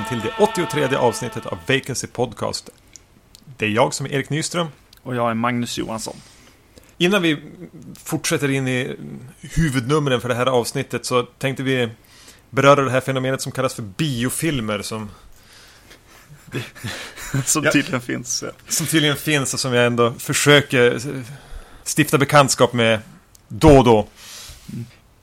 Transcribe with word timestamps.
Välkommen 0.00 0.22
till 0.22 0.32
det 0.38 0.44
83 0.44 0.96
avsnittet 0.96 1.46
av 1.46 1.58
Vacancy 1.68 2.06
Podcast. 2.06 2.70
Det 3.56 3.66
är 3.66 3.70
jag 3.70 3.94
som 3.94 4.06
är 4.06 4.10
Erik 4.10 4.30
Nyström. 4.30 4.66
Och 5.02 5.16
jag 5.16 5.30
är 5.30 5.34
Magnus 5.34 5.78
Johansson. 5.78 6.16
Innan 6.98 7.22
vi 7.22 7.42
fortsätter 8.04 8.50
in 8.50 8.68
i 8.68 8.96
huvudnumren 9.40 10.20
för 10.20 10.28
det 10.28 10.34
här 10.34 10.46
avsnittet 10.46 11.06
så 11.06 11.22
tänkte 11.22 11.62
vi 11.62 11.88
beröra 12.50 12.84
det 12.84 12.90
här 12.90 13.00
fenomenet 13.00 13.40
som 13.40 13.52
kallas 13.52 13.74
för 13.74 13.82
biofilmer 13.82 14.82
som... 14.82 15.10
som 17.44 17.62
tydligen 17.72 18.00
finns. 18.00 18.44
Som 18.68 18.86
tydligen 18.86 19.16
finns 19.16 19.54
och 19.54 19.60
som 19.60 19.74
jag 19.74 19.86
ändå 19.86 20.12
försöker 20.18 21.00
stifta 21.96 22.18
bekantskap 22.18 22.72
med 22.72 23.00
då 23.48 23.78
och 23.78 23.84
då. 23.84 24.08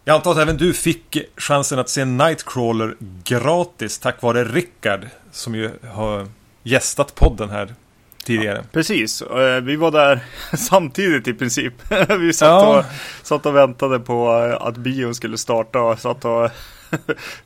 Jag 0.08 0.16
antar 0.16 0.32
att 0.32 0.38
även 0.38 0.58
du 0.58 0.74
fick 0.74 1.18
chansen 1.38 1.80
att 1.80 1.90
se 1.90 2.06
Nightcrawler 2.06 2.96
gratis 3.24 4.00
tack 4.00 4.22
vare 4.22 4.44
Rickard 4.44 5.08
som 5.32 5.56
ju 5.56 5.72
har 5.92 6.28
gästat 6.64 7.16
podden 7.16 7.50
här 7.50 7.76
tidigare. 8.24 8.58
Ja, 8.58 8.64
precis, 8.72 9.22
eh, 9.22 9.62
vi 9.62 9.76
var 9.76 9.92
där 9.92 10.20
samtidigt 10.58 11.28
i 11.28 11.34
princip. 11.34 11.74
Vi 12.20 12.34
satt, 12.34 12.48
ja. 12.48 12.80
och, 12.80 12.86
satt 13.24 13.46
och 13.46 13.56
väntade 13.56 14.00
på 14.00 14.32
att 14.60 14.78
bion 14.78 15.16
skulle 15.16 15.38
starta 15.38 15.80
och 15.80 16.00
satt 16.00 16.26
och 16.26 16.50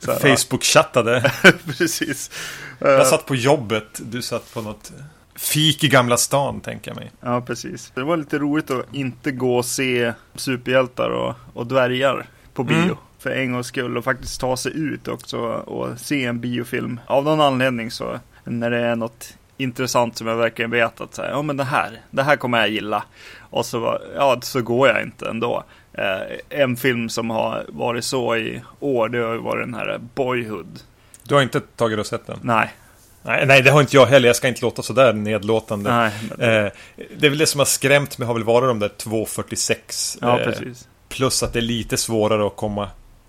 Facebook-chattade. 0.00 1.30
precis. 1.66 2.30
Jag 2.78 3.06
satt 3.06 3.26
på 3.26 3.34
jobbet, 3.34 4.00
du 4.02 4.22
satt 4.22 4.54
på 4.54 4.60
något 4.62 4.92
fik 5.34 5.84
i 5.84 5.88
Gamla 5.88 6.16
stan, 6.16 6.60
tänker 6.60 6.90
jag 6.90 6.96
mig. 6.96 7.10
Ja, 7.20 7.40
precis. 7.40 7.92
Det 7.94 8.02
var 8.02 8.16
lite 8.16 8.38
roligt 8.38 8.70
att 8.70 8.94
inte 8.94 9.30
gå 9.30 9.56
och 9.56 9.64
se 9.64 10.12
superhjältar 10.34 11.10
och, 11.10 11.34
och 11.54 11.66
dvärgar 11.66 12.26
på 12.54 12.64
bio. 12.64 12.76
Mm. 12.76 12.96
För 13.18 13.30
en 13.30 13.52
gångs 13.52 13.66
skull 13.66 13.96
och 13.96 14.04
faktiskt 14.04 14.40
ta 14.40 14.56
sig 14.56 14.72
ut 14.76 15.08
också 15.08 15.38
och 15.48 15.98
se 15.98 16.24
en 16.24 16.40
biofilm. 16.40 17.00
Av 17.06 17.24
någon 17.24 17.40
anledning 17.40 17.90
så 17.90 18.18
när 18.44 18.70
det 18.70 18.78
är 18.78 18.96
något 18.96 19.34
intressant 19.56 20.16
som 20.16 20.26
jag 20.26 20.36
verkligen 20.36 20.70
vet 20.70 21.00
att 21.00 21.14
så 21.14 21.22
ja 21.22 21.42
men 21.42 21.56
det 21.56 21.64
här, 21.64 22.00
det 22.10 22.22
här 22.22 22.36
kommer 22.36 22.58
jag 22.58 22.68
gilla. 22.68 23.04
Och 23.40 23.66
så, 23.66 23.98
ja, 24.16 24.38
så 24.42 24.62
går 24.62 24.88
jag 24.88 25.02
inte 25.02 25.28
ändå. 25.28 25.64
Eh, 25.92 26.60
en 26.60 26.76
film 26.76 27.08
som 27.08 27.30
har 27.30 27.64
varit 27.68 28.04
så 28.04 28.36
i 28.36 28.62
år, 28.80 29.08
det 29.08 29.18
har 29.18 29.36
varit 29.36 29.66
den 29.66 29.74
här 29.74 30.00
Boyhood. 30.14 30.80
Du 31.22 31.34
har 31.34 31.42
inte 31.42 31.60
tagit 31.60 31.98
och 31.98 32.06
sett 32.06 32.26
den? 32.26 32.38
Nej. 32.42 32.74
Nej, 33.22 33.46
nej, 33.46 33.62
det 33.62 33.70
har 33.70 33.80
inte 33.80 33.96
jag 33.96 34.06
heller. 34.06 34.26
Jag 34.26 34.36
ska 34.36 34.48
inte 34.48 34.62
låta 34.62 34.82
sådär 34.82 35.12
nedlåtande. 35.12 35.90
Nej, 35.90 36.12
men... 36.38 36.64
eh, 36.64 36.72
det 37.16 37.26
är 37.26 37.30
väl 37.30 37.38
det 37.38 37.46
som 37.46 37.58
har 37.58 37.64
skrämt 37.64 38.18
mig 38.18 38.26
har 38.26 38.34
väl 38.34 38.44
varit 38.44 38.68
de 38.68 38.78
där 38.78 38.88
2.46. 38.88 40.18
Ja, 40.20 40.40
eh, 40.40 40.44
precis. 40.44 40.88
Plus 41.12 41.42
att 41.42 41.52
det 41.52 41.58
är 41.58 41.60
lite 41.60 41.96
svårare 41.96 42.46
att 42.46 42.56
komma 42.56 42.88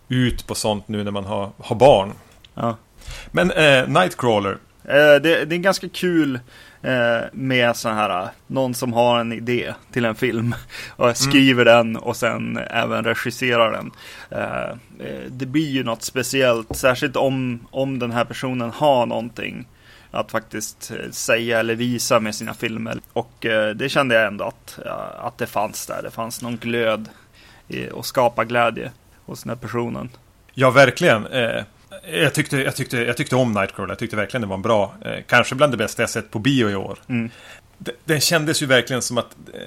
ut 0.09 0.47
på 0.47 0.55
sånt 0.55 0.87
nu 0.87 1.03
när 1.03 1.11
man 1.11 1.25
har, 1.25 1.51
har 1.57 1.75
barn. 1.75 2.13
Ja. 2.53 2.77
Men 3.31 3.51
eh, 3.51 3.87
Nightcrawler. 3.87 4.57
Eh, 4.83 4.93
det, 4.95 5.45
det, 5.45 5.55
är 5.55 5.57
ganska 5.57 5.89
kul 5.89 6.39
eh, 6.81 7.21
med 7.31 7.75
så 7.75 7.89
här, 7.89 8.29
någon 8.47 8.73
som 8.73 8.93
har 8.93 9.19
en 9.19 9.33
idé 9.33 9.73
till 9.91 10.05
en 10.05 10.15
film 10.15 10.55
och 10.95 11.17
skriver 11.17 11.65
mm. 11.65 11.93
den 11.93 11.97
och 11.97 12.15
sen 12.15 12.57
även 12.57 13.03
regisserar 13.03 13.71
den. 13.71 13.91
Eh, 14.29 14.69
eh, 15.07 15.21
det 15.29 15.45
blir 15.45 15.69
ju 15.69 15.83
något 15.83 16.03
speciellt, 16.03 16.75
särskilt 16.75 17.15
om, 17.15 17.67
om 17.71 17.99
den 17.99 18.11
här 18.11 18.25
personen 18.25 18.71
har 18.71 19.05
någonting 19.05 19.67
att 20.11 20.31
faktiskt 20.31 20.91
eh, 20.91 21.11
säga 21.11 21.59
eller 21.59 21.75
visa 21.75 22.19
med 22.19 22.35
sina 22.35 22.53
filmer. 22.53 22.99
Och 23.13 23.45
eh, 23.45 23.75
det 23.75 23.89
kände 23.89 24.15
jag 24.15 24.27
ändå 24.27 24.45
att, 24.45 24.79
att 25.17 25.37
det 25.37 25.47
fanns 25.47 25.87
där. 25.87 26.01
Det 26.03 26.11
fanns 26.11 26.41
någon 26.41 26.57
glöd 26.57 27.09
och 27.91 28.05
skapa 28.05 28.45
glädje 28.45 28.91
hos 29.25 29.43
den 29.43 29.49
här 29.49 29.57
personen. 29.57 30.09
Ja, 30.53 30.71
verkligen. 30.71 31.25
Eh, 31.25 31.63
jag, 32.11 32.33
tyckte, 32.33 32.57
jag, 32.57 32.75
tyckte, 32.75 32.97
jag 32.97 33.17
tyckte 33.17 33.35
om 33.35 33.51
Nightcrawler. 33.51 33.91
Jag 33.91 33.99
tyckte 33.99 34.15
verkligen 34.15 34.41
det 34.41 34.47
var 34.47 34.55
en 34.55 34.61
bra, 34.61 34.93
eh, 35.01 35.23
kanske 35.27 35.55
bland 35.55 35.73
det 35.73 35.77
bästa 35.77 36.01
jag 36.01 36.09
sett 36.09 36.31
på 36.31 36.39
bio 36.39 36.69
i 36.69 36.75
år. 36.75 36.99
Mm. 37.07 37.29
Den 38.05 38.21
kändes 38.21 38.61
ju 38.61 38.65
verkligen 38.65 39.01
som 39.01 39.17
att 39.17 39.35
eh, 39.53 39.59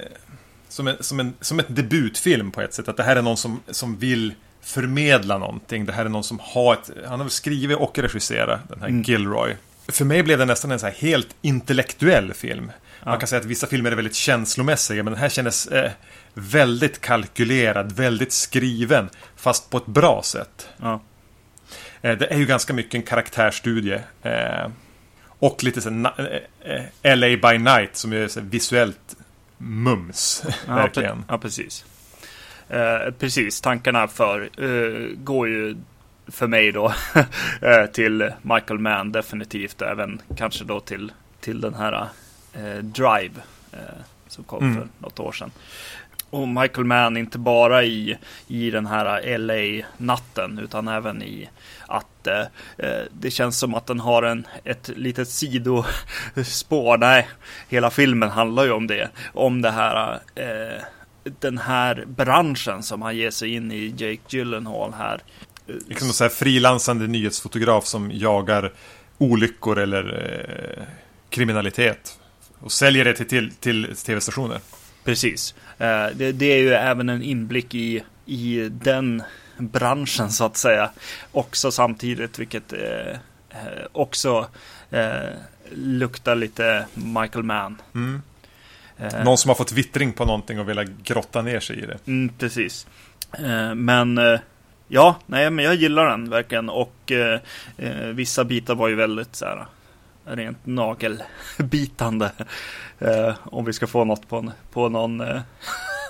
som 0.69 0.87
en, 0.87 0.95
som, 0.99 1.19
en, 1.19 1.33
som 1.41 1.59
ett 1.59 1.75
debutfilm 1.75 2.51
på 2.51 2.61
ett 2.61 2.73
sätt. 2.73 2.87
Att 2.87 2.97
det 2.97 3.03
här 3.03 3.15
är 3.15 3.21
någon 3.21 3.37
som, 3.37 3.61
som 3.69 3.97
vill 3.97 4.33
förmedla 4.61 5.37
någonting. 5.37 5.85
Det 5.85 5.93
här 5.93 6.05
är 6.05 6.09
någon 6.09 6.23
som 6.23 6.39
har 6.41 6.73
ett... 6.73 6.91
Han 7.07 7.19
har 7.19 7.29
skrivit 7.29 7.77
och 7.77 7.99
regisserat 7.99 8.59
den 8.69 8.79
här 8.79 8.87
mm. 8.87 9.01
Gilroy. 9.01 9.55
För 9.87 10.05
mig 10.05 10.23
blev 10.23 10.39
det 10.39 10.45
nästan 10.45 10.71
en 10.71 10.79
så 10.79 10.87
helt 10.87 11.35
intellektuell 11.41 12.33
film. 12.33 12.71
Ja. 12.99 13.09
Man 13.09 13.19
kan 13.19 13.27
säga 13.27 13.39
att 13.39 13.45
vissa 13.45 13.67
filmer 13.67 13.91
är 13.91 13.95
väldigt 13.95 14.15
känslomässiga, 14.15 15.03
men 15.03 15.13
den 15.13 15.21
här 15.21 15.29
kändes 15.29 15.67
eh, 15.67 15.91
väldigt 16.37 17.01
kalkylerad, 17.01 17.91
väldigt 17.91 18.31
skriven, 18.31 19.09
fast 19.35 19.69
på 19.69 19.77
ett 19.77 19.85
bra 19.85 20.21
sätt. 20.23 20.69
Ja. 20.77 21.01
Eh, 22.01 22.17
det 22.17 22.25
är 22.25 22.37
ju 22.37 22.45
ganska 22.45 22.73
mycket 22.73 22.93
en 22.93 23.03
karaktärstudie. 23.03 24.01
Eh, 24.21 24.67
och 25.39 25.63
lite 25.63 25.81
så 25.81 25.89
eh, 25.89 27.17
LA 27.17 27.49
by 27.51 27.57
night 27.57 27.95
som 27.95 28.13
är 28.13 28.41
visuellt 28.41 29.15
mums. 29.57 30.43
Ja, 30.67 30.75
verkligen. 30.75 31.25
Ja, 31.27 31.37
precis. 31.37 31.85
Eh, 32.69 33.11
precis, 33.19 33.61
tankarna 33.61 34.07
för 34.07 34.49
eh, 34.57 35.15
går 35.17 35.47
ju 35.47 35.75
för 36.27 36.47
mig 36.47 36.71
då 36.71 36.93
till 37.93 38.31
Michael 38.41 38.79
Mann 38.79 39.11
definitivt. 39.11 39.81
Även 39.81 40.21
kanske 40.37 40.63
då 40.63 40.79
till, 40.79 41.11
till 41.39 41.61
den 41.61 41.73
här 41.73 42.07
Drive 42.81 43.33
som 44.27 44.43
kom 44.43 44.63
mm. 44.63 44.75
för 44.75 44.87
något 44.99 45.19
år 45.19 45.31
sedan 45.31 45.51
och 46.29 46.47
Michael 46.47 46.85
Mann 46.85 47.17
inte 47.17 47.37
bara 47.37 47.83
i, 47.83 48.17
i 48.47 48.71
den 48.71 48.85
här 48.85 49.37
LA-natten 49.37 50.59
utan 50.59 50.87
även 50.87 51.23
i 51.23 51.49
att 51.87 52.27
eh, 52.27 52.41
eh, 52.77 53.03
det 53.11 53.31
känns 53.31 53.59
som 53.59 53.75
att 53.75 53.85
den 53.85 53.99
har 53.99 54.23
en, 54.23 54.47
ett 54.63 54.89
litet 54.95 55.29
sidospår. 55.29 56.97
Nej, 56.97 57.27
hela 57.69 57.89
filmen 57.89 58.29
handlar 58.29 58.63
ju 58.63 58.71
om 58.71 58.87
det. 58.87 59.09
Om 59.33 59.61
det 59.61 59.71
här, 59.71 60.19
eh, 60.35 60.81
den 61.39 61.57
här 61.57 62.05
branschen 62.07 62.83
som 62.83 63.01
han 63.01 63.17
ger 63.17 63.31
sig 63.31 63.53
in 63.53 63.71
i, 63.71 63.93
Jake 63.97 64.21
Gyllenhaal 64.37 64.93
här. 64.93 65.21
Liksom 65.87 66.07
så 66.07 66.23
här 66.23 66.29
frilansande 66.29 67.07
nyhetsfotograf 67.07 67.85
som 67.85 68.11
jagar 68.13 68.73
olyckor 69.17 69.79
eller 69.79 70.03
eh, 70.77 70.83
kriminalitet. 71.29 72.19
Och 72.59 72.71
säljer 72.71 73.05
det 73.05 73.13
till, 73.13 73.27
till, 73.27 73.51
till 73.59 73.95
tv-stationer. 73.95 74.59
Precis. 75.03 75.55
Eh, 75.77 76.07
det, 76.15 76.31
det, 76.31 76.45
är 76.45 76.57
ju 76.57 76.73
även 76.73 77.09
en 77.09 77.21
inblick 77.21 77.75
i, 77.75 78.03
i 78.25 78.69
den 78.69 79.23
branschen 79.57 80.31
så 80.31 80.45
att 80.45 80.57
säga. 80.57 80.89
Också 81.31 81.71
samtidigt, 81.71 82.39
vilket 82.39 82.73
eh, 82.73 83.09
eh 83.49 83.85
också 83.91 84.47
luktar 85.71 86.35
lite 86.35 86.85
Michael 86.93 87.43
Mann. 87.43 87.81
Mm. 87.95 88.21
Någon 89.23 89.37
som 89.37 89.49
har 89.49 89.55
fått 89.55 89.71
vittring 89.71 90.13
på 90.13 90.25
någonting 90.25 90.59
och 90.59 90.69
velat 90.69 90.87
grotta 90.87 91.41
ner 91.41 91.59
sig 91.59 91.79
i 91.79 91.85
det. 91.85 91.97
Mm, 92.07 92.29
precis. 92.39 92.87
Men 93.75 94.19
ja, 94.87 95.15
nej, 95.25 95.49
men 95.49 95.65
jag 95.65 95.75
gillar 95.75 96.05
den 96.09 96.29
verkligen 96.29 96.69
och 96.69 97.11
vissa 98.13 98.43
bitar 98.43 98.75
var 98.75 98.87
ju 98.87 98.95
väldigt 98.95 99.35
så 99.35 99.45
här 99.45 99.65
rent 100.27 100.65
nagelbitande. 100.65 102.31
Eh, 102.99 103.35
om 103.43 103.65
vi 103.65 103.73
ska 103.73 103.87
få 103.87 104.05
något 104.05 104.29
på, 104.29 104.37
en, 104.37 104.51
på 104.71 104.89
någon 104.89 105.21
eh, 105.21 105.41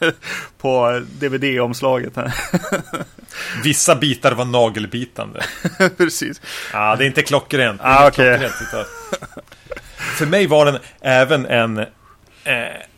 på 0.58 1.02
DVD-omslaget. 1.20 2.14
Vissa 3.64 3.96
bitar 3.96 4.32
var 4.32 4.46
nagelbitande. 4.46 5.44
Precis. 5.98 6.42
Ja, 6.74 6.96
det 6.96 7.04
är 7.04 7.08
inte 7.08 7.22
klockrent. 7.22 7.82
Ah, 7.84 8.08
okay. 8.08 8.50
För 10.18 10.26
mig 10.26 10.48
var 10.48 10.66
den 10.66 10.78
även 11.02 11.46
en, 11.46 11.78
eh, 11.78 11.86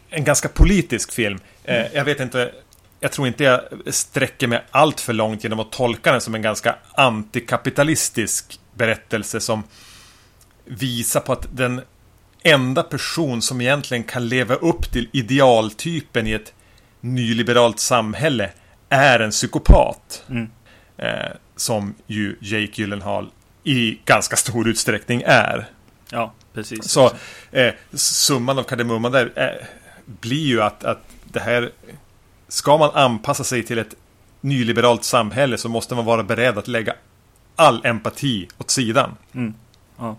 en 0.10 0.24
ganska 0.24 0.50
politisk 0.50 1.12
film. 1.12 1.40
Eh, 1.64 1.80
mm. 1.80 1.92
Jag 1.94 2.06
vet 2.06 2.20
inte, 2.20 2.52
jag 3.00 3.12
tror 3.12 3.28
inte 3.28 3.44
jag 3.44 3.62
sträcker 3.88 4.48
mig 4.48 4.64
allt 4.72 5.02
för 5.02 5.14
långt 5.14 5.44
genom 5.44 5.60
att 5.60 5.72
tolka 5.72 6.12
den 6.12 6.22
som 6.22 6.36
en 6.36 6.42
ganska 6.42 6.76
antikapitalistisk 6.96 8.60
berättelse 8.74 9.40
som 9.40 9.64
visar 10.70 11.20
på 11.20 11.34
att 11.34 11.48
den 11.52 11.82
enda 12.44 12.84
person 12.84 13.42
som 13.42 13.62
egentligen 13.62 14.04
kan 14.04 14.28
leva 14.28 14.56
upp 14.56 14.92
till 14.92 15.10
idealtypen 15.12 16.28
i 16.28 16.32
ett 16.32 16.54
nyliberalt 17.02 17.80
samhälle 17.80 18.52
är 18.90 19.20
en 19.20 19.32
psykopat. 19.32 20.24
Mm. 20.30 20.50
Eh, 20.98 21.32
som 21.56 21.96
ju 22.08 22.36
Jake 22.42 22.82
Gyllenhaal 22.82 23.30
i 23.64 24.00
ganska 24.06 24.36
stor 24.36 24.68
utsträckning 24.68 25.24
är. 25.26 25.70
Ja, 26.10 26.34
precis. 26.54 26.90
Så 26.90 27.12
eh, 27.52 27.74
summan 27.94 28.60
av 28.60 28.64
kardemumman 28.64 29.12
där 29.12 29.32
eh, 29.36 29.66
blir 30.06 30.48
ju 30.48 30.62
att, 30.62 30.84
att 30.84 31.02
det 31.24 31.40
här 31.40 31.72
Ska 32.50 32.78
man 32.78 32.92
anpassa 32.94 33.44
sig 33.44 33.64
till 33.64 33.78
ett 33.80 33.96
nyliberalt 34.42 35.04
samhälle 35.04 35.58
så 35.58 35.70
måste 35.70 35.96
man 35.96 36.06
vara 36.06 36.24
beredd 36.24 36.58
att 36.58 36.68
lägga 36.68 36.94
all 37.56 37.86
empati 37.86 38.48
åt 38.58 38.72
sidan. 38.72 39.16
Mm. 39.34 39.54
Ja. 39.98 40.18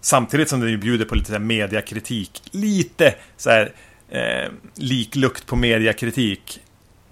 Samtidigt 0.00 0.48
som 0.48 0.60
den 0.60 0.80
bjuder 0.80 1.04
på 1.04 1.14
lite 1.14 1.32
så 1.32 1.38
mediakritik. 1.38 2.42
Lite 2.50 3.14
så 3.36 3.50
här 3.50 3.72
eh, 4.08 4.52
liklukt 4.74 5.46
på 5.46 5.56
mediakritik. 5.56 6.60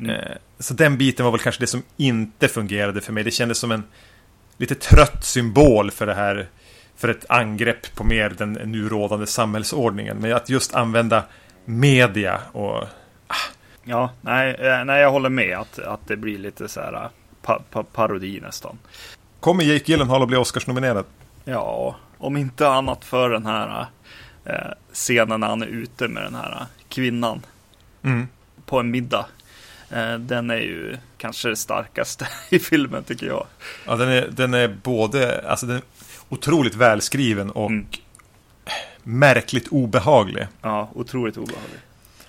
Mm. 0.01 0.11
Eh, 0.11 0.37
så 0.59 0.75
den 0.75 0.99
biten 0.99 1.25
var 1.25 1.33
väl 1.33 1.41
kanske 1.41 1.63
det 1.63 1.67
som 1.67 1.83
inte 1.97 2.49
fungerade 2.49 3.01
för 3.01 3.13
mig. 3.13 3.25
Det 3.25 3.31
kändes 3.31 3.59
som 3.59 3.73
en 3.73 3.85
lite 4.57 4.75
trött 4.75 5.25
symbol 5.25 5.91
för 5.91 6.07
det 6.07 6.15
här 6.15 6.49
för 6.97 7.09
ett 7.09 7.25
angrepp 7.29 7.95
på 7.95 8.05
mer 8.05 8.31
den 8.39 8.53
nu 8.53 8.89
rådande 8.89 9.27
samhällsordningen. 9.27 10.17
Men 10.17 10.33
att 10.33 10.49
just 10.49 10.75
använda 10.75 11.25
media 11.65 12.41
och... 12.53 12.85
Ja, 13.85 14.11
nej, 14.21 14.55
eh, 14.55 14.85
nej 14.85 15.01
jag 15.01 15.11
håller 15.11 15.29
med 15.29 15.59
att, 15.59 15.79
att 15.79 16.09
det 16.09 16.17
blir 16.17 16.39
lite 16.39 16.69
så 16.69 16.81
här 16.81 16.93
eh, 16.93 17.09
pa, 17.43 17.63
pa, 17.71 17.83
parodi 17.83 18.41
nästan. 18.41 18.79
Kommer 19.41 19.65
Jake 19.65 19.93
Gyllenhaal 19.93 20.23
att 20.23 20.29
bli 20.29 20.37
Oscarsnominerad? 20.37 21.05
Ja, 21.45 21.97
om 22.19 22.37
inte 22.37 22.69
annat 22.69 23.05
för 23.05 23.31
den 23.31 23.47
här 23.47 23.87
eh, 24.45 24.55
scenen 24.93 25.41
när 25.41 25.47
han 25.49 25.63
är 25.63 25.67
ute 25.67 26.09
med 26.09 26.23
den 26.23 26.35
här 26.35 26.67
kvinnan 26.89 27.43
Mm. 28.03 28.29
på 28.67 28.81
en 28.81 28.91
middag. 28.91 29.27
Eh, 29.91 30.15
den 30.15 30.51
är 30.51 30.57
ju 30.57 30.97
kanske 31.19 31.49
det 31.49 31.57
starkaste 31.57 32.29
i 32.51 32.59
filmen 32.59 33.05
tycker 33.05 33.27
jag. 33.27 33.47
Ja, 33.87 33.97
den 33.97 34.09
är, 34.09 34.29
den 34.31 34.55
är 34.55 34.69
både, 34.83 35.49
alltså 35.51 35.67
den 35.67 35.77
är 35.77 35.83
otroligt 36.29 36.75
välskriven 36.75 37.51
och 37.51 37.71
Mm. 37.71 37.87
märkligt 39.03 39.69
obehaglig. 39.69 40.47
Ja, 40.63 40.91
otroligt 40.95 41.37
obehaglig. 41.37 41.81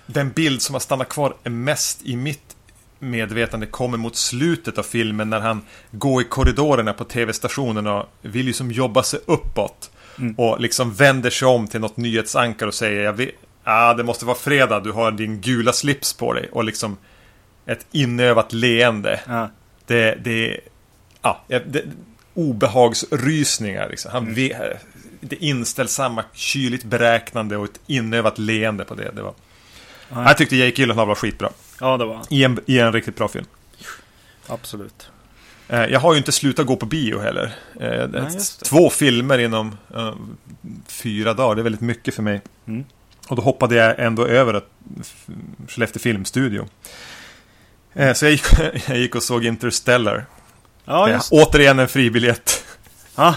Den 0.06 0.30
bild 0.30 0.62
som 0.62 0.74
har 0.74 0.80
stannat 0.80 1.08
kvar 1.08 1.34
är 1.44 1.50
mest 1.50 2.02
i 2.02 2.16
mitt 2.16 2.56
medvetande 2.98 3.66
kommer 3.66 3.98
mot 3.98 4.16
slutet 4.16 4.78
av 4.78 4.82
filmen 4.82 5.30
när 5.30 5.40
han 5.40 5.62
går 5.90 6.22
i 6.22 6.24
korridorerna 6.24 6.92
på 6.92 7.04
tv-stationen 7.04 7.86
och 7.86 8.06
vill 8.22 8.46
ju 8.46 8.52
som 8.52 8.70
jobba 8.72 9.02
sig 9.02 9.20
uppåt. 9.26 9.90
Mm. 10.18 10.34
Och 10.34 10.60
liksom 10.60 10.94
vänder 10.94 11.30
sig 11.30 11.48
om 11.48 11.66
till 11.68 11.80
något 11.80 11.96
nyhetsankar 11.96 12.66
och 12.66 12.74
säger 12.74 13.02
jag 13.02 13.12
vet, 13.12 13.30
ah, 13.64 13.94
det 13.94 14.04
måste 14.04 14.24
vara 14.24 14.36
fredag, 14.36 14.80
du 14.80 14.92
har 14.92 15.10
din 15.10 15.40
gula 15.40 15.72
slips 15.72 16.12
på 16.12 16.32
dig. 16.32 16.48
Och 16.52 16.64
liksom 16.64 16.96
ett 17.66 17.86
inövat 17.92 18.52
leende. 18.52 19.20
Ja, 19.26 19.50
Det, 19.86 20.14
det, 20.24 20.60
ja, 21.22 21.44
det, 21.48 21.84
obehagsrysningar. 22.34 23.88
Liksom. 23.88 24.12
Han 24.12 24.22
Mm. 24.22 24.34
det 25.20 25.36
inställsamma, 25.36 26.24
kyligt 26.32 26.84
beräknande 26.84 27.56
och 27.56 27.64
ett 27.64 27.80
inövat 27.86 28.38
leende 28.38 28.84
på 28.84 28.94
det. 28.94 29.10
det 29.14 29.22
var. 29.22 29.34
Ja. 30.08 30.24
Jag 30.24 30.36
tyckte 30.38 30.56
Jake 30.56 30.80
Gyllenhaal 30.80 31.08
var 31.08 31.14
skitbra. 31.14 31.50
Ja 31.80 31.96
det 31.96 32.04
var 32.04 32.14
han. 32.14 32.24
I 32.30 32.44
en, 32.44 32.60
I 32.66 32.78
en 32.78 32.92
riktigt 32.92 33.16
bra 33.16 33.28
film. 33.28 33.46
Absolut. 34.46 35.10
Eh, 35.68 35.84
Jag 35.84 36.00
har 36.00 36.12
ju 36.12 36.18
inte 36.18 36.32
slutat 36.32 36.66
gå 36.66 36.76
på 36.76 36.86
bio 36.86 37.18
heller. 37.20 37.54
Eh, 37.80 38.08
Nej. 38.08 38.38
Två 38.64 38.90
filmer 38.90 39.38
inom 39.38 39.76
eh, 39.94 40.14
fyra 40.86 41.34
dagar, 41.34 41.54
det 41.54 41.60
är 41.60 41.64
väldigt 41.64 41.80
mycket 41.80 42.14
för 42.14 42.22
mig. 42.22 42.40
Mm. 42.66 42.84
Och 43.28 43.36
då 43.36 43.42
hoppade 43.42 43.74
jag 43.74 43.98
ändå 43.98 44.26
över 44.26 44.54
att 44.54 44.70
f- 45.00 45.26
Skellefteå 45.68 46.00
Filmstudio. 46.00 46.68
Så 48.14 48.24
jag 48.24 48.32
gick, 48.32 48.44
jag 48.88 48.98
gick 48.98 49.14
och 49.14 49.22
såg 49.22 49.44
Interstellar. 49.44 50.26
Ja, 50.84 51.10
just 51.10 51.32
Återigen 51.32 51.78
en 51.78 51.88
fribiljett. 51.88 52.64
Ja, 53.14 53.34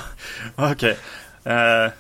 okej. 0.56 0.98
Eh, 1.44 1.92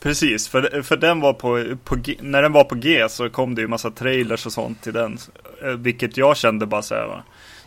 precis, 0.00 0.48
för, 0.48 0.82
för 0.82 0.96
den 0.96 1.20
var 1.20 1.32
på, 1.32 1.76
på 1.84 1.96
när 2.20 2.42
den 2.42 2.52
var 2.52 2.64
på 2.64 2.74
G 2.74 3.06
så 3.08 3.30
kom 3.30 3.54
det 3.54 3.60
ju 3.60 3.68
massa 3.68 3.90
trailers 3.90 4.46
och 4.46 4.52
sånt 4.52 4.82
till 4.82 4.92
den. 4.92 5.18
Eh, 5.62 5.70
vilket 5.70 6.16
jag 6.16 6.36
kände 6.36 6.66
bara 6.66 6.82
så 6.82 6.94
här, 6.94 7.22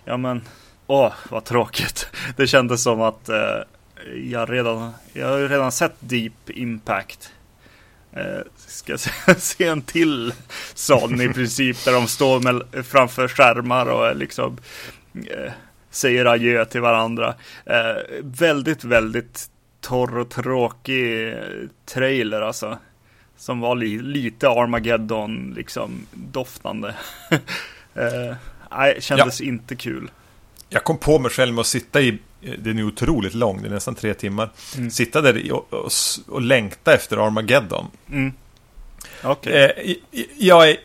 ja 0.05 0.17
men, 0.17 0.41
åh 0.87 1.13
vad 1.29 1.43
tråkigt. 1.43 2.07
Det 2.37 2.47
kändes 2.47 2.83
som 2.83 3.01
att 3.01 3.29
eh, 3.29 3.59
jag 4.23 4.51
redan, 4.51 4.91
jag 5.13 5.27
har 5.27 5.37
ju 5.37 5.47
redan 5.47 5.71
sett 5.71 5.95
Deep 5.99 6.49
Impact. 6.49 7.33
Eh, 8.13 8.41
ska 8.55 8.97
se, 8.97 9.11
se 9.37 9.67
en 9.67 9.81
till 9.81 10.33
sån 10.73 11.21
i 11.21 11.29
princip 11.29 11.85
där 11.85 11.93
de 11.93 12.07
står 12.07 12.39
med, 12.39 12.85
framför 12.85 13.27
skärmar 13.27 13.85
och 13.85 14.15
liksom 14.15 14.57
eh, 15.13 15.51
säger 15.89 16.25
adjö 16.25 16.65
till 16.65 16.81
varandra. 16.81 17.35
Eh, 17.65 18.21
väldigt, 18.21 18.83
väldigt 18.83 19.50
torr 19.81 20.17
och 20.17 20.29
tråkig 20.29 21.27
eh, 21.27 21.35
trailer 21.85 22.41
alltså. 22.41 22.77
Som 23.37 23.59
var 23.59 23.75
li 23.75 23.99
lite 23.99 24.49
Armageddon 24.49 25.53
liksom 25.55 26.05
doftande. 26.11 26.95
eh, 27.95 28.35
nej, 28.71 28.97
kändes 28.99 29.41
inte 29.41 29.75
kul. 29.75 30.11
Jag 30.69 30.83
kom 30.83 30.97
på 30.97 31.19
mig 31.19 31.31
själv 31.31 31.53
med 31.53 31.61
att 31.61 31.67
sitta 31.67 32.01
i, 32.01 32.17
den 32.57 32.79
är 32.79 32.83
otroligt 32.83 33.33
lång, 33.33 33.61
det 33.61 33.67
är 33.67 33.71
nästan 33.71 33.95
tre 33.95 34.13
timmar. 34.13 34.49
Mm. 34.77 34.91
Sitta 34.91 35.21
där 35.21 35.51
och, 35.51 35.73
och, 35.73 35.91
och 36.27 36.41
längta 36.41 36.93
efter 36.93 37.25
Armageddon. 37.25 37.85
Mm. 38.09 38.33
Okej. 39.23 39.73
Eh, 40.11 40.19
jag 40.37 40.69
är, 40.69 40.77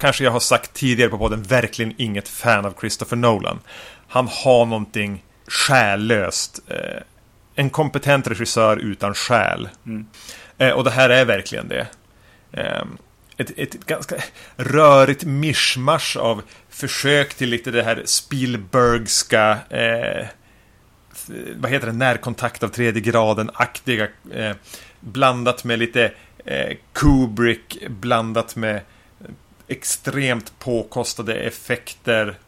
kanske 0.00 0.24
jag 0.24 0.30
har 0.30 0.40
sagt 0.40 0.72
tidigare 0.72 1.10
på 1.10 1.18
podden, 1.18 1.42
verkligen 1.42 1.94
inget 1.96 2.28
fan 2.28 2.66
av 2.66 2.74
Christopher 2.80 3.16
Nolan. 3.16 3.58
Han 4.08 4.28
har 4.28 4.66
någonting 4.66 5.24
själlöst. 5.46 6.60
Eh, 6.66 7.02
en 7.60 7.70
kompetent 7.70 8.26
regissör 8.26 8.76
utan 8.76 9.14
själ. 9.14 9.68
Mm. 9.86 10.06
Eh, 10.58 10.70
och 10.70 10.84
det 10.84 10.90
här 10.90 11.10
är 11.10 11.24
verkligen 11.24 11.68
det. 11.68 11.86
Eh, 12.52 12.82
ett, 13.36 13.58
ett 13.58 13.86
ganska 13.86 14.16
rörigt 14.56 15.24
mischmasch 15.24 16.16
av 16.16 16.42
försök 16.68 17.34
till 17.34 17.48
lite 17.48 17.70
det 17.70 17.82
här 17.82 18.02
Spielbergska 18.04 19.58
eh, 19.70 20.26
vad 21.56 21.70
heter 21.70 21.86
det, 21.86 21.92
närkontakt 21.92 22.62
av 22.62 22.68
tredje 22.68 23.02
graden-aktiga 23.02 24.08
eh, 24.32 24.56
blandat 25.00 25.64
med 25.64 25.78
lite 25.78 26.12
eh, 26.44 26.76
Kubrick 26.92 27.88
blandat 27.88 28.56
med 28.56 28.80
extremt 29.68 30.52
påkostade 30.58 31.34
effekter 31.34 32.38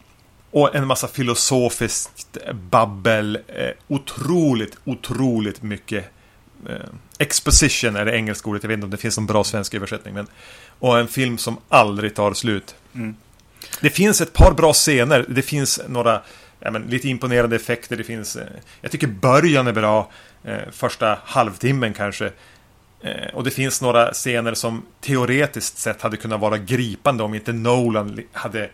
och 0.53 0.75
en 0.75 0.87
massa 0.87 1.07
filosofiskt 1.07 2.37
babbel. 2.53 3.39
Eh, 3.47 3.69
otroligt, 3.87 4.77
otroligt 4.85 5.61
mycket 5.61 6.05
eh, 6.69 6.75
exposition 7.17 7.95
är 7.95 8.05
det 8.05 8.15
engelska 8.15 8.49
ordet. 8.49 8.63
Jag 8.63 8.67
vet 8.67 8.77
inte 8.77 8.85
om 8.85 8.91
det 8.91 8.97
finns 8.97 9.17
en 9.17 9.25
bra 9.25 9.43
svensk 9.43 9.73
översättning. 9.73 10.13
Men, 10.13 10.27
och 10.79 10.99
en 10.99 11.07
film 11.07 11.37
som 11.37 11.57
aldrig 11.69 12.15
tar 12.15 12.33
slut. 12.33 12.75
Mm. 12.95 13.15
Det 13.81 13.89
finns 13.89 14.21
ett 14.21 14.33
par 14.33 14.53
bra 14.53 14.73
scener. 14.73 15.25
Det 15.29 15.41
finns 15.41 15.79
några 15.87 16.21
ja, 16.59 16.71
men, 16.71 16.81
lite 16.81 17.09
imponerande 17.09 17.55
effekter. 17.55 17.95
Det 17.95 18.03
finns, 18.03 18.35
eh, 18.35 18.47
jag 18.81 18.91
tycker 18.91 19.07
början 19.07 19.67
är 19.67 19.73
bra. 19.73 20.11
Första 20.71 21.19
halvtimmen 21.25 21.93
kanske. 21.93 22.31
Och 23.33 23.43
det 23.43 23.51
finns 23.51 23.81
några 23.81 24.13
scener 24.13 24.53
som 24.53 24.85
teoretiskt 25.01 25.77
sett 25.77 26.01
hade 26.01 26.17
kunnat 26.17 26.39
vara 26.39 26.57
gripande 26.57 27.23
om 27.23 27.33
inte 27.33 27.53
Nolan 27.53 28.19
hade 28.31 28.69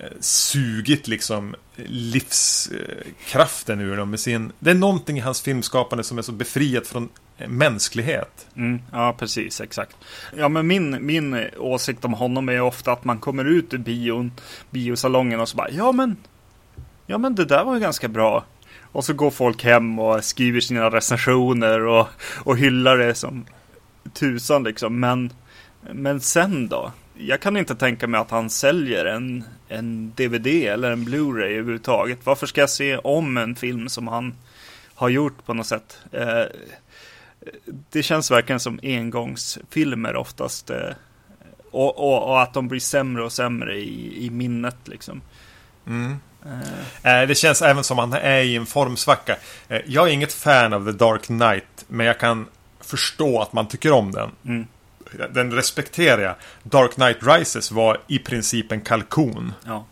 Eh, 0.00 0.06
sugit 0.20 1.08
liksom 1.08 1.54
livskraften 1.86 3.80
ur 3.80 3.96
dem 3.96 4.10
med 4.10 4.20
sin... 4.20 4.52
Det 4.58 4.70
är 4.70 4.74
någonting 4.74 5.16
i 5.16 5.20
hans 5.20 5.42
filmskapande 5.42 6.04
som 6.04 6.18
är 6.18 6.22
så 6.22 6.32
befriat 6.32 6.86
från 6.86 7.08
eh, 7.38 7.48
mänsklighet. 7.48 8.46
Mm, 8.56 8.82
ja, 8.92 9.16
precis, 9.18 9.60
exakt. 9.60 9.96
Ja, 10.36 10.48
men 10.48 10.66
min, 10.66 11.06
min 11.06 11.34
eh, 11.34 11.46
åsikt 11.58 12.04
om 12.04 12.12
honom 12.12 12.48
är 12.48 12.60
ofta 12.60 12.92
att 12.92 13.04
man 13.04 13.18
kommer 13.18 13.44
ut 13.44 13.74
ur 13.74 13.78
bion, 13.78 14.32
biosalongen 14.70 15.40
och 15.40 15.48
så 15.48 15.56
bara, 15.56 15.70
ja 15.70 15.92
men, 15.92 16.16
ja 17.06 17.18
men 17.18 17.34
det 17.34 17.44
där 17.44 17.64
var 17.64 17.74
ju 17.74 17.80
ganska 17.80 18.08
bra. 18.08 18.44
Och 18.92 19.04
så 19.04 19.12
går 19.12 19.30
folk 19.30 19.64
hem 19.64 19.98
och 19.98 20.24
skriver 20.24 20.60
sina 20.60 20.90
recensioner 20.90 21.80
och, 21.86 22.06
och 22.38 22.58
hyllar 22.58 22.98
det 22.98 23.14
som 23.14 23.46
tusan 24.12 24.64
liksom. 24.64 25.00
Men, 25.00 25.32
men 25.92 26.20
sen 26.20 26.68
då? 26.68 26.92
Jag 27.18 27.40
kan 27.40 27.56
inte 27.56 27.74
tänka 27.74 28.06
mig 28.06 28.20
att 28.20 28.30
han 28.30 28.50
säljer 28.50 29.04
en, 29.04 29.44
en 29.70 30.12
DVD 30.16 30.46
eller 30.46 30.90
en 30.90 31.08
Blu-ray 31.08 31.50
överhuvudtaget. 31.52 32.18
Varför 32.24 32.46
ska 32.46 32.60
jag 32.60 32.70
se 32.70 32.96
om 32.96 33.36
en 33.36 33.54
film 33.56 33.88
som 33.88 34.08
han 34.08 34.34
har 34.94 35.08
gjort 35.08 35.46
på 35.46 35.54
något 35.54 35.66
sätt? 35.66 35.98
Eh, 36.12 36.42
det 37.90 38.02
känns 38.02 38.30
verkligen 38.30 38.60
som 38.60 38.80
engångsfilmer 38.82 40.16
oftast. 40.16 40.70
Eh, 40.70 40.90
och, 41.70 41.98
och, 41.98 42.28
och 42.28 42.42
att 42.42 42.54
de 42.54 42.68
blir 42.68 42.80
sämre 42.80 43.24
och 43.24 43.32
sämre 43.32 43.76
i, 43.76 44.26
i 44.26 44.30
minnet 44.30 44.76
liksom. 44.84 45.20
Mm. 45.86 46.16
Eh, 46.44 47.20
Eh, 47.20 47.26
Det 47.28 47.34
känns 47.34 47.62
även 47.62 47.84
som 47.84 47.98
han 47.98 48.12
är 48.12 48.40
i 48.42 48.56
en 48.56 48.66
formsvacka. 48.66 49.36
Jag 49.86 50.08
är 50.08 50.12
inget 50.12 50.32
fan 50.32 50.72
av 50.72 50.84
The 50.84 50.92
Dark 50.92 51.22
Knight, 51.22 51.84
men 51.88 52.06
jag 52.06 52.18
kan 52.20 52.46
förstå 52.80 53.40
att 53.42 53.52
man 53.52 53.68
tycker 53.68 53.92
om 53.92 54.12
den. 54.12 54.30
mm, 54.44 54.66
Den 55.30 55.52
respekterar 55.52 56.22
jag. 56.22 56.34
Dark 56.62 56.94
Knight 56.94 57.18
Rises 57.20 57.70
var 57.70 58.00
i 58.06 58.18
princip 58.18 58.72
en 58.72 58.80
kalkon. 58.80 59.52
ja. 59.66 59.86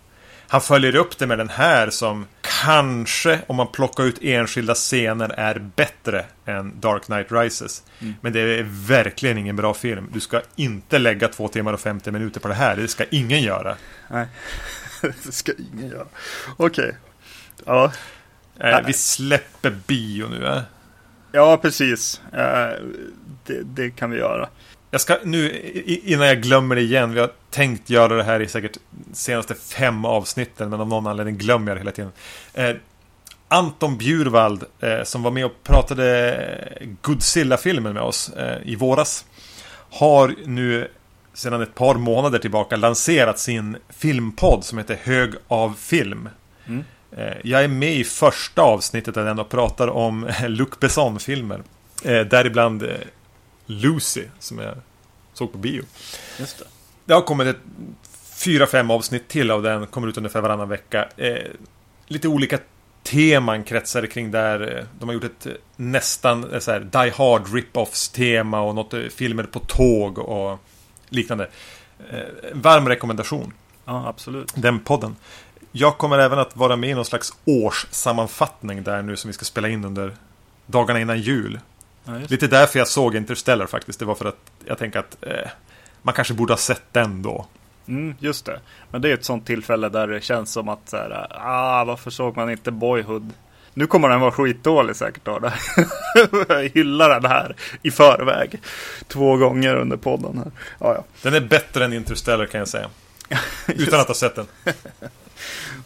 Han 0.50 0.60
följer 0.60 0.96
upp 0.96 1.18
det 1.18 1.26
med 1.26 1.38
den 1.38 1.48
här 1.48 1.90
som 1.90 2.26
kanske, 2.40 3.40
om 3.46 3.56
man 3.56 3.72
plockar 3.72 4.04
ut 4.04 4.18
enskilda 4.22 4.74
scener, 4.74 5.28
är 5.28 5.58
bättre 5.76 6.24
än 6.46 6.80
Dark 6.80 7.04
Knight 7.04 7.32
Rises. 7.32 7.82
Mm. 7.98 8.14
Men 8.20 8.32
det 8.32 8.40
är 8.40 8.66
verkligen 8.68 9.38
ingen 9.38 9.56
bra 9.56 9.74
film. 9.74 10.10
Du 10.12 10.20
ska 10.20 10.42
inte 10.56 10.98
lägga 10.98 11.28
två 11.28 11.48
timmar 11.48 11.72
och 11.72 11.80
50 11.80 12.10
minuter 12.10 12.40
på 12.40 12.48
det 12.48 12.54
här. 12.54 12.76
Det 12.76 12.88
ska 12.88 13.04
ingen 13.10 13.42
göra. 13.42 13.76
Nej, 14.10 14.26
det 15.00 15.32
ska 15.32 15.52
ingen 15.72 15.88
göra. 15.88 16.06
Okej. 16.56 16.96
Ja. 17.64 17.92
Eh, 18.60 18.80
vi 18.86 18.92
släpper 18.92 19.70
bio 19.86 20.28
nu. 20.28 20.46
Eh. 20.46 20.62
ja, 21.32 21.56
precis. 21.56 22.20
Eh, 22.32 22.70
det, 23.46 23.62
det 23.62 23.90
kan 23.90 24.10
vi 24.10 24.18
göra. 24.18 24.48
Jag 24.90 25.00
ska 25.00 25.18
nu, 25.24 25.72
innan 26.04 26.26
jag 26.26 26.42
glömmer 26.42 26.74
det 26.74 26.80
igen, 26.80 27.12
vi 27.12 27.20
har 27.20 27.30
tänkt 27.50 27.90
göra 27.90 28.16
det 28.16 28.22
här 28.22 28.40
i 28.40 28.48
säkert 28.48 28.76
senaste 29.12 29.54
fem 29.54 30.04
avsnitten, 30.04 30.70
men 30.70 30.80
av 30.80 30.88
någon 30.88 31.06
anledning 31.06 31.38
glömmer 31.38 31.70
jag 31.70 31.76
det 31.76 31.80
hela 31.80 31.92
tiden. 31.92 32.12
Eh, 32.54 32.76
Anton 33.48 33.98
Bjurvald 33.98 34.64
eh, 34.80 35.02
som 35.04 35.22
var 35.22 35.30
med 35.30 35.44
och 35.44 35.62
pratade 35.62 36.88
Godzilla-filmen 37.02 37.92
med 37.92 38.02
oss 38.02 38.28
eh, 38.28 38.58
i 38.64 38.76
våras. 38.76 39.24
Har 39.90 40.34
nu 40.44 40.88
sedan 41.34 41.62
ett 41.62 41.74
par 41.74 41.94
månader 41.94 42.38
tillbaka 42.38 42.76
lanserat 42.76 43.38
sin 43.38 43.76
filmpodd 43.88 44.64
som 44.64 44.78
heter 44.78 44.98
Hög 45.02 45.34
av 45.48 45.74
film. 45.78 46.28
Mm. 46.66 46.84
Eh, 47.16 47.36
jag 47.44 47.64
är 47.64 47.68
med 47.68 47.94
i 47.94 48.04
första 48.04 48.62
avsnittet 48.62 49.16
av 49.16 49.24
den 49.24 49.38
och 49.38 49.48
pratar 49.48 49.88
om 49.88 50.30
Luc 50.48 50.68
Besson-filmer. 50.80 51.62
Eh, 52.04 52.20
däribland 52.20 52.82
eh, 52.82 52.88
Lucy 53.68 54.24
som 54.38 54.58
jag 54.58 54.74
såg 55.34 55.52
på 55.52 55.58
bio. 55.58 55.82
Just 56.38 56.58
det. 56.58 56.64
det 57.04 57.14
har 57.14 57.22
kommit 57.22 57.46
ett 57.46 57.62
fyra, 58.34 58.66
fem 58.66 58.90
avsnitt 58.90 59.28
till 59.28 59.50
av 59.50 59.62
den. 59.62 59.86
Kommer 59.86 60.08
ut 60.08 60.16
ungefär 60.16 60.40
varannan 60.40 60.68
vecka. 60.68 61.08
Eh, 61.16 61.36
lite 62.06 62.28
olika 62.28 62.58
teman 63.02 63.64
kretsar 63.64 64.06
kring 64.06 64.30
där. 64.30 64.86
De 64.98 65.08
har 65.08 65.14
gjort 65.14 65.24
ett 65.24 65.46
nästan 65.76 66.60
så 66.60 66.70
här, 66.70 66.80
Die 66.80 67.10
Hard 67.10 67.46
rip-offs 67.46 68.12
tema 68.12 68.60
och 68.60 68.74
något 68.74 68.94
filmer 69.12 69.44
på 69.44 69.58
tåg 69.58 70.18
och 70.18 70.58
liknande. 71.08 71.48
Eh, 72.10 72.18
varm 72.52 72.88
rekommendation. 72.88 73.52
Ja, 73.84 74.08
absolut. 74.08 74.52
Den 74.54 74.80
podden. 74.80 75.16
Jag 75.72 75.98
kommer 75.98 76.18
även 76.18 76.38
att 76.38 76.56
vara 76.56 76.76
med 76.76 76.90
i 76.90 76.94
någon 76.94 77.04
slags 77.04 77.32
årssammanfattning 77.44 78.82
där 78.82 79.02
nu 79.02 79.16
som 79.16 79.28
vi 79.28 79.32
ska 79.32 79.44
spela 79.44 79.68
in 79.68 79.84
under 79.84 80.16
dagarna 80.66 81.00
innan 81.00 81.20
jul. 81.20 81.60
Ja, 82.08 82.14
Lite 82.28 82.46
därför 82.46 82.78
jag 82.78 82.88
såg 82.88 83.16
Interstellar 83.16 83.66
faktiskt. 83.66 83.98
Det 83.98 84.04
var 84.04 84.14
för 84.14 84.24
att 84.24 84.50
jag 84.64 84.78
tänker 84.78 84.98
att 84.98 85.16
eh, 85.20 85.50
man 86.02 86.14
kanske 86.14 86.34
borde 86.34 86.52
ha 86.52 86.58
sett 86.58 86.82
den 86.92 87.22
då. 87.22 87.46
Mm, 87.88 88.14
just 88.18 88.46
det. 88.46 88.60
Men 88.90 89.02
det 89.02 89.10
är 89.10 89.14
ett 89.14 89.24
sånt 89.24 89.46
tillfälle 89.46 89.88
där 89.88 90.06
det 90.06 90.20
känns 90.20 90.52
som 90.52 90.68
att 90.68 90.88
så 90.88 90.96
här, 90.96 91.26
ah, 91.30 91.84
varför 91.84 92.10
såg 92.10 92.36
man 92.36 92.50
inte 92.50 92.70
Boyhood? 92.70 93.32
Nu 93.74 93.86
kommer 93.86 94.08
den 94.08 94.20
vara 94.20 94.32
skitdålig 94.32 94.96
säkert 94.96 95.24
då. 95.24 95.40
jag 96.48 96.68
hyllar 96.74 97.20
den 97.20 97.30
här 97.30 97.56
i 97.82 97.90
förväg. 97.90 98.60
Två 99.08 99.36
gånger 99.36 99.76
under 99.76 99.96
podden 99.96 100.38
här. 100.38 100.50
Ja, 100.78 100.94
ja. 100.94 101.04
Den 101.22 101.34
är 101.34 101.40
bättre 101.40 101.84
än 101.84 101.92
Interstellar 101.92 102.46
kan 102.46 102.58
jag 102.58 102.68
säga. 102.68 102.88
Utan 103.66 104.00
att 104.00 104.08
ha 104.08 104.14
sett 104.14 104.34
den. 104.34 104.46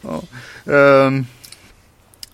ja. 0.02 0.23
um, 0.64 1.26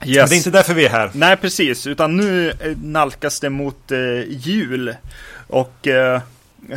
yes. 0.05 0.31
Det 0.31 0.37
är 0.37 0.37
inte 0.37 0.51
därför 0.51 0.75
vi 0.75 0.85
är 0.85 0.91
här. 0.91 1.11
Nej, 1.15 1.37
precis. 1.37 1.87
Utan 1.87 2.17
nu 2.17 2.53
nalkas 2.83 3.41
det 3.41 3.51
mot 3.51 3.93
uh, 3.93 4.23
jul. 4.29 4.95
Och 5.47 5.87
uh, 5.87 6.21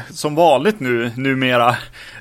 som 0.10 0.36
vanligt 0.36 0.80
nu 0.80 1.12
numera 1.16 1.76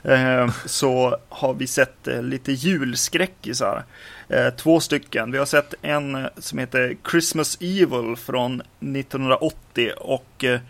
uh, 0.08 0.50
så 0.66 1.16
har 1.28 1.54
vi 1.54 1.66
sett 1.66 2.08
lite 2.22 2.52
julskräckisar. 2.52 3.84
Eh, 4.30 4.50
två 4.50 4.80
stycken. 4.80 5.32
Vi 5.32 5.38
har 5.38 5.46
sett 5.46 5.74
en 5.82 6.14
eh, 6.14 6.26
som 6.38 6.58
heter 6.58 6.96
Christmas 7.10 7.58
Evil 7.60 8.16
från 8.16 8.60
1980 8.60 9.92
och 9.96 10.44
eh, 10.44 10.60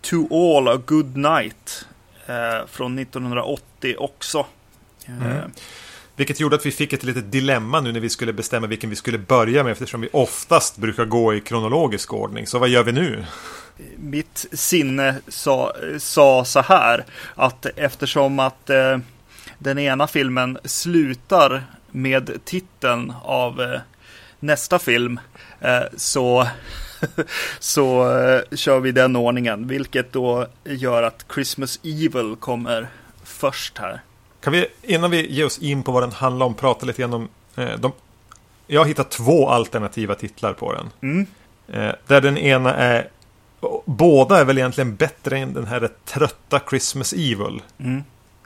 To 0.00 0.26
All 0.30 0.68
A 0.68 0.80
Good 0.86 1.16
Night 1.16 1.86
från 2.66 2.98
1980 2.98 3.94
också. 3.98 4.46
Mm. 5.06 5.50
Vilket 6.18 6.40
gjorde 6.40 6.56
att 6.56 6.66
vi 6.66 6.70
fick 6.70 6.92
ett 6.92 7.02
litet 7.02 7.32
dilemma 7.32 7.80
nu 7.80 7.92
när 7.92 8.00
vi 8.00 8.08
skulle 8.08 8.32
bestämma 8.32 8.66
vilken 8.66 8.90
vi 8.90 8.96
skulle 8.96 9.18
börja 9.18 9.64
med 9.64 9.72
eftersom 9.72 10.00
vi 10.00 10.08
oftast 10.12 10.76
brukar 10.76 11.04
gå 11.04 11.34
i 11.34 11.40
kronologisk 11.40 12.12
ordning. 12.12 12.46
Så 12.46 12.58
vad 12.58 12.68
gör 12.68 12.82
vi 12.82 12.92
nu? 12.92 13.24
Mitt 13.96 14.46
sinne 14.52 15.14
sa, 15.28 15.72
sa 15.98 16.44
så 16.44 16.60
här 16.60 17.04
att 17.34 17.66
eftersom 17.76 18.38
att 18.38 18.70
eh, 18.70 18.98
den 19.58 19.78
ena 19.78 20.06
filmen 20.06 20.58
slutar 20.64 21.64
med 21.90 22.44
titeln 22.44 23.12
av 23.22 23.60
eh, 23.62 23.80
nästa 24.40 24.78
film 24.78 25.20
eh, 25.60 25.82
så, 25.96 26.48
så 27.58 28.18
eh, 28.18 28.40
kör 28.56 28.80
vi 28.80 28.92
den 28.92 29.16
ordningen. 29.16 29.68
Vilket 29.68 30.12
då 30.12 30.46
gör 30.64 31.02
att 31.02 31.24
Christmas 31.34 31.80
Evil 31.82 32.36
kommer 32.40 32.88
först 33.24 33.78
här. 33.78 34.00
Kan 34.40 34.52
vi, 34.52 34.66
innan 34.82 35.10
vi 35.10 35.32
ger 35.32 35.46
oss 35.46 35.58
in 35.58 35.82
på 35.82 35.92
vad 35.92 36.02
den 36.02 36.12
handlar 36.12 36.46
om, 36.46 36.54
prata 36.54 36.86
lite 36.86 37.02
grann 37.02 37.14
om 37.14 37.28
de, 37.78 37.92
Jag 38.66 38.80
har 38.80 38.86
hittat 38.86 39.10
två 39.10 39.48
alternativa 39.48 40.14
titlar 40.14 40.52
på 40.52 40.72
den. 40.72 40.90
Mm. 41.00 41.26
där 42.06 42.20
den 42.20 42.38
ena 42.38 42.74
är 42.74 43.08
Båda 43.84 44.40
är 44.40 44.44
väl 44.44 44.58
egentligen 44.58 44.96
bättre 44.96 45.38
än 45.38 45.52
den 45.52 45.66
här 45.66 45.88
trötta 46.04 46.60
Christmas 46.70 47.12
Evil. 47.12 47.62
Mm. 47.78 48.02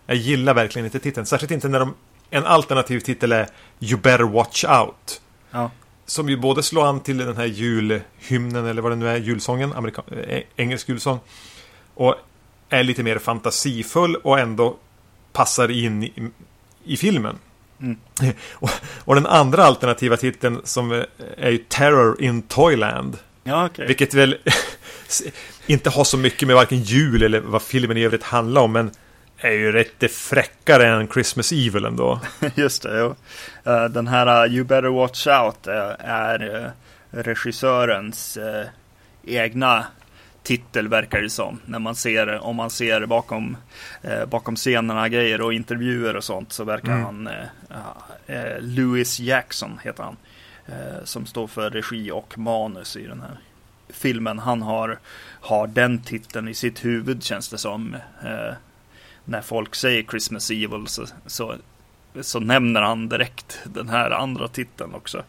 Jag 0.06 0.16
gillar 0.16 0.54
verkligen 0.54 0.87
inte 0.87 0.99
titeln, 0.99 1.26
särskilt 1.26 1.50
inte 1.50 1.68
när 1.68 1.80
de 1.80 1.94
en 2.30 2.44
alternativ 2.44 3.00
titel 3.00 3.32
är 3.32 3.49
You 3.80 4.00
better 4.00 4.25
watch 4.25 4.64
out. 4.64 5.20
Ja. 5.50 5.70
Som 6.06 6.28
ju 6.28 6.37
både 6.37 6.62
slår 6.62 6.87
an 6.87 7.00
till 7.00 7.18
den 7.18 7.37
här 7.37 7.44
julhymnen 7.44 8.66
eller 8.66 8.82
vad 8.82 8.92
det 8.92 8.96
nu 8.96 9.08
är, 9.08 9.16
julsången, 9.16 9.72
amerikan 9.72 10.04
eh, 10.28 10.42
engelsk 10.56 10.88
julsång. 10.88 11.20
Och 11.94 12.14
är 12.68 12.82
lite 12.82 13.02
mer 13.02 13.18
fantasifull 13.18 14.16
och 14.16 14.38
ändå 14.38 14.76
passar 15.33 15.71
in 15.71 16.03
i, 16.03 16.12
i 16.85 16.97
filmen. 16.97 17.39
Mm. 17.81 17.97
Och, 18.53 18.71
och, 19.05 19.15
den 19.15 19.27
andra 19.27 19.65
alternativa 19.65 20.17
titeln 20.17 20.61
som 20.65 21.05
är 21.37 21.51
ju 21.51 21.59
Terror 21.59 22.23
in 22.23 22.43
Toyland. 22.43 23.19
Ja, 23.45 23.67
okay. 23.67 23.87
Vilket 23.87 24.15
väl 24.15 24.37
inte 25.67 25.91
har 25.91 26.05
så 26.05 26.17
mycket 26.17 26.47
med 26.47 26.57
varken 26.57 26.79
jul 26.79 27.23
eller 27.23 27.41
vad 27.41 27.62
filmen 27.62 27.97
i 27.97 28.05
övrigt 28.05 28.23
handlar 28.23 28.62
om. 28.62 28.73
Men 28.73 28.91
är 29.39 29.53
ju 29.53 29.73
rätt 29.73 30.12
fräckare 30.12 30.89
än 30.89 31.09
Christmas 31.09 31.53
Evil 31.53 31.85
ändå. 31.85 32.21
Just 32.55 32.83
det, 32.83 32.99
jo. 32.99 33.15
Uh, 33.73 33.85
den 33.85 34.07
här 34.07 34.47
uh, 34.47 34.55
You 34.55 34.65
Better 34.65 34.89
Watch 34.89 35.27
Out 35.27 35.67
är 35.99 36.73
regissörens 37.11 38.39
egna 39.25 39.87
titel 40.42 40.88
verkar 40.88 41.22
det 41.22 41.30
som. 41.30 41.61
När 41.64 41.78
man 41.78 41.94
ser, 41.94 42.38
om 42.38 42.56
man 42.56 42.70
ser 42.70 43.06
bakom, 43.06 43.56
bakom 44.28 44.56
scenerna 44.56 45.08
grejer 45.08 45.40
och 45.40 45.52
intervjuer 45.52 46.16
och 46.16 46.25
sånt 46.25 46.52
så 46.52 46.64
verkar 46.64 46.92
mm. 46.92 47.04
han, 47.04 47.28
Louis 48.61 49.20
Jackson 49.20 49.78
heter 49.84 50.02
han. 50.02 50.16
som 51.04 51.26
står 51.26 51.46
för 51.46 51.70
regi 51.70 52.11
och 52.11 52.38
manus 52.38 52.96
i 52.96 53.06
den 53.06 53.20
här 53.20 53.38
filmen. 53.88 54.38
Han 54.38 54.62
har, 54.62 54.99
har 55.40 55.66
den 55.66 56.02
titeln 56.02 56.49
i 56.49 56.54
sitt 56.54 56.84
huvud 56.84 57.22
känns 57.22 57.49
det 57.49 57.58
som 57.58 57.96
när 59.25 59.40
folk 59.40 59.75
säger 59.75 60.02
Christmas 60.02 60.50
Evil 60.50 60.87
så, 60.87 61.06
så, 61.26 61.54
så 62.20 62.40
nämner 62.40 62.80
han 62.80 63.08
direkt 63.08 63.61
den 63.64 63.88
här 63.88 64.11
andra 64.11 64.49
titeln 64.49 64.94
också. 64.94 65.22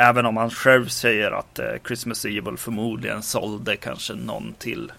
Även 0.00 0.26
om 0.26 0.36
han 0.36 0.50
själv 0.50 0.88
säger 0.88 1.30
att 1.30 1.58
eh, 1.58 1.66
Christmas 1.86 2.24
Evil 2.24 2.56
förmodligen 2.56 3.22
sålde 3.22 3.76
kanske 3.76 4.14
någon 4.14 4.54
till 4.58 4.92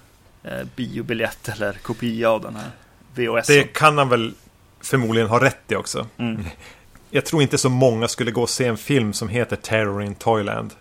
eh, 0.44 0.68
biobiljett 0.76 1.50
eller 1.50 1.74
kopia 1.74 2.30
av 2.30 2.42
den 2.42 2.56
här 2.56 2.70
VHS. 3.16 3.48
Det 3.48 3.64
kan 3.64 3.98
han 3.98 4.10
väl 4.10 4.34
förmodligen 4.82 5.30
ha 5.30 5.44
rätt 5.44 5.72
i 5.72 5.76
också. 5.76 6.08
Mm. 6.18 6.46
Jag 7.10 7.26
tror 7.26 7.42
inte 7.42 7.58
så 7.58 7.70
många 7.70 8.08
skulle 8.08 8.32
gå 8.32 8.42
och 8.42 8.50
se 8.50 8.66
en 8.66 8.78
film 8.78 9.14
som 9.14 9.30
heter 9.30 9.56
Terror 9.56 10.04
in 10.04 10.16
Toyland. 10.16 10.74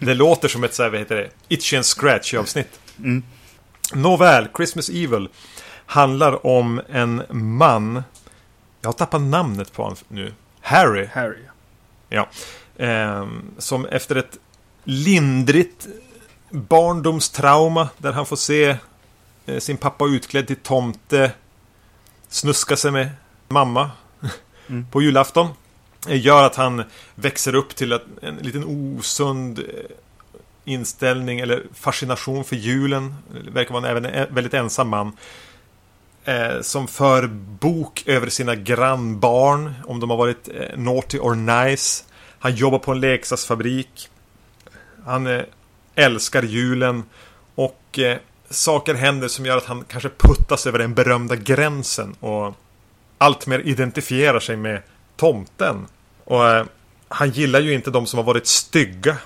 Det 0.00 0.14
låter 0.14 0.48
som 0.48 0.64
ett 0.64 0.74
så 0.74 0.82
här, 0.82 0.90
vad 0.90 0.98
heter 0.98 1.16
det, 1.16 1.30
Itchy 1.48 1.76
and 1.76 1.86
Scratch 1.86 2.34
avsnitt. 2.34 2.80
Mm. 2.98 3.22
Nåväl, 3.94 4.48
Christmas 4.56 4.88
Evil 4.88 5.28
handlar 5.86 6.46
om 6.46 6.80
en 6.88 7.22
man. 7.30 8.02
Jag 8.80 8.88
har 8.88 8.92
tappat 8.92 9.20
namnet 9.20 9.72
på 9.72 9.82
honom 9.82 9.98
nu. 10.08 10.32
Harry. 10.60 11.08
Harry. 11.12 11.42
Ja. 12.08 12.28
Eh, 12.78 13.26
som 13.58 13.86
efter 13.86 14.16
ett 14.16 14.38
lindrigt 14.84 15.86
barndomstrauma 16.50 17.88
där 17.98 18.12
han 18.12 18.26
får 18.26 18.36
se 18.36 18.76
eh, 19.46 19.58
sin 19.58 19.76
pappa 19.76 20.06
utklädd 20.06 20.46
till 20.46 20.56
tomte 20.56 21.32
snuska 22.28 22.76
sig 22.76 22.90
med 22.90 23.10
mamma 23.48 23.90
mm. 24.68 24.86
på 24.90 25.02
julafton. 25.02 25.48
Eh, 26.08 26.20
gör 26.26 26.44
att 26.44 26.56
han 26.56 26.82
växer 27.14 27.54
upp 27.54 27.76
till 27.76 27.98
en 28.22 28.36
liten 28.36 28.64
osund 28.64 29.58
eh, 29.58 29.64
inställning 30.64 31.40
eller 31.40 31.62
fascination 31.74 32.44
för 32.44 32.56
julen. 32.56 33.14
Det 33.44 33.50
verkar 33.50 33.74
vara 33.74 33.88
en 33.88 34.04
även 34.04 34.34
väldigt 34.34 34.54
ensam 34.54 34.88
man 34.88 35.12
eh, 36.24 36.60
som 36.60 36.88
för 36.88 37.26
bok 37.60 38.02
över 38.06 38.28
sina 38.28 38.54
grannbarn 38.54 39.74
om 39.86 40.00
de 40.00 40.10
har 40.10 40.16
varit 40.16 40.48
eh, 40.48 40.78
naughty 40.78 41.18
or 41.18 41.34
nice. 41.34 42.04
Han 42.38 42.54
jobbar 42.54 42.78
på 42.78 42.92
en 42.92 43.00
leksaksfabrik. 43.00 44.08
Han 45.04 45.26
eh, 45.26 45.42
älskar 45.94 46.42
julen 46.42 47.04
och 47.54 47.98
eh, 47.98 48.18
saker 48.50 48.94
händer 48.94 49.28
som 49.28 49.46
gör 49.46 49.56
att 49.56 49.64
han 49.64 49.84
kanske 49.84 50.08
puttas 50.08 50.66
över 50.66 50.78
den 50.78 50.94
berömda 50.94 51.36
gränsen 51.36 52.14
och 52.20 52.54
alltmer 53.18 53.66
identifierar 53.66 54.40
sig 54.40 54.56
med 54.56 54.82
tomten. 55.16 55.86
Och 56.24 56.48
eh, 56.48 56.66
han 57.08 57.30
gillar 57.30 57.60
ju 57.60 57.74
inte 57.74 57.90
de 57.90 58.06
som 58.06 58.18
har 58.18 58.24
varit 58.24 58.46
stygga. 58.46 59.16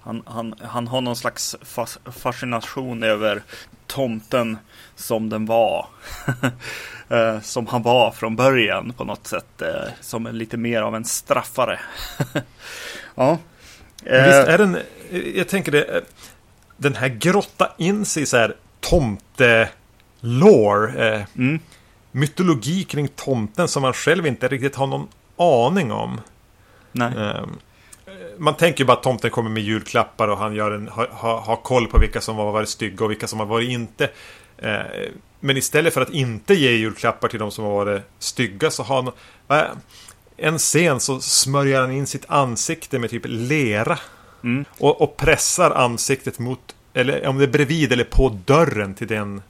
Han, 0.00 0.22
han, 0.26 0.54
han 0.62 0.88
har 0.88 1.00
någon 1.00 1.16
slags 1.16 1.56
fascination 2.04 3.02
över 3.02 3.42
tomten 3.86 4.58
som 4.96 5.28
den 5.28 5.46
var. 5.46 5.86
Eh, 7.10 7.40
som 7.40 7.66
han 7.66 7.82
var 7.82 8.10
från 8.10 8.36
början 8.36 8.92
på 8.92 9.04
något 9.04 9.26
sätt. 9.26 9.62
Eh, 9.62 9.88
som 10.00 10.26
lite 10.26 10.56
mer 10.56 10.82
av 10.82 10.96
en 10.96 11.04
straffare. 11.04 11.80
ja. 13.14 13.38
Visst 14.02 14.48
är 14.48 14.58
den, 14.58 14.78
jag 15.34 15.48
tänker 15.48 15.72
det, 15.72 16.04
den 16.76 16.94
här 16.94 17.08
grotta 17.08 17.72
in 17.78 18.04
sig 18.04 18.26
så 18.26 18.36
här 18.36 18.56
tomte-lore. 18.80 21.14
Eh, 21.14 21.22
Mm. 21.36 21.58
mytologi 22.12 22.84
kring 22.84 23.08
tomten 23.08 23.68
som 23.68 23.82
man 23.82 23.92
själv 23.92 24.26
inte 24.26 24.48
riktigt 24.48 24.76
har 24.76 24.86
någon 24.86 25.08
aning 25.36 25.92
om. 25.92 26.20
Nej. 26.92 27.12
Ehm, 27.16 27.58
man 28.38 28.54
tänker 28.54 28.80
ju 28.80 28.86
bara 28.86 28.96
att 28.96 29.02
tomten 29.02 29.30
kommer 29.30 29.50
med 29.50 29.62
julklappar 29.62 30.28
och 30.28 30.38
han 30.38 30.54
gör 30.54 30.70
en, 30.70 30.88
har, 30.88 31.38
har 31.38 31.56
koll 31.56 31.86
på 31.86 31.98
vilka 31.98 32.20
som 32.20 32.36
har 32.36 32.52
varit 32.52 32.68
stygga 32.68 33.04
och 33.04 33.10
vilka 33.10 33.26
som 33.26 33.38
har 33.38 33.46
varit 33.46 33.70
inte. 33.70 34.10
Eh, 35.40 35.46
men 35.46 35.56
istället 35.56 35.94
för 35.94 36.00
att 36.00 36.10
inte 36.10 36.54
ge 36.54 36.70
julklappar 36.70 37.28
till 37.28 37.38
de 37.40 37.50
som 37.50 37.64
har 37.64 37.72
varit 37.72 38.02
stygga 38.18 38.70
så 38.70 38.82
har 38.82 39.02
han... 39.02 39.12
är- 39.48 39.70
En 40.36 40.58
scen 40.58 41.00
så 41.00 41.20
smörjer 41.20 41.80
han 41.80 41.90
in 41.90 42.06
sitt 42.06 42.24
ansikte 42.28 42.98
med 42.98 43.10
typ 43.10 43.22
lera. 43.26 43.98
Mm. 44.44 44.64
Och, 44.78 45.00
och 45.02 45.16
pressar 45.16 45.70
ansiktet 45.70 46.38
mot, 46.38 46.74
eller 46.94 47.26
om 47.26 47.38
det 47.38 47.44
är 47.44 47.48
bredvid 47.48 47.92
eller 47.92 48.04
på 48.04 48.28
dörren 48.44 48.94
till 48.94 49.06
den. 49.06 49.42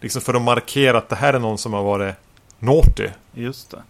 Liksom 0.00 0.22
för 0.22 0.34
att 0.34 0.42
markera 0.42 0.98
att 0.98 1.08
det 1.08 1.16
här 1.16 1.34
är 1.34 1.38
någon 1.38 1.58
som 1.58 1.72
har 1.72 1.82
varit 1.82 2.14
naughty. 2.58 3.08
Just 3.34 3.70
det. 3.70 3.82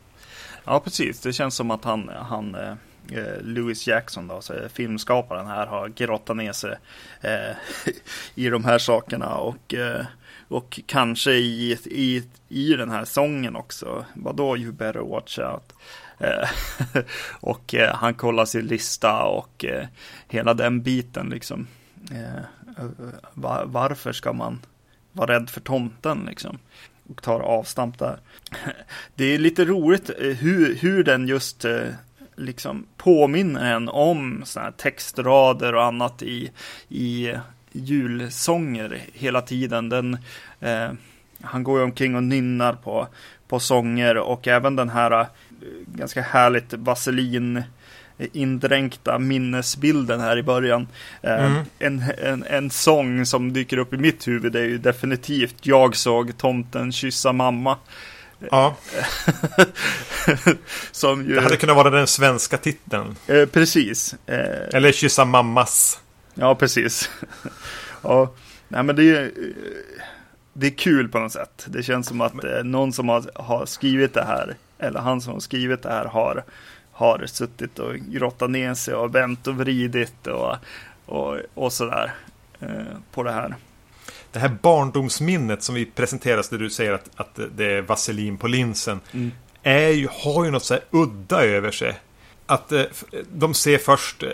Ja, 0.65 0.81
precis. 0.81 1.21
Det 1.21 1.33
känns 1.33 1.55
som 1.55 1.71
att 1.71 1.85
han, 1.85 2.11
han 2.29 2.55
eh, 2.55 2.71
eh, 3.19 3.41
Louis 3.43 3.87
Jackson, 3.87 4.29
då, 4.29 4.41
filmskaparen 4.73 5.47
här, 5.47 5.67
har 5.67 5.89
grottat 5.89 6.37
ner 6.37 6.53
sig 6.53 6.75
eh, 7.21 7.57
i 8.35 8.49
de 8.49 8.65
här 8.65 8.79
sakerna 8.79 9.35
och, 9.35 9.75
eh, 9.75 10.05
och 10.49 10.81
kanske 10.87 11.33
i, 11.33 11.79
i, 11.85 12.23
i 12.49 12.75
den 12.75 12.91
här 12.91 13.05
sången 13.05 13.57
också. 13.57 14.05
Vadå, 14.15 14.57
you 14.57 14.73
better 14.73 15.01
watch 15.01 15.39
out. 15.39 15.73
Eh, 16.19 16.49
och 17.41 17.75
eh, 17.75 17.95
han 17.95 18.15
kollar 18.15 18.45
sin 18.45 18.67
lista 18.67 19.23
och 19.23 19.65
eh, 19.65 19.87
hela 20.29 20.55
den 20.55 20.83
biten 20.83 21.29
liksom. 21.29 21.67
Eh, 22.11 22.37
eh 22.37 23.65
varför 23.65 24.13
ska 24.13 24.33
man 24.33 24.61
vara 25.13 25.35
rädd 25.35 25.51
för 25.51 25.61
tomten 25.61 26.25
liksom? 26.27 26.59
Och 27.11 27.23
tar 27.23 27.41
avstamp 27.41 27.99
där. 27.99 28.21
Det 29.15 29.25
är 29.25 29.39
lite 29.39 29.65
roligt 29.65 30.11
eh, 30.11 30.27
hur, 30.27 30.75
hur 30.75 31.05
den 31.05 31.29
just 31.29 31.65
liksom 32.37 32.87
påminner 32.97 33.75
en 33.75 33.89
om 33.89 34.43
såna 34.45 34.65
här 34.65 34.73
textrader 34.73 35.75
och 35.75 35.85
annat 35.85 36.23
i, 36.23 36.51
i 36.89 37.35
julsånger 37.79 39.01
hela 39.13 39.41
tiden. 39.43 39.89
Den, 39.89 40.19
eh, 40.61 40.89
han 41.43 41.63
går 41.65 41.79
ju 41.79 41.85
omkring 41.85 42.17
och 42.17 42.23
nynnar 42.23 42.73
på, 42.73 43.09
på 43.49 43.61
sånger 43.61 44.17
och 44.17 44.49
även 44.49 44.77
den 44.77 44.89
här 44.89 45.21
eh, 45.21 45.27
ganska 45.87 46.23
härligt 46.23 46.73
vaselin 46.75 47.63
indränkta 48.33 49.19
minnesbilden 49.19 50.21
här 50.21 50.37
i 50.39 50.43
början. 50.43 50.89
Eh, 51.23 51.45
Mm. 51.47 51.63
en, 51.79 52.05
en, 52.25 52.45
en 52.45 52.71
sång 52.71 53.27
som 53.27 53.53
dyker 53.53 53.79
upp 53.79 53.93
i 53.93 53.97
mitt 53.97 54.29
huvud 54.29 54.57
är 54.57 54.65
ju 54.65 54.79
definitivt 54.79 55.55
Jag 55.67 55.97
såg 55.97 56.39
tomten 56.39 56.93
kyssa 56.93 57.33
mamma. 57.33 57.77
Ja, 58.51 58.77
som 60.93 61.25
ju, 61.25 61.35
det 61.35 61.41
hade 61.41 61.57
kunnat 61.57 61.77
vara 61.77 61.91
den 61.91 62.07
svenska 62.07 62.57
titeln. 62.57 63.17
eh, 63.27 63.47
precis. 63.47 64.15
Eh, 64.27 64.75
Eller 64.77 64.93
kyssa 64.93 65.25
mammas. 65.25 66.01
Ja, 66.41 66.55
precis. 66.55 67.11
ja, 68.03 68.33
nej, 68.69 68.83
men 68.83 68.97
det 68.97 69.11
är, 69.11 69.25
eh, 69.25 69.31
det 70.53 70.67
är 70.67 70.71
kul 70.71 71.09
på 71.09 71.19
något 71.19 71.33
sätt. 71.33 71.67
Det 71.69 71.83
känns 71.83 72.07
som 72.07 72.21
att 72.21 72.45
eh, 72.45 72.65
någon 72.65 72.93
som 72.93 73.09
har, 73.09 73.31
har 73.35 73.67
skrivit 73.67 74.15
det 74.15 74.25
här, 74.25 74.57
eller 74.79 75.01
han 75.01 75.21
som 75.21 75.33
har 75.33 75.41
skrivit 75.41 75.83
det 75.83 75.89
här, 75.89 76.05
har, 76.05 76.45
har 76.93 77.27
suttit 77.27 77.79
och 77.79 77.95
grottat 77.95 78.51
ner 78.51 78.75
sig 78.75 78.95
och 78.95 79.15
vänt 79.15 79.47
och 79.47 79.55
vridit 79.55 80.27
och, 80.27 80.57
och, 81.07 81.39
och 81.55 81.73
sådär 81.73 82.15
eh, 82.61 82.97
på 83.13 83.23
det 83.23 83.33
här. 83.33 83.57
Det 84.33 84.39
här 84.39 84.57
barndomsminnet 84.63 85.63
som 85.63 85.75
vi 85.75 85.87
presenteras 85.87 86.49
där 86.49 86.59
du 86.59 86.71
säger 86.71 86.93
att, 86.93 87.11
att 87.17 87.39
det 87.57 87.73
är 87.73 87.83
vaselin 87.83 88.39
på 88.39 88.49
linsen. 88.49 89.01
Mm. 89.13 89.33
Är 89.63 89.89
ju, 89.89 90.09
har 90.11 90.45
ju 90.45 90.51
något 90.51 90.65
så 90.65 90.75
här 90.75 90.83
udda 90.91 91.45
över 91.45 91.71
sig. 91.71 92.01
Att 92.47 92.73
eh, 92.73 92.85
de 93.33 93.55
ser 93.55 93.79
först 93.79 94.25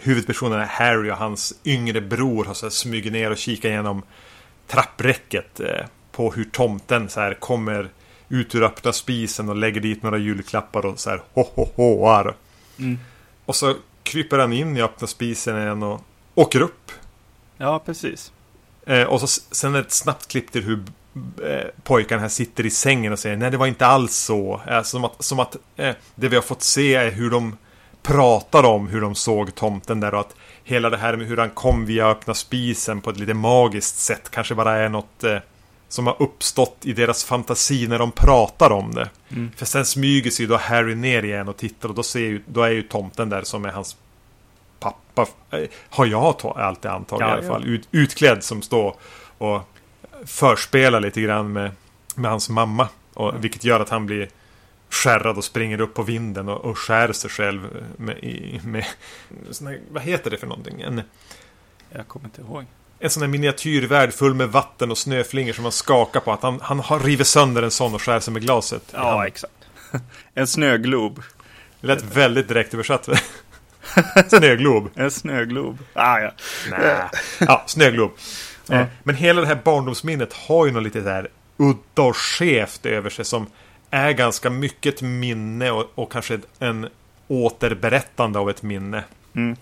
huvudpersonen 0.00 0.60
är 0.60 0.66
Harry 0.66 1.10
och 1.10 1.16
hans 1.16 1.54
yngre 1.64 2.00
bror 2.00 2.44
har 2.44 2.54
så 2.54 2.66
här 2.66 2.70
smugit 2.70 3.12
ner 3.12 3.30
och 3.30 3.38
kikat 3.38 3.64
igenom 3.64 4.02
trappräcket 4.66 5.60
eh, 5.60 5.86
på 6.12 6.32
hur 6.32 6.44
tomten 6.44 7.08
så 7.08 7.20
här 7.20 7.34
kommer 7.34 7.88
ut 8.28 8.54
ur 8.54 8.62
öppna 8.62 8.92
spisen 8.92 9.48
och 9.48 9.56
lägger 9.56 9.80
dit 9.80 10.02
några 10.02 10.18
julklappar 10.18 10.86
och 10.86 11.00
så 11.00 11.10
här 11.10 11.22
ho 11.32 11.44
ho 11.54 11.68
hoar. 11.74 12.34
Mm. 12.78 12.98
Och 13.44 13.56
så 13.56 13.74
kryper 14.02 14.38
han 14.38 14.52
in 14.52 14.76
i 14.76 14.82
öppna 14.82 15.06
spisen 15.06 15.58
igen 15.58 15.82
och 15.82 16.00
åker 16.34 16.60
upp. 16.60 16.92
Ja, 17.56 17.78
precis. 17.78 18.32
Eh, 18.86 19.02
och 19.02 19.20
så 19.20 19.26
sen 19.50 19.74
ett 19.74 19.92
snabbt 19.92 20.28
klipp 20.28 20.52
till 20.52 20.64
hur 20.64 20.82
eh, 21.42 21.66
pojkarna 21.82 22.22
här 22.22 22.28
sitter 22.28 22.66
i 22.66 22.70
sängen 22.70 23.12
och 23.12 23.18
säger 23.18 23.36
nej 23.36 23.50
det 23.50 23.56
var 23.56 23.66
inte 23.66 23.86
alls 23.86 24.16
så. 24.16 24.60
Eh, 24.68 24.82
som 24.82 25.04
att, 25.04 25.24
som 25.24 25.40
att 25.40 25.56
eh, 25.76 25.94
det 26.14 26.28
vi 26.28 26.36
har 26.36 26.42
fått 26.42 26.62
se 26.62 26.94
är 26.94 27.10
hur 27.10 27.30
de 27.30 27.56
pratar 28.02 28.64
om 28.64 28.86
hur 28.88 29.00
de 29.00 29.14
såg 29.14 29.54
tomten 29.54 30.00
där 30.00 30.14
och 30.14 30.20
att 30.20 30.34
hela 30.64 30.90
det 30.90 30.96
här 30.96 31.16
med 31.16 31.26
hur 31.26 31.36
han 31.36 31.50
kom 31.50 31.86
via 31.86 32.06
öppna 32.06 32.34
spisen 32.34 33.00
på 33.00 33.10
ett 33.10 33.18
lite 33.18 33.34
magiskt 33.34 33.98
sätt 33.98 34.30
kanske 34.30 34.54
bara 34.54 34.76
är 34.76 34.88
något 34.88 35.24
eh, 35.24 35.36
som 35.88 36.06
har 36.06 36.22
uppstått 36.22 36.76
i 36.82 36.92
deras 36.92 37.24
fantasi 37.24 37.86
när 37.88 37.98
de 37.98 38.12
pratar 38.12 38.72
om 38.72 38.94
det. 38.94 39.10
Mm. 39.30 39.50
För 39.56 39.66
sen 39.66 39.84
smyger 39.84 40.30
sig 40.30 40.46
då 40.46 40.56
Harry 40.56 40.94
ner 40.94 41.22
igen 41.22 41.48
och 41.48 41.56
tittar 41.56 41.88
och 41.88 41.94
då, 41.94 42.02
ser 42.02 42.20
ju, 42.20 42.42
då 42.46 42.62
är 42.62 42.70
ju 42.70 42.82
tomten 42.82 43.28
där 43.28 43.42
som 43.42 43.64
är 43.64 43.68
hans 43.70 43.96
pappa. 44.80 45.26
eh, 45.50 45.68
Har 45.88 46.06
jag 46.06 46.44
alltid 46.56 46.90
antagit 46.90 47.20
Ja, 47.20 47.28
i 47.28 47.32
alla 47.32 47.42
ja. 47.42 47.48
fall. 47.52 47.64
Ut, 47.66 47.88
utklädd 47.90 48.44
som 48.44 48.62
står 48.62 48.94
och 49.38 49.60
förspelar 50.26 51.00
lite 51.00 51.20
grann 51.20 51.52
med, 51.52 51.70
med 52.14 52.30
hans 52.30 52.48
mamma. 52.50 52.88
Och, 53.14 53.28
Mm. 53.28 53.40
Vilket 53.40 53.64
gör 53.64 53.80
att 53.80 53.88
han 53.88 54.06
blir 54.06 54.28
skärrad 54.90 55.36
och 55.36 55.44
springer 55.44 55.80
upp 55.80 55.94
på 55.94 56.02
vinden 56.02 56.48
och, 56.48 56.64
och 56.64 56.78
skär 56.78 57.12
sig 57.12 57.30
själv 57.30 57.68
med, 57.96 58.18
i, 58.18 58.60
med 58.64 58.84
sån 59.50 59.66
här, 59.66 59.80
vad 59.90 60.02
heter 60.02 60.30
det 60.30 60.36
för 60.36 60.46
någonting? 60.46 60.80
En, 60.80 61.02
Jag 61.90 62.08
kommer 62.08 62.26
inte 62.26 62.40
ihåg. 62.40 62.64
en 62.98 63.10
sån 63.10 63.22
här 63.22 63.28
miniatyrvärld 63.28 64.12
full 64.12 64.34
med 64.34 64.48
vatten 64.48 64.90
och 64.90 64.98
snöflingor 64.98 65.52
som 65.52 65.62
man 65.62 65.72
skakar 65.72 66.20
på. 66.20 66.32
Att 66.32 66.42
han, 66.42 66.60
han 66.60 66.80
har 66.80 67.00
rivit 67.00 67.26
sönder 67.26 67.62
en 67.62 67.70
sån 67.70 67.94
och 67.94 68.02
skär 68.02 68.20
sig 68.20 68.32
med 68.32 68.42
glaset. 68.42 68.82
Ja, 68.92 69.26
exakt. 69.26 69.52
en 70.34 70.46
snöglob. 70.46 71.22
Det 71.80 71.86
lät 71.86 72.02
väldigt 72.16 72.48
direkt 72.48 72.74
översatt. 72.74 73.08
Snöglob. 74.28 74.90
En 74.94 75.10
snöglob. 75.10 75.78
Ah, 75.92 76.18
ja. 76.18 76.32
Nä. 76.70 77.10
Ja, 77.38 77.64
snöglob. 77.66 78.10
Ja. 78.66 78.74
Eh, 78.74 78.86
Men 79.02 79.14
hela 79.14 79.40
det 79.40 79.46
här 79.46 79.60
barndomsminnet 79.64 80.32
har 80.32 80.66
ju 80.66 80.72
något 80.72 80.82
lite 80.82 81.00
där 81.00 81.28
udda 81.56 82.02
och 82.02 82.16
skevt 82.16 82.86
över 82.86 83.10
sig 83.10 83.24
som 83.24 83.46
är 83.90 84.12
ganska 84.12 84.50
mycket 84.50 84.94
ett 84.94 85.02
minne 85.02 85.70
och, 85.70 85.90
och 85.94 86.12
kanske 86.12 86.38
en 86.58 86.88
återberättande 87.28 88.38
av 88.38 88.50
ett 88.50 88.62
minne. 88.62 89.04
Mm. 89.34 89.56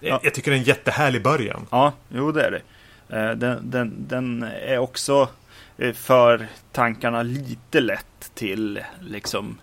Jag, 0.00 0.20
jag 0.22 0.34
tycker 0.34 0.50
det 0.50 0.56
är 0.56 0.58
en 0.58 0.64
jättehärlig 0.64 1.22
början. 1.22 1.66
Ja, 1.70 1.92
jo 2.08 2.32
det 2.32 2.42
är 2.46 2.50
det. 2.50 2.62
Eh, 3.18 3.30
Den, 3.36 3.70
den, 3.70 3.94
den 4.08 4.42
är 4.42 4.78
också 4.78 5.28
eh, 5.78 5.92
för 5.92 6.46
tankarna 6.72 7.22
lite 7.22 7.80
lätt 7.80 8.30
till 8.34 8.80
liksom 9.00 9.58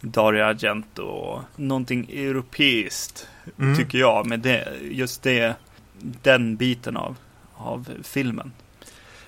Dario 0.00 0.42
Argento 0.42 1.02
och 1.02 1.42
någonting 1.56 2.10
europeiskt 2.10 3.28
Mm. 3.58 3.76
tycker 3.76 3.98
jag. 3.98 4.26
med 4.26 4.40
det, 4.40 4.68
just 4.82 5.22
det, 5.22 5.54
den 6.22 6.56
biten 6.56 6.96
av, 6.96 7.16
av 7.54 7.88
filmen. 8.02 8.52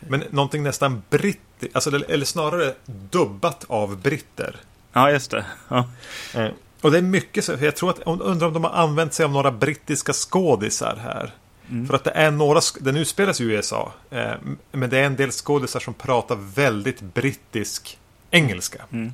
Men 0.09 0.25
någonting 0.31 0.63
nästan 0.63 1.03
brittiskt, 1.11 1.75
alltså, 1.77 1.91
eller 2.09 2.25
snarare 2.25 2.75
dubbat 2.87 3.65
av 3.69 3.97
britter. 3.97 4.57
Ja, 4.93 5.11
just 5.11 5.31
det. 5.31 5.45
Ja, 5.69 5.89
Eh, 6.35 6.49
Och 6.81 6.91
det 6.91 6.99
är 6.99 7.03
mycket 7.03 7.45
så, 7.45 7.53
jag 7.61 7.77
tror 7.77 7.91
att, 7.91 7.99
undrar 8.07 8.47
om 8.47 8.53
de 8.53 8.65
har 8.65 8.71
använt 8.71 9.15
sig 9.15 9.25
av 9.25 9.31
några 9.33 9.51
brittiska 9.51 10.13
skådisar 10.13 10.97
här. 11.03 11.35
Mm. 11.71 11.87
För 11.87 11.95
att 11.95 12.05
det 12.05 12.11
är 12.11 12.31
några, 12.31 12.61
den 12.81 12.97
utspelas 12.97 13.41
i 13.41 13.45
USA. 13.45 13.93
Eh, 14.11 14.33
men 14.73 14.91
det 14.91 14.99
är 14.99 15.05
en 15.05 15.17
del 15.17 15.31
skådisar 15.31 15.81
som 15.81 15.95
pratar 15.95 16.37
väldigt 16.55 17.01
brittisk 17.01 17.99
engelska. 18.31 18.79
Mm. 18.93 19.13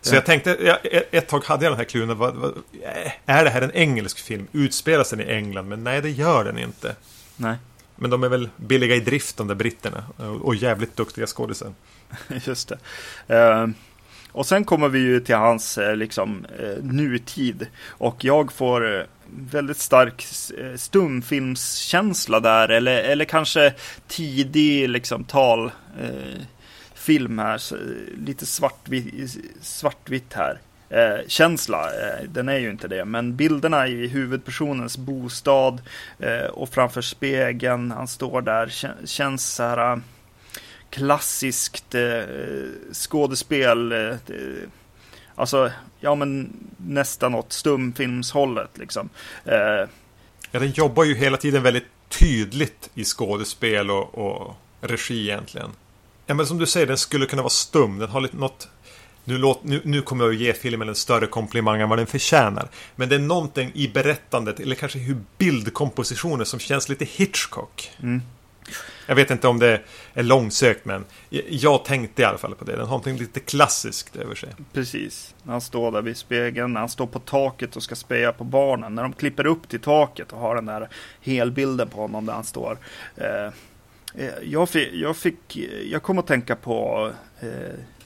Så 0.00 0.10
Ja. 0.14 0.14
jag 0.16 0.26
tänkte, 0.26 0.56
jag, 0.60 0.78
ett- 1.10 1.28
tag 1.28 1.44
hade 1.44 1.64
jag 1.64 1.72
den 1.72 1.78
här 1.78 1.84
klunen, 1.84 2.18
vad, 2.18 2.34
vad, 2.34 2.50
eh, 2.82 3.12
är 3.26 3.44
det 3.44 3.50
här 3.50 3.62
en 3.62 3.70
engelsk 3.72 4.18
film? 4.18 4.46
Utspelas 4.52 5.10
den 5.10 5.20
i 5.20 5.24
England? 5.24 5.68
Men 5.68 5.84
nej, 5.84 6.02
det 6.02 6.10
gör 6.10 6.44
den 6.44 6.58
inte. 6.58 6.96
nej, 7.36 7.56
men 8.02 8.10
de 8.10 8.22
är 8.22 8.28
väl 8.28 8.48
billiga 8.56 8.96
i 8.96 9.00
drift, 9.00 9.36
de 9.36 9.48
där 9.48 9.54
britterna. 9.54 10.04
Och, 10.42 10.54
jävligt 10.54 10.96
duktiga 10.96 11.26
skådisar. 11.26 11.72
just 12.44 12.68
det. 12.68 12.78
Ehm, 13.34 13.74
och 14.32 14.46
sen 14.46 14.64
kommer 14.64 14.88
vi 14.88 14.98
ju 14.98 15.20
till 15.20 15.34
hans 15.34 15.78
eh, 15.78 15.96
liksom, 15.96 16.46
eh, 16.58 16.84
nutid. 16.84 17.66
Och 17.86 18.24
jag 18.24 18.52
får 18.52 18.98
eh, 18.98 19.04
väldigt 19.26 19.78
stark 19.78 20.26
stumfilmskänsla 20.76 22.40
där. 22.40 22.68
Eller, 22.68 23.02
eller 23.02 23.24
kanske 23.24 23.74
tidig 24.08 24.88
liksom, 24.88 25.24
talfilm 25.24 25.72
Eh, 27.38 27.44
här, 27.44 27.58
så, 27.58 27.76
lite 28.26 28.46
svartvitt, 28.46 29.36
svartvitt 29.60 30.32
här 30.32 30.60
eh, 30.92 31.26
känsla. 31.26 31.84
Eh, 31.84 32.24
den 32.28 32.48
är 32.48 32.58
ju 32.58 32.70
inte 32.70 32.88
det. 32.88 33.04
Men 33.04 33.36
bilderna 33.36 33.88
i 33.88 34.06
huvudpersonens 34.06 34.98
bostad 34.98 35.82
eh, 36.18 36.44
och 36.44 36.68
framför 36.68 37.02
spegeln, 37.02 37.90
han 37.90 38.08
står 38.08 38.42
där, 38.42 38.72
känns 39.06 39.54
så 39.54 39.62
här 39.62 39.92
eh, 39.92 39.98
klassiskt 40.90 41.94
eh, 41.94 42.22
skådespel. 42.92 43.92
Eh, 43.92 44.16
alltså, 45.34 45.70
ja 46.00 46.14
men 46.14 46.52
nästan 46.76 47.34
åt 47.34 47.52
stumfilmshållet 47.52 48.78
liksom. 48.78 49.08
Eh, 49.44 49.88
ja, 50.50 50.60
den 50.60 50.70
jobbar 50.70 51.04
ju 51.04 51.14
hela 51.14 51.36
tiden 51.36 51.62
väldigt 51.62 51.86
tydligt 52.08 52.90
i 52.94 53.04
skådespel 53.04 53.90
och, 53.90 54.14
och 54.18 54.56
regi 54.80 55.28
egentligen. 55.28 55.70
Ja, 56.26 56.34
men 56.34 56.46
som 56.46 56.58
du 56.58 56.66
säger, 56.66 56.86
den 56.86 56.98
skulle 56.98 57.26
kunna 57.26 57.42
vara 57.42 57.50
stum. 57.50 57.98
Den 57.98 58.08
har 58.08 58.20
lite 58.20 58.36
något... 58.36 58.68
Nu, 59.24 59.38
låt, 59.38 59.64
nu, 59.64 59.80
nu 59.84 60.02
kommer 60.02 60.24
jag 60.24 60.34
att 60.34 60.40
ge 60.40 60.52
filmen 60.52 60.88
en 60.88 60.94
större 60.94 61.26
komplimang 61.26 61.80
än 61.80 61.88
vad 61.88 61.98
den 61.98 62.06
förtjänar. 62.06 62.68
Men 62.96 63.08
det 63.08 63.14
är 63.14 63.18
någonting 63.18 63.70
i 63.74 63.88
berättandet, 63.88 64.60
eller 64.60 64.74
kanske 64.74 64.98
hur 64.98 65.16
bildkompositionen 65.38 66.46
som 66.46 66.60
känns 66.60 66.88
lite 66.88 67.04
Hitchcock. 67.04 67.90
Mm. 68.02 68.22
Jag 69.06 69.14
vet 69.14 69.30
inte 69.30 69.48
om 69.48 69.58
det 69.58 69.80
är 70.14 70.22
långsökt 70.22 70.84
men 70.84 71.04
jag 71.48 71.84
tänkte 71.84 72.22
i 72.22 72.24
alla 72.24 72.38
fall 72.38 72.54
på 72.54 72.64
det. 72.64 72.76
Den 72.76 72.86
har 72.86 72.96
något 72.96 73.20
lite 73.20 73.40
klassiskt 73.40 74.16
över 74.16 74.34
sig. 74.34 74.48
Precis. 74.72 75.34
När 75.42 75.52
han 75.52 75.60
står 75.60 75.92
där 75.92 76.02
vid 76.02 76.16
spegeln, 76.16 76.72
när 76.72 76.80
han 76.80 76.88
står 76.88 77.06
på 77.06 77.18
taket 77.18 77.76
och 77.76 77.82
ska 77.82 77.94
speja 77.94 78.32
på 78.32 78.44
barnen. 78.44 78.94
När 78.94 79.02
de 79.02 79.12
klipper 79.12 79.46
upp 79.46 79.68
till 79.68 79.80
taket 79.80 80.32
och 80.32 80.38
har 80.38 80.54
den 80.54 80.66
där 80.66 80.88
helbilden 81.20 81.88
på 81.88 82.00
honom 82.00 82.26
där 82.26 82.32
han 82.32 82.44
står. 82.44 82.78
Eh, 83.16 83.46
eh 84.14 84.32
jag, 84.42 84.68
fick, 84.68 84.92
jag, 84.92 85.16
fick, 85.16 85.56
jag 85.90 86.02
kom 86.02 86.18
att 86.18 86.26
tänka 86.26 86.56
på 86.56 87.10
eh, 87.40 87.48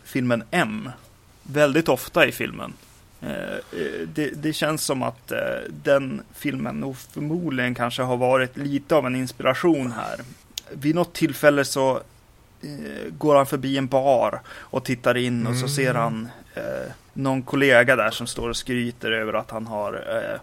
filmen 0.05 0.45
M. 0.51 0.91
Väldigt 1.47 1.89
ofta 1.89 2.27
i 2.27 2.33
filmen. 2.33 2.73
Eh, 3.21 3.31
eh, 3.31 4.09
det, 4.15 4.31
det, 4.31 4.53
känns 4.53 4.85
som 4.85 5.03
att 5.03 5.33
den 5.69 6.23
filmen 6.35 6.81
nog 6.81 6.97
förmodligen 6.97 7.75
kanske 7.75 8.03
har 8.03 8.17
varit 8.17 8.57
lite 8.57 8.95
av 8.95 9.07
en 9.07 9.17
inspiration 9.17 9.93
här 9.93 10.21
vid 10.71 10.95
något 10.95 11.13
tillfälle 11.13 11.65
så 11.65 11.97
eh, 12.63 13.11
går 13.19 13.37
han 13.37 13.47
förbi 13.47 13.79
en 13.79 13.87
bar 13.87 14.41
och 14.49 14.85
tittar 14.85 15.17
in 15.17 15.47
och 15.47 15.57
så 15.57 15.69
ser 15.69 15.91
mm. 15.91 16.03
han 16.03 16.29
eh, 16.55 16.93
någon 17.13 17.43
kollega 17.43 17.97
där 17.97 18.11
som 18.11 18.27
står 18.27 18.49
och 18.49 18.57
skryter 18.57 19.13
över 19.13 19.33
att 19.33 19.51
han 19.51 19.67
har 19.67 19.93
eh, 19.93 20.41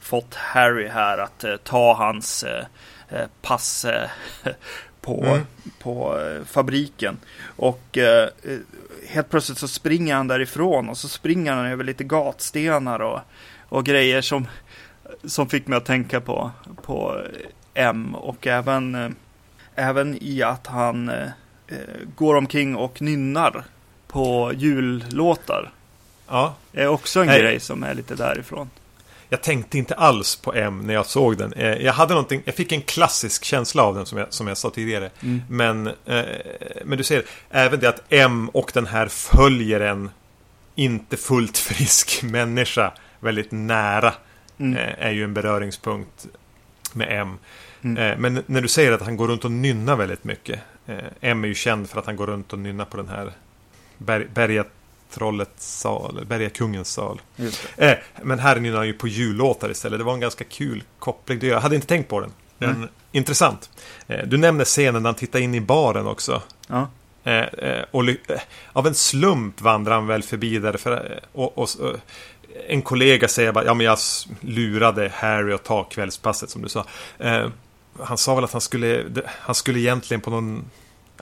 fått 0.00 0.34
Harry 0.34 0.88
här 0.88 1.18
att 1.18 1.44
eh, 1.44 1.56
ta 1.56 1.94
hans 1.94 2.44
eh, 2.44 2.64
eh, 3.08 3.26
pass 3.42 3.86
på, 5.00 5.24
mm. 5.24 5.46
på 5.78 6.20
fabriken. 6.46 7.16
Och 7.56 7.98
helt 9.12 9.30
plötsligt 9.30 9.58
så 9.58 9.68
springer 9.68 10.14
han 10.14 10.28
därifrån 10.28 10.88
och 10.88 10.98
så 10.98 11.08
springer 11.08 11.52
han 11.52 11.66
över 11.66 11.84
lite 11.84 12.04
gatstenar 12.04 13.00
och, 13.00 13.20
och 13.68 13.84
grejer 13.84 14.20
som, 14.20 14.46
som 15.24 15.48
fick 15.48 15.66
mig 15.66 15.76
att 15.76 15.84
tänka 15.84 16.20
på, 16.20 16.50
på 16.82 17.22
M 17.74 18.14
och 18.14 18.46
även 18.46 19.14
Även 19.74 20.18
i 20.20 20.42
att 20.42 20.66
han 20.66 21.08
eh, 21.08 21.28
eh, 21.68 21.76
går 22.16 22.34
omkring 22.34 22.76
och 22.76 23.02
nynnar 23.02 23.64
på 24.06 24.52
jullåtar. 24.54 25.70
Ja. 26.28 26.54
Är 26.72 26.86
också 26.86 27.20
en 27.20 27.26
Nej. 27.26 27.40
grej 27.40 27.60
som 27.60 27.82
är 27.82 27.94
lite 27.94 28.14
därifrån. 28.14 28.70
Jag 29.32 29.42
tänkte 29.42 29.78
inte 29.78 29.94
alls 29.94 30.36
på 30.36 30.54
M 30.54 30.82
när 30.86 30.94
jag 30.94 31.06
såg 31.06 31.36
den. 31.36 31.52
Eh, 31.52 31.76
jag 31.76 31.92
hade 31.92 32.14
någonting, 32.14 32.42
jag 32.44 32.54
fick 32.54 32.72
en 32.72 32.82
klassisk 32.82 33.44
känsla 33.44 33.82
av 33.82 33.94
den 33.94 34.06
som 34.06 34.18
jag, 34.18 34.32
som 34.32 34.46
jag 34.46 34.56
sa 34.56 34.70
tidigare. 34.70 35.10
Mm. 35.20 35.42
Men, 35.48 35.86
eh, 35.86 36.24
men 36.84 36.98
du 36.98 37.04
ser, 37.04 37.24
även 37.50 37.80
det 37.80 37.88
att 37.88 38.02
M 38.08 38.48
och 38.48 38.70
den 38.74 38.86
här 38.86 39.08
följer 39.08 39.80
en 39.80 40.10
inte 40.74 41.16
fullt 41.16 41.58
frisk 41.68 42.22
människa 42.22 42.92
väldigt 43.20 43.52
nära. 43.52 44.14
Mm. 44.58 44.76
Eh, 44.76 45.06
är 45.06 45.10
ju 45.10 45.24
en 45.24 45.34
beröringspunkt 45.34 46.26
med 46.92 47.20
M. 47.20 47.38
Mm. 47.82 48.20
Men 48.20 48.42
när 48.46 48.60
du 48.60 48.68
säger 48.68 48.92
att 48.92 49.02
han 49.02 49.16
går 49.16 49.28
runt 49.28 49.44
och 49.44 49.52
nynnar 49.52 49.96
väldigt 49.96 50.24
mycket. 50.24 50.60
M 51.20 51.44
är 51.44 51.48
ju 51.48 51.54
känd 51.54 51.90
för 51.90 51.98
att 51.98 52.06
han 52.06 52.16
går 52.16 52.26
runt 52.26 52.52
och 52.52 52.58
nynnar 52.58 52.84
på 52.84 52.96
den 52.96 53.08
här 53.08 53.32
berg, 53.98 54.62
bergatrollets 55.12 55.80
sal, 55.80 56.24
bergakungens 56.28 56.92
sal. 56.92 57.20
Eh, 57.76 57.94
men 58.22 58.38
här 58.38 58.60
nynnar 58.60 58.76
han 58.76 58.86
ju 58.86 58.92
på 58.92 59.08
jullåtar 59.08 59.70
istället. 59.70 60.00
Det 60.00 60.04
var 60.04 60.14
en 60.14 60.20
ganska 60.20 60.44
kul 60.44 60.82
koppling. 60.98 61.38
Jag 61.42 61.60
hade 61.60 61.74
inte 61.74 61.86
tänkt 61.86 62.08
på 62.08 62.20
den. 62.20 62.32
Men 62.58 62.70
mm. 62.70 62.88
intressant. 63.12 63.70
Du 64.26 64.38
nämner 64.38 64.64
scenen 64.64 65.02
när 65.02 65.08
han 65.08 65.14
tittar 65.14 65.38
in 65.38 65.54
i 65.54 65.60
baren 65.60 66.06
också. 66.06 66.42
Ja. 66.66 66.88
och 67.90 68.04
av 68.72 68.86
en 68.86 68.94
slump 68.94 69.60
vandrar 69.60 69.94
han 69.94 70.06
väl 70.06 70.22
förbi 70.22 70.58
där. 70.58 70.76
För, 70.76 71.20
och, 71.32 71.58
och, 71.58 71.68
och 71.80 71.96
en 72.68 72.82
kollega 72.82 73.28
säger 73.28 73.52
bara, 73.52 73.64
ja 73.64 73.74
men 73.74 73.86
jag 73.86 73.98
lurade 74.40 75.12
Harry 75.14 75.52
att 75.52 75.64
ta 75.64 75.84
kvällspasset 75.84 76.50
som 76.50 76.62
du 76.62 76.68
sa 76.68 76.86
han 78.00 78.18
sa 78.18 78.34
väl 78.34 78.44
att 78.44 78.52
han 78.52 78.60
skulle, 78.60 79.04
han 79.26 79.54
skulle 79.54 79.78
egentligen 79.78 80.20
på 80.20 80.30
någon 80.30 80.64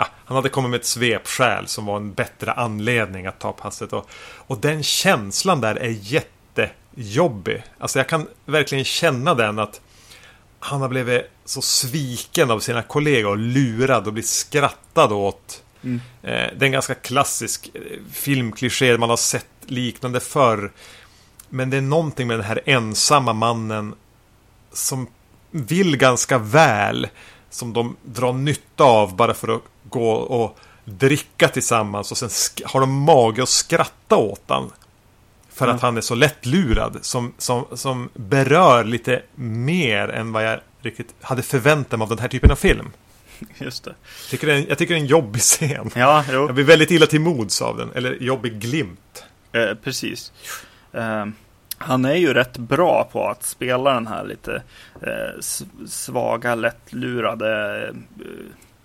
Ja, 0.01 0.07
han 0.25 0.37
hade 0.37 0.49
kommit 0.49 0.71
med 0.71 0.81
ett 0.81 0.87
svepskäl 0.87 1.67
som 1.67 1.87
var 1.87 1.97
en 1.97 2.13
bättre 2.13 2.53
anledning 2.53 3.27
att 3.27 3.39
ta 3.39 3.53
passet. 3.53 3.93
Och, 3.93 4.11
och 4.37 4.59
den 4.59 4.83
känslan 4.83 5.61
där 5.61 5.75
är 5.75 5.89
jättejobbig. 5.89 7.63
Alltså 7.79 7.99
jag 7.99 8.09
kan 8.09 8.29
verkligen 8.47 8.85
känna 8.85 9.35
den 9.35 9.59
att 9.59 9.81
han 10.59 10.81
har 10.81 10.89
blivit 10.89 11.23
så 11.45 11.63
sviken 11.63 12.51
av 12.51 12.61
sina 12.61 12.83
kollegor 12.83 13.31
och 13.31 13.39
lurad 13.39 14.07
och 14.07 14.13
blivit 14.13 14.31
skrattad 14.31 15.13
åt. 15.13 15.63
Mm. 15.83 16.01
Eh, 16.23 16.31
det 16.31 16.65
är 16.65 16.67
en 16.67 16.73
ganska 16.73 16.95
klassisk 16.95 17.71
eh, 17.75 17.81
filmkliché 18.13 18.99
man 18.99 19.11
har 19.11 19.17
sett 19.17 19.47
liknande 19.67 20.21
förr. 20.21 20.73
Men 21.49 21.71
det 21.71 21.77
är 21.77 21.81
någonting 21.81 22.27
med 22.27 22.39
den 22.39 22.47
här 22.47 22.61
ensamma 22.65 23.33
mannen 23.33 23.95
som 24.73 25.07
vill 25.51 25.97
ganska 25.97 26.39
väl. 26.39 27.09
Som 27.51 27.73
de 27.73 27.97
drar 28.03 28.33
nytta 28.33 28.85
av 28.85 29.17
bara 29.17 29.35
för 29.35 29.49
att 29.49 29.63
gå 29.90 30.11
och 30.12 30.59
dricka 30.85 31.48
tillsammans 31.48 32.11
och 32.12 32.18
sen 32.18 32.31
har 32.64 32.81
de 32.81 33.03
mage 33.03 33.42
att 33.42 33.48
skratta 33.48 34.16
åt 34.16 34.44
han. 34.46 34.70
För 35.53 35.64
mm. 35.64 35.76
att 35.76 35.83
han 35.83 35.96
är 35.96 36.00
så 36.00 36.14
lättlurad. 36.14 36.98
Som, 37.03 37.33
som, 37.38 37.64
som 37.72 38.09
berör 38.14 38.85
lite 38.85 39.22
mer 39.35 40.09
än 40.09 40.33
vad 40.33 40.44
jag 40.44 40.61
riktigt 40.83 41.14
hade 41.20 41.42
förväntat 41.42 41.98
mig 41.98 42.05
av 42.05 42.09
den 42.09 42.18
här 42.18 42.29
typen 42.29 42.50
av 42.50 42.57
film. 42.57 42.90
Just 43.59 43.85
det. 43.85 43.94
Jag 44.22 44.31
tycker 44.31 44.46
det 44.46 44.53
är 44.53 44.57
en, 44.57 44.66
jag 44.68 44.79
tycker 44.79 44.94
det 44.94 45.00
är 45.00 45.03
en 45.03 45.07
jobbig 45.07 45.40
scen. 45.40 45.90
Ja, 45.94 46.24
jo. 46.31 46.46
Jag 46.46 46.55
blir 46.55 46.64
väldigt 46.64 46.90
illa 46.90 47.07
till 47.07 47.20
mods 47.20 47.62
av 47.62 47.76
den. 47.76 47.92
Eller 47.94 48.12
jobbig 48.22 48.61
glimt. 48.61 49.24
Eh, 49.53 49.74
precis. 49.85 50.33
Eh, 50.92 51.26
han 51.79 52.05
är 52.05 52.14
ju 52.14 52.35
rätt 52.35 52.59
bra 52.59 53.09
på 53.12 53.29
att 53.29 53.42
spela 53.42 53.94
den 53.94 54.07
här 54.07 54.24
lite 54.24 54.62
eh, 55.03 55.40
svaga, 55.87 56.55
lättlurade 56.55 57.83
eh, 57.88 57.94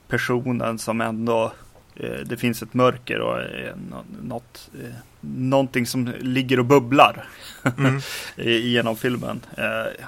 personen 0.07 0.79
som 0.79 1.01
ändå 1.01 1.53
eh, 1.95 2.19
det 2.25 2.37
finns 2.37 2.63
ett 2.63 2.73
mörker 2.73 3.19
och 3.19 3.39
något, 4.23 4.69
eh, 4.83 4.95
någonting 5.21 5.85
som 5.85 6.13
ligger 6.19 6.59
och 6.59 6.65
bubblar 6.65 7.27
mm. 7.77 8.01
genom 8.61 8.95
filmen. 8.95 9.41
Eh, 9.57 10.05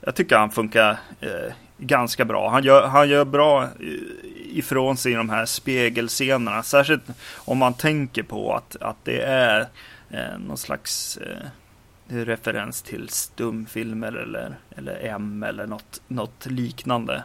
jag 0.00 0.14
tycker 0.14 0.36
han 0.36 0.50
funkar 0.50 0.98
ganska 1.78 2.24
bra. 2.24 2.50
Han 2.50 2.64
gör, 2.64 2.86
han 2.86 3.08
gör 3.08 3.24
bra 3.24 3.68
ifrån 4.52 4.96
sig 4.96 5.12
i 5.12 5.14
de 5.14 5.30
här 5.30 5.46
spegelscenerna. 5.46 6.62
Särskilt 6.62 7.02
om 7.34 7.58
man 7.58 7.74
tänker 7.74 8.22
på 8.22 8.54
att, 8.54 8.76
att 8.80 8.96
det 9.04 9.22
är 9.22 9.68
någon 10.38 10.58
slags 10.58 11.18
referens 12.08 12.82
till 12.82 13.08
stumfilmer 13.08 14.12
eller, 14.12 14.56
eller 14.76 15.06
M 15.06 15.42
eller 15.42 15.66
något, 15.66 16.02
något 16.08 16.46
liknande. 16.46 17.24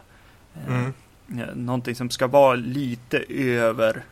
Mm. 0.68 0.92
Eh, 1.30 1.54
någonting 1.54 1.94
som 1.94 2.10
ska 2.10 2.26
vara 2.26 2.54
lite 2.54 3.18
över 3.28 4.04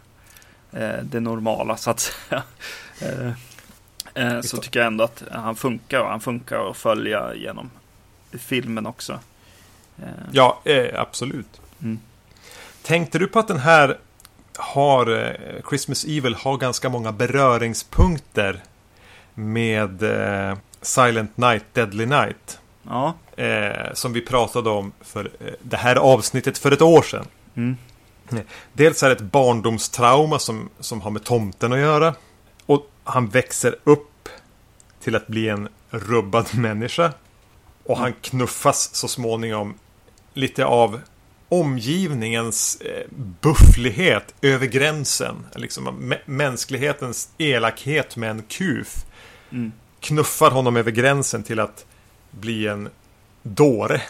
eh, 0.73 0.99
det 1.03 1.21
normala 1.21 1.77
så 1.77 1.91
att 1.91 2.01
säga. 2.01 2.43
Eh, 4.17 4.41
så 4.41 4.57
tycker 4.57 4.81
jag 4.81 4.87
ändå 4.87 5.05
att 5.05 5.23
han 5.31 5.57
funkar 5.57 6.01
och 6.01 6.09
han 6.09 6.21
funkar 6.21 6.71
att 6.71 6.77
följa 6.77 7.35
genom 7.35 7.71
filmen 8.33 8.87
också. 8.87 9.19
Ja, 10.33 10.61
absolut. 10.95 11.61
Mm. 11.83 11.99
Tänkte 12.83 13.19
du 13.19 13.27
på 13.27 13.39
att 13.39 13.49
den 13.49 13.59
här 13.59 13.99
har 14.57 15.37
Christmas 15.69 16.05
Evil 16.05 16.35
har 16.35 16.57
ganska 16.57 16.89
många 16.89 17.13
beröringspunkter 17.13 18.63
med 19.35 20.05
Silent 20.83 21.37
Night, 21.37 21.65
Deadly 21.73 22.07
Night. 22.07 22.59
Ja. 22.89 23.15
Eh, 23.37 23.93
som 23.95 24.13
vi 24.13 24.21
pratade 24.21 24.71
om 24.71 24.93
för 25.01 25.31
eh, 25.41 25.53
det 25.63 25.77
här 25.77 25.97
avsnittet 25.97 26.59
för 26.59 26.73
ett 26.73 26.83
år 26.83 27.03
sedan. 27.03 27.27
Mm. 27.55 27.77
Dels 28.73 29.03
är 29.03 29.09
det 29.09 29.15
ett 29.15 29.21
barndomstrauma 29.33 30.39
som, 30.39 30.69
som 30.81 31.01
har 31.01 31.11
med 31.11 31.25
tomten 31.25 31.73
att 31.73 31.79
göra. 31.79 32.15
Och 32.67 32.91
han 33.05 33.29
växer 33.29 33.77
upp 33.85 34.29
till 35.01 35.17
att 35.17 35.27
bli 35.27 35.49
en 35.49 35.69
rubbad 35.91 36.55
människa. 36.55 37.13
Och 37.85 37.99
han 37.99 38.13
knuffas 38.13 38.95
så 38.95 39.09
småningom 39.09 39.75
lite 40.35 40.65
av 40.65 41.01
omgivningens 41.49 42.81
eh, 42.81 43.07
bufflighet 43.41 44.35
över 44.43 44.67
gränsen. 44.67 45.47
Liksom 45.55 46.15
mänsklighetens 46.27 47.29
elakhet 47.39 48.17
med 48.17 48.31
en 48.31 48.43
kuf 48.43 49.05
Mm. 49.51 49.73
knuffar 50.01 50.51
honom 50.51 50.77
över 50.77 50.91
gränsen 50.91 51.43
till 51.43 51.61
att 51.61 51.87
bli 52.41 52.67
en 52.67 52.89
dåre. 53.43 54.03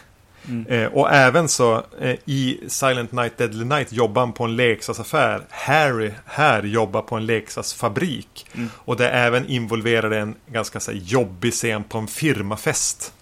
Mm. 0.48 0.66
Eh, 0.66 0.92
och 0.92 1.12
även 1.12 1.48
så 1.48 1.82
eh, 2.00 2.16
i 2.24 2.60
Silent 2.68 3.12
Night 3.12 3.38
Deadly 3.38 3.64
Night 3.64 3.92
jobbar 3.92 4.22
han 4.22 4.32
på 4.32 4.44
en 4.44 4.56
leksaksaffär. 4.56 5.42
Harry 5.50 6.10
här 6.26 6.62
jobbar 6.62 7.02
på 7.02 7.16
en 7.16 7.26
leksaksfabrik. 7.26 8.46
Mm. 8.54 8.70
Och 8.74 8.96
det 8.96 9.08
även 9.08 9.46
involverar 9.46 10.10
en 10.10 10.34
ganska 10.46 10.80
så 10.80 10.92
här, 10.92 10.98
jobbig 10.98 11.52
scen 11.52 11.84
på 11.84 11.98
en 11.98 12.06
firmafest. 12.06 13.12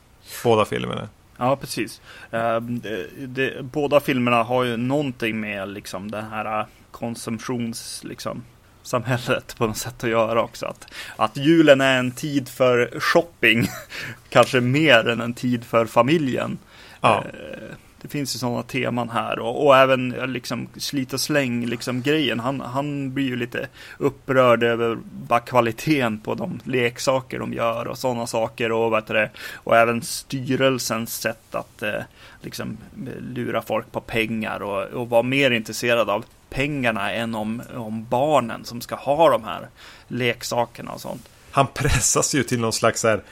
Båda 0.45 0.65
filmerna. 0.65 1.09
Ja, 1.37 1.57
precis. 1.57 2.01
Eh, 2.31 2.61
det, 2.61 3.07
det, 3.27 3.63
båda 3.63 4.01
filmerna 4.01 4.43
har 4.43 4.65
ju 4.65 4.77
någonting 4.77 5.41
med 5.41 5.69
liksom 5.69 6.11
det 6.11 6.25
här 6.31 6.61
eh, 6.61 6.67
konsumtions... 6.91 8.05
Liksom, 8.05 8.43
samhället 8.83 9.55
på 9.59 9.67
något 9.67 9.77
sätt 9.77 10.05
att 10.05 10.11
göra 10.11 10.43
också. 10.43 10.67
Att, 10.67 10.87
att 11.17 11.37
julen 11.37 11.81
är 11.81 11.99
en 11.99 12.11
tid 12.13 12.49
för 12.49 13.01
shopping, 13.01 13.69
kanske 14.29 14.61
mer 14.61 15.09
än 15.09 15.21
en 15.21 15.35
tid 15.35 15.65
för 15.65 15.87
familjen. 15.87 16.59
Ja. 17.01 17.25
Eh, 17.25 17.77
Det 18.03 18.09
finns 18.09 18.35
ju 18.35 18.39
sådana 18.39 18.63
teman 18.63 19.09
här 19.09 19.39
och, 19.39 19.67
och 19.67 19.77
även 19.77 20.15
eh, 20.15 20.27
liksom 20.27 20.69
slit 20.77 21.13
och 21.13 21.21
släng 21.21 21.67
liksom 21.67 22.03
grejen. 22.03 22.41
Han, 22.41 22.61
han 22.61 23.15
blir 23.15 23.25
ju 23.25 23.37
lite 23.37 23.69
upprörd 23.99 24.63
över 24.63 24.99
bara 25.13 25.41
kvaliteten 25.41 26.19
på 26.19 26.35
de 26.35 26.61
leksaker 26.65 27.39
de 27.39 27.53
gör 27.53 27.87
och 27.89 27.99
sådana 27.99 28.27
saker 28.27 28.73
och 28.73 28.91
vad 28.91 29.07
det, 29.07 29.31
och 29.55 29.77
även 29.77 30.03
styrelsens 30.03 31.21
sätt 31.21 31.55
att 31.55 31.83
eh, 31.83 32.03
liksom 32.41 32.77
lura 33.21 33.63
folk 33.63 33.93
på 33.93 34.01
pengar 34.01 34.63
och, 34.63 34.85
och 34.85 35.09
vara 35.09 35.23
mer 35.23 35.51
intresserad 35.51 36.11
av 36.11 36.25
pengarna 36.53 37.13
än 37.13 37.35
om, 37.35 37.63
om 37.77 38.05
barnen 38.05 38.65
som 38.65 38.81
ska 38.81 38.95
ha 38.95 39.31
de 39.31 39.45
här 39.45 39.69
leksakerna 40.09 40.93
och 40.93 41.01
sånt. 41.01 41.29
Han 41.51 41.67
pressas 41.67 42.35
ju 42.35 42.43
till 42.43 42.61
någon 42.61 42.73
slags 42.73 43.03
här 43.05 43.23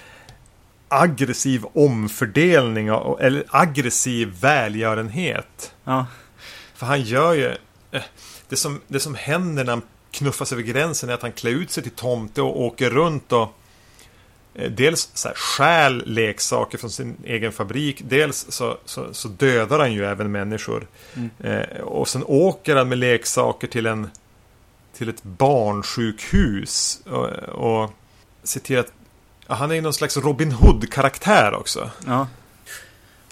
aggressiv 0.88 1.64
omfördelning 1.74 2.88
eller 3.20 3.44
aggressiv 3.48 4.28
välgörenhet. 4.40 5.74
Ja, 5.84 6.06
För 6.74 6.86
han 6.86 7.02
gör 7.02 7.32
ju... 7.32 7.56
eh, 7.92 8.02
Det 8.48 8.56
som, 8.56 8.80
det 8.88 9.00
som 9.00 9.14
händer 9.14 9.64
när 9.64 9.72
han 9.72 9.82
knuffas 10.10 10.52
över 10.52 10.62
gränsen 10.62 11.10
är 11.10 11.14
att 11.14 11.22
han 11.22 11.32
klär 11.32 11.50
ut 11.50 11.70
sig 11.70 11.82
till 11.82 11.92
tomte 11.92 12.42
och 12.42 12.60
åker 12.62 12.90
runt 12.90 13.32
och 13.32 13.56
Dels 14.68 15.10
så 15.14 15.28
här, 15.28 15.34
stjäl 15.34 16.02
leksaker 16.06 16.78
från 16.78 16.90
sin 16.90 17.16
egen 17.24 17.52
fabrik. 17.52 18.02
Dels 18.04 18.46
så, 18.48 18.78
så, 18.84 19.14
så 19.14 19.28
dödar 19.28 19.78
han 19.78 19.92
ju 19.92 20.04
även 20.04 20.32
människor. 20.32 20.86
Mm. 21.14 21.30
Eh, 21.38 21.80
och 21.80 22.08
sen 22.08 22.24
åker 22.26 22.76
han 22.76 22.88
med 22.88 22.98
leksaker 22.98 23.66
till 23.66 23.86
en 23.86 24.10
Till 24.96 25.08
ett 25.08 25.22
barnsjukhus. 25.22 27.00
Och, 27.06 27.28
och 27.48 27.90
ser 28.42 28.60
till 28.60 28.78
att 28.78 28.92
Han 29.46 29.70
är 29.70 29.74
ju 29.74 29.80
någon 29.80 29.94
slags 29.94 30.16
Robin 30.16 30.52
Hood-karaktär 30.52 31.54
också. 31.54 31.90
Ja. 32.06 32.28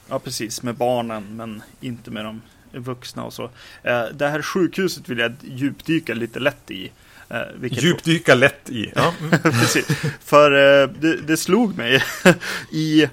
ja, 0.08 0.18
precis. 0.18 0.62
Med 0.62 0.74
barnen, 0.74 1.36
men 1.36 1.62
inte 1.80 2.10
med 2.10 2.24
de 2.24 2.40
vuxna 2.72 3.24
och 3.24 3.32
så. 3.32 3.50
Eh, 3.82 4.04
det 4.14 4.28
här 4.28 4.42
sjukhuset 4.42 5.08
vill 5.08 5.18
jag 5.18 5.34
djupdyka 5.42 6.14
lite 6.14 6.40
lätt 6.40 6.70
i. 6.70 6.90
Eh, 7.30 7.40
vilket- 7.60 7.82
Djupdyka 7.84 8.34
lätt 8.34 8.70
i. 8.70 8.92
Ja. 8.96 9.12
Mm. 9.20 9.30
Precis. 9.42 9.86
För 10.24 10.52
eh, 10.82 10.88
det, 11.00 11.16
det 11.16 11.36
slog 11.36 11.76
mig 11.76 12.02
i, 12.72 13.08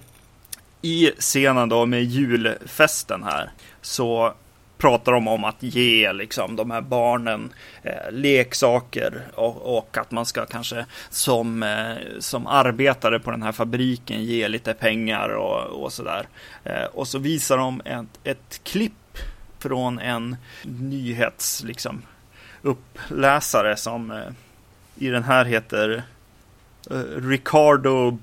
i 0.82 1.12
scenen 1.19 1.69
då 1.69 1.86
med 1.86 2.04
julfesten 2.04 3.23
här. 3.23 3.49
Så 3.82 4.34
pratar 4.78 5.12
de 5.12 5.28
om 5.28 5.43
att 5.43 5.56
ge 5.63 6.13
liksom 6.13 6.56
de 6.56 6.71
här 6.71 6.82
barnen 6.82 7.54
eh, 7.84 8.12
leksaker 8.12 9.21
och, 9.36 9.78
och 9.78 9.97
att 9.97 10.12
man 10.12 10.25
ska 10.25 10.45
kanske 10.45 10.86
som, 11.10 11.63
eh, 11.63 11.95
som 12.19 12.47
arbetare 12.47 13.19
på 13.19 13.32
den 13.32 13.43
här 13.43 13.51
fabriken 13.51 14.23
ge 14.23 14.47
lite 14.47 14.73
pengar 14.73 15.30
och, 15.30 15.84
och 15.84 15.93
sådär. 15.93 16.28
Eh, 16.63 16.84
och 16.93 17.08
så 17.08 17.19
visar 17.19 17.58
de 17.58 17.82
ett, 17.86 18.19
ett 18.23 18.62
klipp 18.63 19.17
från 19.60 19.99
en 19.99 20.36
nyhets 20.63 21.63
liksom, 21.63 22.01
uppläsare 22.65 23.78
som 23.78 24.12
eh, 24.12 24.30
i 24.95 25.08
den 25.08 25.23
här 25.23 25.45
heter 25.45 26.04
eh, 26.91 26.97
Ricardo 27.15 28.17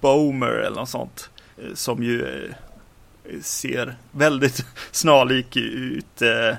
Bomer 0.00 0.46
eller 0.52 0.76
något 0.76 0.88
sånt. 0.88 1.30
eh, 1.58 1.74
som 1.74 2.02
ju 2.02 2.24
eh, 2.44 3.40
ser 3.42 3.96
väldigt 4.12 4.66
snarlik 4.90 5.56
ut. 5.56 6.22
Eh, 6.22 6.56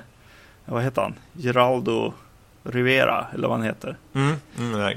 vad 0.64 0.82
heter 0.82 1.02
han? 1.02 1.14
Geraldo 1.32 2.12
Rivera 2.62 3.26
eller 3.34 3.48
vad 3.48 3.56
han 3.56 3.66
heter. 3.66 3.96
Mm. 4.14 4.36
Mm. 4.58 4.96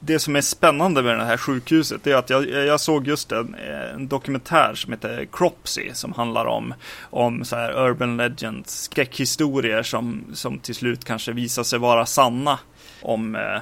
Det 0.00 0.18
som 0.18 0.36
är 0.36 0.40
spännande 0.40 1.02
med 1.02 1.18
det 1.18 1.24
här 1.24 1.36
sjukhuset 1.36 2.06
är 2.06 2.14
att 2.14 2.30
jag, 2.30 2.48
jag 2.48 2.80
såg 2.80 3.06
just 3.06 3.32
en, 3.32 3.54
en 3.94 4.08
dokumentär 4.08 4.74
som 4.74 4.92
heter 4.92 5.26
Cropsy 5.32 5.90
som 5.92 6.12
handlar 6.12 6.46
om, 6.46 6.74
om 7.10 7.44
så 7.44 7.56
här 7.56 7.88
urban 7.88 8.16
legends, 8.16 8.82
skräckhistorier 8.82 9.82
som, 9.82 10.24
som 10.32 10.58
till 10.58 10.74
slut 10.74 11.04
kanske 11.04 11.32
visar 11.32 11.62
sig 11.62 11.78
vara 11.78 12.06
sanna 12.06 12.58
om 13.02 13.36
eh, 13.36 13.60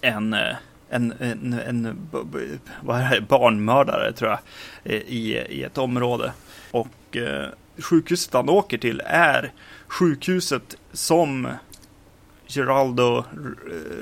en, 0.00 0.32
eh, 0.32 0.56
en, 0.90 1.14
en, 1.20 1.52
en 1.52 2.08
vad 2.80 3.00
är 3.00 3.10
det, 3.10 3.20
barnmördare 3.20 4.12
tror 4.12 4.30
jag 4.30 4.38
i, 4.92 5.36
i 5.36 5.62
ett 5.62 5.78
område. 5.78 6.32
Och 6.70 7.16
eh, 7.16 7.48
sjukhuset 7.78 8.34
han 8.34 8.48
åker 8.48 8.78
till 8.78 9.02
är 9.06 9.52
sjukhuset 9.88 10.76
som 10.92 11.48
Geraldo 12.54 13.24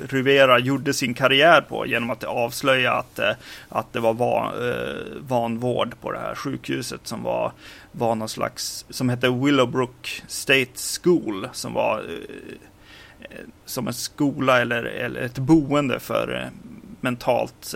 Rivera 0.09 0.59
gjorde 0.59 0.95
sin 0.95 1.15
karriär 1.15 1.61
på 1.61 1.87
genom 1.87 2.11
att 2.11 2.25
avslöja 2.25 2.93
att, 2.93 3.19
eh, 3.19 3.31
att 3.69 3.93
det 3.93 4.01
var 4.01 4.15
van, 4.15 4.69
eh, 4.69 4.95
vanvård 5.21 5.95
på 6.01 6.13
det 6.13 6.19
här 6.19 6.35
sjukhuset 6.35 7.01
som 7.05 7.23
var, 7.23 7.53
var 7.93 8.15
någon 8.15 8.29
slags, 8.29 8.85
som 8.91 9.09
hette 9.09 9.29
Willowbrook 9.31 10.23
State 10.27 10.71
School 11.03 11.49
som 11.53 11.75
var 11.75 11.99
eh, 11.99 13.37
som 13.65 13.89
en 13.89 13.95
skola 13.95 14.61
eller, 14.61 14.85
eller 14.85 15.21
ett 15.21 15.39
boende 15.39 16.01
för 16.01 16.51
mentalt 17.01 17.75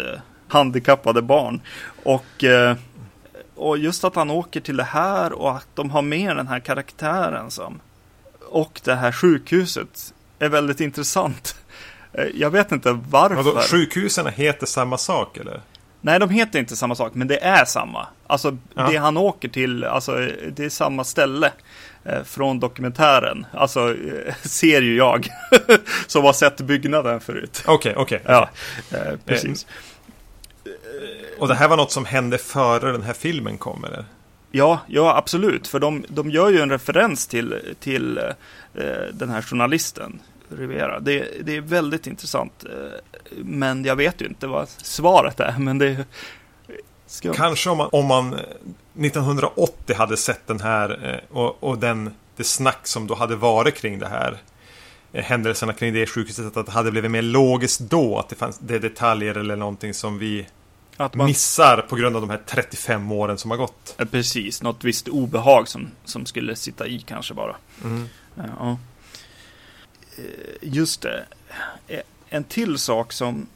handikappade 0.48 1.22
barn. 1.22 1.60
Och, 2.02 2.44
och 3.54 3.78
just 3.78 4.04
att 4.04 4.14
han 4.14 4.30
åker 4.30 4.60
till 4.60 4.76
det 4.76 4.84
här 4.84 5.32
och 5.32 5.56
att 5.56 5.68
de 5.74 5.90
har 5.90 6.02
med 6.02 6.36
den 6.36 6.48
här 6.48 6.60
karaktären 6.60 7.50
som 7.50 7.80
och 8.54 8.80
det 8.84 8.94
här 8.94 9.12
sjukhuset 9.12 10.13
är 10.44 10.48
väldigt 10.48 10.80
intressant. 10.80 11.56
Eh, 12.12 12.24
Jag 12.34 12.50
vet 12.50 12.72
inte 12.72 12.92
varför. 13.10 13.34
Vadå, 13.42 13.60
sjukhusen 13.60 14.26
heter 14.26 14.66
samma 14.66 14.98
sak 14.98 15.36
eller? 15.36 15.60
Nej, 16.00 16.18
de 16.20 16.30
heter 16.30 16.58
inte 16.58 16.76
samma 16.76 16.94
sak, 16.94 17.14
men 17.14 17.28
det 17.28 17.44
är 17.44 17.64
samma. 17.64 18.06
Alltså, 18.26 18.56
Ja. 18.74 18.88
det 18.90 18.96
han 18.96 19.16
åker 19.16 19.48
till, 19.48 19.84
alltså, 19.84 20.12
det 20.56 20.64
är 20.64 20.68
samma 20.68 21.04
ställe 21.04 21.52
eh, 22.04 22.22
från 22.24 22.60
dokumentären. 22.60 23.46
Alltså, 23.52 23.90
eh, 23.90 24.34
ser 24.42 24.82
ju 24.82 24.96
jag, 24.96 25.28
som 26.06 26.24
har 26.24 26.32
sett 26.32 26.56
byggnaden 26.60 27.20
förut. 27.20 27.62
Okej, 27.66 27.94
okej. 27.96 28.20
Ja, 28.26 28.50
eh, 28.90 29.16
precis. 29.24 29.66
Och 31.38 31.48
det 31.48 31.54
här 31.54 31.68
var 31.68 31.76
något 31.76 31.92
som 31.92 32.04
hände 32.04 32.38
före 32.38 32.92
den 32.92 33.02
här 33.02 33.12
filmen 33.12 33.58
kom 33.58 33.84
eller? 33.84 34.04
Ja, 34.50 34.80
ja 34.86 35.16
absolut. 35.16 35.66
För 35.68 35.80
de, 35.80 36.04
de 36.08 36.30
gör 36.30 36.50
ju 36.50 36.60
en 36.60 36.70
referens 36.70 37.26
till, 37.26 37.74
till 37.80 38.18
eh, 38.74 38.92
den 39.12 39.30
här 39.30 39.42
journalisten, 39.42 40.20
Rivera. 40.48 41.00
Det, 41.00 41.28
det 41.44 41.56
är 41.56 41.60
väldigt 41.60 42.06
intressant. 42.06 42.64
Eh, 42.64 43.20
men 43.36 43.84
jag 43.84 43.96
vet 43.96 44.20
ju 44.22 44.26
inte 44.26 44.46
vad 44.46 44.68
svaret 44.68 45.40
är. 45.40 45.58
Men 45.58 45.78
det 45.78 46.04
ska... 47.06 47.32
Kanske 47.32 47.70
om 47.70 47.78
man, 47.78 47.88
om 47.92 48.06
man 48.06 48.32
eh, 48.32 48.40
1980 49.04 49.96
hade 49.96 50.16
sett 50.16 50.46
den 50.46 50.60
här 50.60 51.12
eh, 51.30 51.36
och, 51.36 51.62
och 51.62 51.78
den, 51.78 52.10
det 52.36 52.44
snack 52.44 52.86
som 52.86 53.06
då 53.06 53.14
hade 53.14 53.36
varit 53.36 53.74
kring 53.74 53.98
det 53.98 54.08
här 54.08 54.36
eh, 55.12 55.24
händelserna 55.24 55.72
kring 55.72 55.94
det 55.94 56.06
sjukhuset 56.06 56.56
att 56.56 56.66
det 56.66 56.72
hade 56.72 56.90
blivit 56.90 57.10
mer 57.10 57.22
logiskt 57.22 57.80
då 57.80 58.18
att 58.18 58.28
det 58.28 58.36
fanns 58.36 58.58
det 58.58 58.78
detaljer 58.78 59.34
eller 59.34 59.56
någonting 59.56 59.94
som 59.94 60.18
vi 60.18 60.46
man, 60.96 61.26
missar 61.26 61.86
på 61.88 61.96
grund 61.96 62.16
av 62.16 62.22
de 62.22 62.30
här 62.30 62.40
35 62.46 63.12
åren 63.12 63.38
som 63.38 63.50
har 63.50 63.58
gått. 63.58 63.94
eh, 63.98 64.06
precis, 64.06 64.62
något 64.62 64.84
visst 64.84 65.08
obehag 65.08 65.68
som, 65.68 65.90
som 66.04 66.26
skulle 66.26 66.56
sitta 66.56 66.86
i 66.86 67.00
kanske 67.00 67.34
bara. 67.34 67.56
Mm. 67.84 68.08
Ja. 68.58 68.78
Eh, 70.18 70.24
just 70.60 71.02
det. 71.02 71.24
Eh, 71.88 72.00
en 72.28 72.44
till 72.44 72.78
sak 72.78 73.12
som 73.12 73.46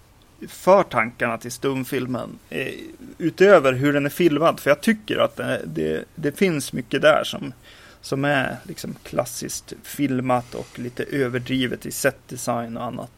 för 0.49 0.83
tankarna 0.83 1.38
till 1.38 1.53
stumfilmen. 1.53 2.38
Eh, 2.51 2.75
utöver 3.18 3.73
hur 3.73 3.92
den 3.92 4.07
är 4.07 4.11
filmad. 4.11 4.61
För 4.61 4.71
jag 4.71 4.81
tycker 4.81 5.18
att 5.18 5.37
det, 5.37 5.62
det, 5.64 6.05
det 6.14 6.38
finns 6.38 6.73
mycket 6.73 7.03
där 7.03 7.25
som, 7.25 7.53
som 8.01 8.25
är 8.25 8.57
liksom 8.62 8.94
klassiskt 9.03 9.73
filmat 9.83 10.55
och 10.55 10.79
lite 10.79 11.05
överdrivet 11.05 11.87
i 11.87 11.92
setdesign 11.92 12.77
och 12.77 12.85
annat. 12.85 13.11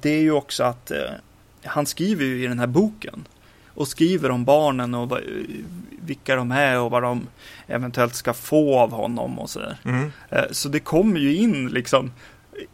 Det 0.00 0.10
är 0.10 0.20
ju 0.20 0.32
också 0.32 0.64
att 0.64 0.92
han 1.64 1.86
skriver 1.86 2.24
ju 2.24 2.44
i 2.44 2.46
den 2.46 2.58
här 2.58 2.66
boken. 2.66 3.24
Och 3.74 3.88
skriver 3.88 4.30
om 4.30 4.44
barnen 4.44 4.94
och 4.94 5.18
vilka 6.00 6.36
de 6.36 6.50
är 6.50 6.80
och 6.80 6.90
vad 6.90 7.02
de 7.02 7.26
eventuellt 7.66 8.14
ska 8.14 8.34
få 8.34 8.78
av 8.78 8.90
honom 8.92 9.38
och 9.38 9.50
sådär. 9.50 9.76
Mm. 9.84 10.12
Eh, 10.30 10.44
Så 10.50 10.68
det 10.68 10.80
kommer 10.80 11.20
ju 11.20 11.34
in 11.34 11.68
liksom 11.68 12.12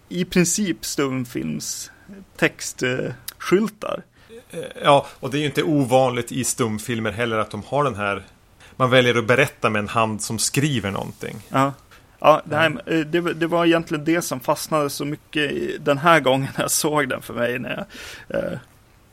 i 0.09 0.25
princip 0.25 0.85
stumfilms 0.85 1.91
textskyltar. 2.37 4.03
Eh, 4.51 4.61
ja, 4.85 5.07
och 5.21 5.31
det 5.31 5.39
är 5.39 5.41
ju 5.41 5.47
inte 5.47 5.63
ovanligt 5.63 6.33
i 6.33 6.45
stumfilmer 6.45 7.13
heller 7.13 7.39
att 7.39 7.51
de 7.51 7.63
har 7.67 7.85
den 7.85 7.95
här... 7.95 8.23
Man 8.77 8.91
väljer 8.91 9.15
att 9.19 9.27
berätta 9.27 9.71
med 9.71 9.79
en 9.81 9.89
hand 9.89 10.23
som 10.23 10.39
skriver 10.39 10.91
någonting. 10.91 11.37
Ja. 11.49 11.73
Ja, 12.21 12.43
nej, 12.45 12.71
eh, 12.87 12.99
det, 12.99 13.21
det 13.21 13.47
var 13.47 13.67
egentligen 13.67 14.05
det 14.05 14.23
som 14.23 14.41
fastnade 14.41 14.91
så 14.91 15.05
mycket 15.05 15.51
den 15.85 15.99
här 15.99 16.21
gången 16.21 16.49
jag 16.59 16.71
såg 16.71 17.09
den 17.09 17.23
för 17.23 17.35
mig. 17.35 17.59
När 17.59 17.87
jag, 18.29 18.45
eh, 18.45 18.59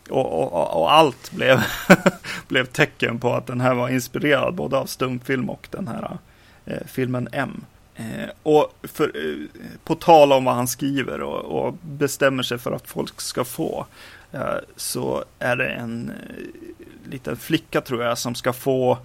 och, 0.10 0.54
och, 0.54 0.82
och, 0.82 0.94
allt 0.94 1.32
blev, 1.32 1.64
blev 2.48 2.66
tecken 2.66 3.20
på 3.20 3.34
att 3.34 3.48
den 3.48 3.62
här 3.62 3.74
var 3.74 3.90
inspirerad 3.90 4.54
både 4.54 4.78
av 4.78 4.86
stumfilm 4.86 5.50
och 5.50 5.68
den 5.72 5.88
här 5.88 6.18
eh, 6.66 6.88
filmen 6.88 7.28
M. 7.32 7.66
Eh, 7.96 8.30
och 8.44 8.74
för, 8.84 9.04
eh, 9.04 9.62
på 9.84 9.96
tal 9.96 10.32
om 10.32 10.46
vad 10.46 10.56
han 10.56 10.68
skriver 10.68 11.22
och, 11.22 11.66
och, 11.66 11.74
bestämmer 11.82 12.44
sig 12.44 12.58
för 12.58 12.72
att 12.72 12.88
folk 12.88 13.22
ska 13.22 13.44
få. 13.44 13.86
Eh, 14.32 14.56
så 14.76 15.24
är 15.40 15.56
det 15.56 15.70
en 15.70 16.10
eh, 16.10 17.12
liten 17.12 17.38
flicka 17.38 17.82
tror 17.82 18.04
jag 18.04 18.18
som 18.18 18.36
ska 18.36 18.54
få 18.54 18.98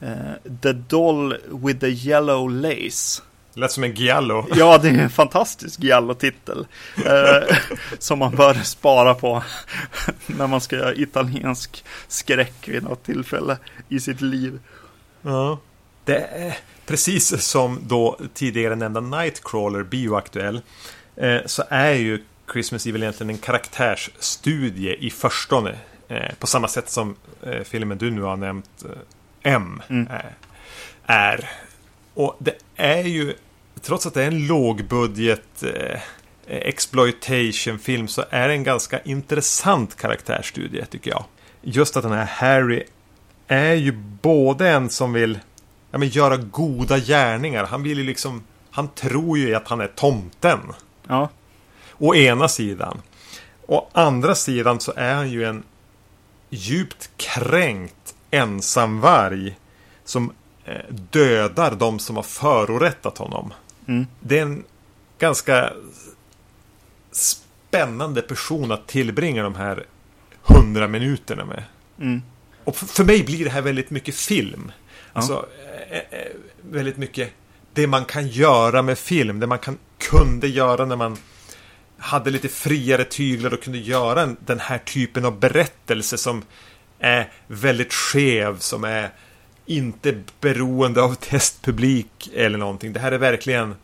eh, 0.00 0.52
The 0.62 0.72
Doll 0.72 1.36
with 1.48 1.80
the 1.80 1.88
Yellow 1.88 2.50
Lace. 2.50 3.22
Lät 3.56 3.72
som 3.72 3.84
en 3.84 3.94
Giallo. 3.94 4.46
Ja, 4.54 4.78
det 4.78 4.88
är 4.88 4.94
en 4.94 5.10
fantastisk 5.10 5.80
Giallo-titel. 5.80 6.66
Eh, 7.04 7.56
som 7.98 8.18
man 8.18 8.36
bör 8.36 8.54
spara 8.54 9.14
på 9.14 9.42
när 10.26 10.46
man 10.46 10.60
ska 10.60 10.76
göra 10.76 10.94
italiensk 10.94 11.84
skräck 12.08 12.68
vid 12.68 12.82
något 12.82 13.04
tillfälle 13.04 13.58
i 13.88 14.00
sitt 14.00 14.20
liv. 14.20 14.60
Ja. 15.22 15.58
Det 16.04 16.18
är 16.18 16.58
precis 16.86 17.42
som 17.42 17.80
då 17.82 18.18
tidigare 18.34 18.76
nämnda 18.76 19.00
Nightcrawler 19.00 19.82
bioaktuell. 19.82 20.60
Eh, 21.16 21.40
så 21.46 21.62
är 21.68 21.92
ju 21.92 22.24
Christmas 22.52 22.86
Evil 22.86 23.02
egentligen 23.02 23.30
en 23.30 23.38
karaktärsstudie 23.38 24.94
i 24.94 25.10
förstone. 25.10 25.78
Eh, 26.08 26.34
på 26.38 26.46
samma 26.46 26.68
sätt 26.68 26.90
som 26.90 27.16
eh, 27.42 27.62
filmen 27.62 27.98
du 27.98 28.10
nu 28.10 28.22
har 28.22 28.36
nämnt, 28.36 28.84
eh, 28.84 29.52
M, 29.54 29.82
mm. 29.88 30.06
Eh, 30.06 30.20
är. 31.06 31.50
Och 32.14 32.36
det 32.38 32.54
är 32.76 33.02
ju 33.02 33.34
trots 33.86 34.06
att 34.06 34.14
det 34.14 34.22
är 34.22 34.26
en 34.26 34.46
lågbudget 34.46 35.62
eh, 35.62 36.00
exploitation-film 36.46 38.08
så 38.08 38.24
är 38.30 38.48
det 38.48 38.54
en 38.54 38.64
ganska 38.64 39.00
intressant 39.00 39.96
karaktärsstudie 39.96 40.86
tycker 40.86 41.10
jag. 41.10 41.24
Just 41.62 41.96
att 41.96 42.02
den 42.02 42.12
här 42.12 42.24
Harry 42.24 42.84
är 43.46 43.74
ju 43.74 43.92
både 44.22 44.68
en 44.68 44.90
som 44.90 45.12
vill 45.12 45.38
ja, 45.90 45.98
men 45.98 46.08
göra 46.08 46.36
goda 46.36 46.98
gärningar. 46.98 47.64
Han 47.64 47.82
vill 47.82 47.98
ju 47.98 48.04
liksom 48.04 48.42
Han 48.70 48.88
tror 48.88 49.38
ju 49.38 49.54
att 49.54 49.68
han 49.68 49.80
är 49.80 49.86
tomten. 49.86 50.58
Ja. 51.08 51.28
Å 51.98 52.14
ena 52.14 52.48
sidan. 52.48 53.02
Å 53.66 53.88
andra 53.92 54.34
sidan 54.34 54.80
så 54.80 54.92
är 54.96 55.14
han 55.14 55.30
ju 55.30 55.44
en 55.44 55.62
djupt 56.50 57.10
kränkt 57.16 58.14
ensamvarg 58.30 59.56
som 60.04 60.32
eh, 60.64 60.94
dödar 61.10 61.74
de 61.74 61.98
som 61.98 62.16
har 62.16 62.22
förorättat 62.22 63.18
honom. 63.18 63.52
Mm. 63.86 64.06
Det 64.20 64.38
är 64.38 64.42
en 64.42 64.64
ganska 65.18 65.72
spännande 67.10 68.22
person 68.22 68.72
att 68.72 68.86
tillbringa 68.86 69.42
de 69.42 69.54
här 69.54 69.86
hundra 70.42 70.88
minuterna 70.88 71.44
med. 71.44 71.64
Mm. 72.00 72.22
Och 72.64 72.76
för 72.76 73.04
mig 73.04 73.24
blir 73.24 73.44
det 73.44 73.50
här 73.50 73.62
väldigt 73.62 73.90
mycket 73.90 74.14
film. 74.14 74.72
Ja. 74.76 75.12
Alltså, 75.12 75.46
eh, 75.90 75.98
eh, 75.98 76.26
väldigt 76.62 76.96
mycket 76.96 77.32
det 77.72 77.86
man 77.86 78.04
kan 78.04 78.28
göra 78.28 78.82
med 78.82 78.98
film. 78.98 79.40
Det 79.40 79.46
man 79.46 79.58
kan, 79.58 79.78
kunde 79.98 80.48
göra 80.48 80.84
när 80.84 80.96
man 80.96 81.16
hade 81.98 82.30
lite 82.30 82.48
friare 82.48 83.04
tyglar 83.04 83.54
och 83.54 83.62
kunde 83.62 83.78
göra 83.78 84.36
den 84.46 84.60
här 84.60 84.78
typen 84.78 85.24
av 85.24 85.40
berättelse 85.40 86.18
som 86.18 86.42
är 86.98 87.32
väldigt 87.46 87.92
skev, 87.92 88.58
som 88.58 88.84
är 88.84 89.10
inte 89.66 90.22
beroende 90.40 91.02
av 91.02 91.14
testpublik 91.14 92.30
eller 92.34 92.58
någonting. 92.58 92.92
Det 92.92 93.00
här 93.00 93.12
är 93.12 93.18
verkligen 93.18 93.74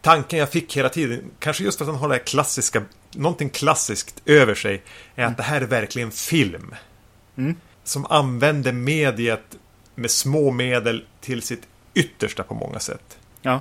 tanken 0.00 0.38
jag 0.38 0.50
fick 0.50 0.76
hela 0.76 0.88
tiden, 0.88 1.30
kanske 1.38 1.64
just 1.64 1.78
för 1.78 1.84
att 1.84 1.90
han 1.90 2.00
har 2.00 2.08
det 2.08 2.14
här 2.14 2.22
klassiska, 2.22 2.82
någonting 3.14 3.50
klassiskt 3.50 4.22
över 4.24 4.54
sig, 4.54 4.82
är 5.14 5.24
att 5.24 5.36
det 5.36 5.42
här 5.42 5.60
är 5.60 5.66
verkligen 5.66 6.10
film. 6.10 6.74
Mm. 7.36 7.56
Som 7.84 8.06
använder 8.06 8.72
mediet 8.72 9.58
med 9.94 10.10
små 10.10 10.50
medel 10.50 11.04
till 11.20 11.42
sitt 11.42 11.62
yttersta 11.94 12.42
på 12.42 12.54
många 12.54 12.78
sätt. 12.78 13.18
Ja. 13.42 13.60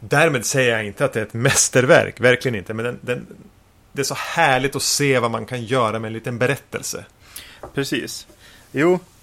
Därmed 0.00 0.46
säger 0.46 0.72
jag 0.72 0.86
inte 0.86 1.04
att 1.04 1.12
det 1.12 1.20
är 1.20 1.24
ett 1.24 1.34
mästerverk, 1.34 2.20
verkligen 2.20 2.54
inte, 2.54 2.74
men 2.74 2.84
den, 2.84 2.98
den, 3.00 3.26
det 3.92 4.02
är 4.02 4.04
så 4.04 4.14
härligt 4.14 4.76
att 4.76 4.82
se 4.82 5.18
vad 5.18 5.30
man 5.30 5.46
kan 5.46 5.64
göra 5.64 5.98
med 5.98 6.08
en 6.08 6.12
liten 6.12 6.38
berättelse. 6.38 7.04
Precis. 7.74 8.26
Jo, 8.72 8.98
Eh, 8.98 9.15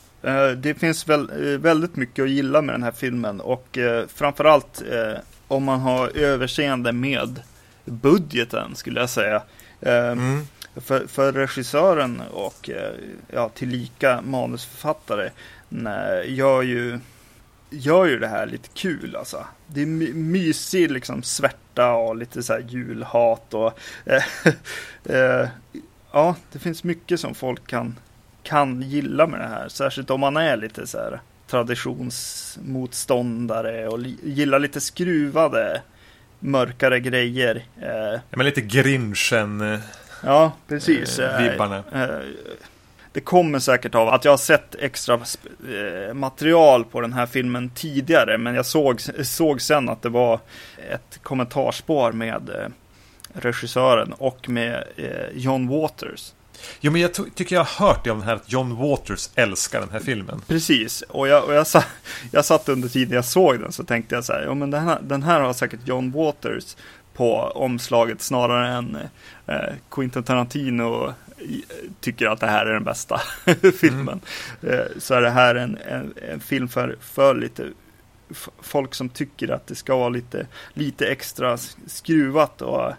det 0.58 0.80
finns 0.80 1.10
väl, 1.10 1.30
eh, 1.30 1.60
väldigt 1.60 1.96
mycket 1.96 2.24
att 2.24 2.30
gilla 2.30 2.62
med 2.62 2.76
den 2.76 2.84
här 2.84 2.92
filmen 2.92 3.42
och 3.42 3.78
eh, 3.78 4.08
framförallt 4.08 4.84
om 5.48 5.64
man 5.64 5.80
har 5.80 6.18
överseende 6.18 6.92
med 6.92 7.42
budgeten 7.86 8.76
skulle 8.76 9.00
jag 9.00 9.10
säga. 9.10 9.44
Mm. 9.82 10.48
För, 10.76 11.08
för 11.08 11.32
regissören 11.32 12.22
och 12.32 12.70
ja, 13.28 13.50
tillika 13.50 14.22
manusförfattare 14.22 15.30
gör, 16.26 16.62
ju, 16.62 17.00
gör 17.70 18.06
ju 18.06 18.20
det 18.20 18.28
här 18.28 18.46
lite 18.46 18.70
kul 18.74 19.16
alltså. 19.16 19.46
Det 19.68 19.82
är 19.82 19.86
my 19.86 20.14
mysig 20.14 20.92
liksom 20.92 21.24
svärta 21.24 21.94
och 21.94 22.16
lite 22.16 22.44
så 22.44 22.54
här 22.54 22.66
julhat 22.70 23.54
och 23.54 23.80
ja, 26.12 26.36
det 26.52 26.60
finns 26.60 26.84
mycket 26.84 27.20
som 27.20 27.36
folk 27.36 27.68
kan 27.68 27.96
kan 28.44 28.82
gilla 28.82 29.28
med 29.28 29.40
det 29.40 29.48
här. 29.48 29.68
Särskilt 29.68 30.10
om 30.10 30.20
man 30.20 30.38
är 30.38 30.58
lite 30.58 30.88
så 30.88 30.98
här 30.98 31.20
traditionsmotståndare 31.48 33.88
och 33.88 34.00
gillar 34.24 34.60
lite 34.60 34.82
skruvade 34.82 35.82
mörkare 36.40 37.00
grejer. 37.00 37.66
Eh, 37.82 37.90
ja, 37.90 38.20
men 38.30 38.46
lite 38.46 38.62
grinchen. 38.62 39.74
Eh, 39.74 39.80
ja, 40.24 40.52
precis. 40.68 41.20
Eh, 41.20 41.44
vibbarna. 41.44 41.84
Eh, 41.94 42.08
det 43.12 43.22
kommer 43.22 43.60
säkert 43.60 43.96
av 43.96 44.08
att 44.08 44.26
jag 44.26 44.32
har 44.32 44.38
sett 44.38 44.76
extra 44.76 45.20
material 46.14 46.86
på 46.86 47.02
den 47.02 47.14
här 47.14 47.26
filmen 47.26 47.70
tidigare. 47.70 48.38
Men 48.38 48.56
jag 48.56 48.66
såg, 48.66 49.02
såg 49.24 49.62
sen 49.62 49.90
att 49.90 50.02
det 50.02 50.10
var 50.10 50.40
ett 50.92 51.20
kommentarspår 51.24 52.12
med 52.12 52.72
regissören 53.34 54.14
och 54.14 54.50
med 54.50 54.84
John 55.34 55.68
Waters. 55.68 56.34
Jo, 56.82 56.92
men 56.92 57.02
jag 57.02 57.14
tycker 57.36 57.56
jag 57.56 57.64
har 57.64 57.88
hört 57.88 58.04
det 58.04 58.12
om 58.12 58.20
det 58.20 58.26
här 58.26 58.36
att 58.36 58.52
John 58.52 58.76
Waters 58.76 59.30
älskar 59.36 59.80
den 59.80 59.90
här 59.90 60.00
filmen. 60.00 60.42
Precis, 60.48 61.02
och 61.02 61.28
jag, 61.28 61.44
och 61.44 61.54
jag, 61.54 61.68
sa, 61.68 61.84
jag 62.32 62.46
satt 62.46 62.70
under 62.70 62.90
tiden 62.90 63.16
jag 63.16 63.26
såg 63.26 63.60
den 63.60 63.72
så 63.72 63.84
tänkte 63.84 64.16
jag 64.16 64.26
så 64.26 64.34
här, 64.34 64.42
ja 64.42 64.54
men 64.54 64.72
den 64.72 64.88
här, 64.88 65.00
den 65.02 65.24
här 65.24 65.40
har 65.40 65.54
säkert 65.54 65.80
John 65.86 66.12
Waters 66.12 66.76
på 67.14 67.36
omslaget 67.56 68.22
snarare 68.22 68.68
än 68.68 68.98
eh, 69.48 69.74
Quentin 69.92 70.24
Tarantino 70.24 71.14
tycker 72.00 72.28
att 72.28 72.40
det 72.40 72.48
här 72.48 72.66
är 72.66 72.74
den 72.74 72.84
bästa 72.84 73.22
filmen. 73.80 74.22
Mm. 74.62 74.80
Eh, 74.80 74.86
så 74.98 75.14
är 75.14 75.22
det 75.22 75.30
här 75.30 75.56
en, 75.56 75.78
en, 75.78 76.14
en 76.32 76.40
film 76.40 76.68
för, 76.68 76.96
för 77.02 77.36
lite 77.36 77.70
folk 78.62 78.96
som 78.96 79.10
tycker 79.10 79.50
att 79.50 79.68
det 79.68 79.76
ska 79.76 79.96
vara 79.96 80.10
lite, 80.10 80.48
lite 80.74 81.08
extra 81.08 81.58
skruvat 81.88 82.62
och 82.62 82.92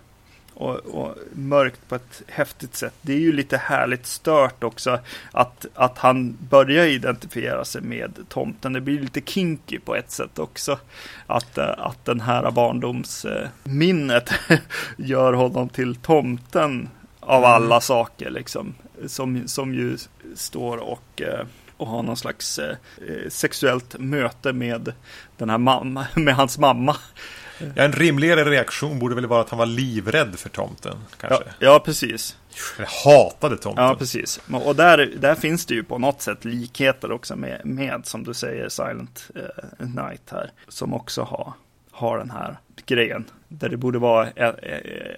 och, 0.54 0.74
och, 0.74 1.14
mörkt 1.32 1.88
på 1.88 1.94
ett 1.94 2.22
häftigt 2.28 2.76
sätt. 2.76 2.94
Det 3.00 3.12
är 3.12 3.18
ju 3.18 3.32
lite 3.32 3.56
härligt 3.56 4.06
stört 4.06 4.64
också 4.64 4.98
att, 5.32 5.66
att 5.74 5.98
han 5.98 6.36
börjar 6.50 6.86
identifiera 6.86 7.64
sig 7.64 7.82
med 7.82 8.18
tomten. 8.28 8.72
Det 8.72 8.80
blir 8.80 9.00
lite 9.00 9.20
kinky 9.20 9.78
på 9.78 9.96
ett 9.96 10.10
sätt 10.10 10.38
också. 10.38 10.78
Att, 11.26 11.58
eh, 11.58 11.74
att 11.78 12.04
den 12.04 12.20
här 12.20 12.50
barndomsminnet 12.50 14.30
gör 14.96 15.32
honom 15.32 15.68
till 15.68 15.96
tomten 15.96 16.88
av 17.20 17.38
mm. 17.44 17.50
alla 17.50 17.80
saker 17.80 18.30
liksom. 18.30 18.74
Som, 19.06 19.48
som 19.48 19.74
ju 19.74 19.96
står 20.34 20.76
och 20.76 21.22
eh, 21.22 21.46
och 21.76 21.86
har 21.86 22.02
någon 22.02 22.16
slags 22.16 22.58
eh, 22.58 22.76
sexuellt 23.28 23.98
möte 23.98 24.52
med 24.52 24.92
den 25.36 25.50
här 25.50 25.58
mamma, 25.58 26.06
med 26.14 26.34
hans 26.34 26.58
mamma. 26.58 26.96
Ja, 27.58 27.66
en 27.82 27.92
rimligare 27.92 28.44
reaktion 28.44 28.98
borde 28.98 29.14
väl 29.14 29.26
vara 29.26 29.40
att 29.40 29.50
han 29.50 29.58
var 29.58 29.66
livrädd 29.66 30.38
för 30.38 30.48
tomten. 30.48 30.96
Kanske. 31.20 31.44
Ja, 31.44 31.52
ja 31.58 31.82
precis. 31.84 32.36
Eller 32.76 32.88
hatade 33.04 33.56
tomten. 33.56 33.84
Ja, 33.84 33.94
precis. 33.94 34.40
Och 34.64 34.76
där, 34.76 35.12
där 35.20 35.34
finns 35.34 35.66
det 35.66 35.74
ju 35.74 35.84
på 35.84 35.98
något 35.98 36.22
sätt 36.22 36.44
likheter 36.44 37.12
också 37.12 37.36
med, 37.36 37.60
med 37.64 38.06
som 38.06 38.24
du 38.24 38.34
säger, 38.34 38.68
Silent 38.68 39.30
eh, 39.34 39.86
Night 39.86 40.30
här. 40.30 40.50
Som 40.68 40.94
också 40.94 41.22
har, 41.22 41.52
har 41.90 42.18
den 42.18 42.30
här 42.30 42.56
grejen. 42.86 43.24
Där 43.48 43.68
det 43.68 43.76
borde 43.76 43.98
vara 43.98 44.30
eh, 44.30 44.48
eh, 44.48 44.52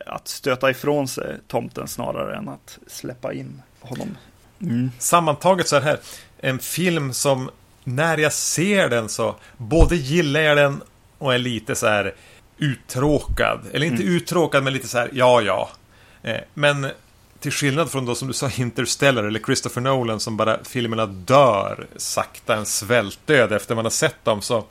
att 0.06 0.28
stöta 0.28 0.70
ifrån 0.70 1.08
sig 1.08 1.36
tomten 1.48 1.88
snarare 1.88 2.36
än 2.36 2.48
att 2.48 2.78
släppa 2.86 3.32
in 3.32 3.62
honom. 3.80 4.16
Mm. 4.60 4.90
Sammantaget 4.98 5.68
så 5.68 5.76
är 5.76 5.80
det 5.80 5.86
här 5.86 5.98
en 6.38 6.58
film 6.58 7.12
som 7.12 7.50
när 7.84 8.18
jag 8.18 8.32
ser 8.32 8.88
den 8.88 9.08
så 9.08 9.36
både 9.56 9.96
gillar 9.96 10.40
jag 10.40 10.56
den 10.56 10.82
och 11.18 11.34
är 11.34 11.38
lite 11.38 11.74
så 11.74 11.86
här 11.86 12.14
uttråkad. 12.58 13.60
Eller 13.72 13.86
inte 13.86 14.02
mm. 14.02 14.16
uttråkad, 14.16 14.64
men 14.64 14.72
lite 14.72 14.88
så 14.88 14.98
här, 14.98 15.10
ja, 15.12 15.40
ja. 15.42 15.70
Eh, 16.22 16.40
men 16.54 16.86
till 17.40 17.52
skillnad 17.52 17.90
från 17.90 18.06
då 18.06 18.14
som 18.14 18.28
du 18.28 18.34
sa 18.34 18.50
Interstellar 18.56 19.24
eller 19.24 19.40
Christopher 19.40 19.80
Nolan 19.80 20.20
som 20.20 20.36
bara 20.36 20.64
filmerna 20.64 21.06
dör 21.06 21.86
sakta 21.96 22.56
en 22.56 22.66
svältdöd 22.66 23.52
efter 23.52 23.74
man 23.74 23.84
har 23.84 23.90
sett 23.90 24.24
dem 24.24 24.42
så 24.42 24.64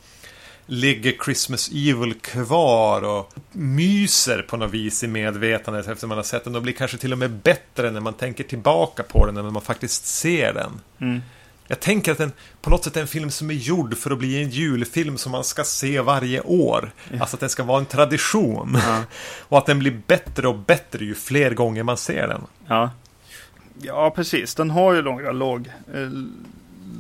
ligger 0.65 1.13
Christmas 1.25 1.69
Evil 1.73 2.13
kvar 2.13 3.01
och 3.01 3.33
myser 3.51 4.41
på 4.41 4.57
något 4.57 4.71
vis 4.71 5.03
i 5.03 5.07
medvetandet 5.07 5.87
efter 5.87 6.07
man 6.07 6.17
har 6.17 6.23
sett 6.23 6.43
den. 6.43 6.55
Och 6.55 6.61
blir 6.61 6.73
kanske 6.73 6.97
till 6.97 7.11
och 7.11 7.17
med 7.17 7.31
bättre 7.31 7.91
när 7.91 8.01
man 8.01 8.13
tänker 8.13 8.43
tillbaka 8.43 9.03
på 9.03 9.25
den 9.25 9.37
än 9.37 9.43
när 9.43 9.51
man 9.51 9.61
faktiskt 9.61 10.05
ser 10.05 10.53
den. 10.53 10.71
Mm. 10.99 11.21
Jag 11.68 11.80
tänker 11.80 12.11
att 12.11 12.18
den 12.18 12.32
på 12.61 12.70
något 12.70 12.84
sätt 12.84 12.97
är 12.97 13.01
en 13.01 13.07
film 13.07 13.32
som 13.32 13.49
är 13.49 13.53
gjord 13.53 13.97
för 13.97 14.11
att 14.11 14.18
bli 14.18 14.43
en 14.43 14.49
julfilm 14.49 15.18
som 15.18 15.32
man 15.32 15.43
ska 15.43 15.63
se 15.63 16.01
varje 16.01 16.41
år. 16.41 16.91
Alltså 17.20 17.36
att 17.36 17.39
den 17.39 17.49
ska 17.49 17.63
vara 17.63 17.80
en 17.80 17.86
tradition. 17.86 18.78
Ja. 18.86 19.03
Och 19.47 19.57
att 19.57 19.66
den 19.66 19.80
blir 19.80 20.01
bättre 20.07 20.47
och 20.47 20.57
bättre 20.57 21.05
ju 21.05 21.16
fler 21.16 21.51
gånger 21.51 21.84
man 21.84 21.97
ser 21.97 22.28
den. 22.28 22.41
Ja. 22.68 22.91
ja, 23.82 24.11
precis. 24.16 24.55
Den 24.55 24.70
har 24.70 24.93
ju 24.93 25.01
några 25.01 25.32
låg, 25.32 25.70
eh, 25.93 26.09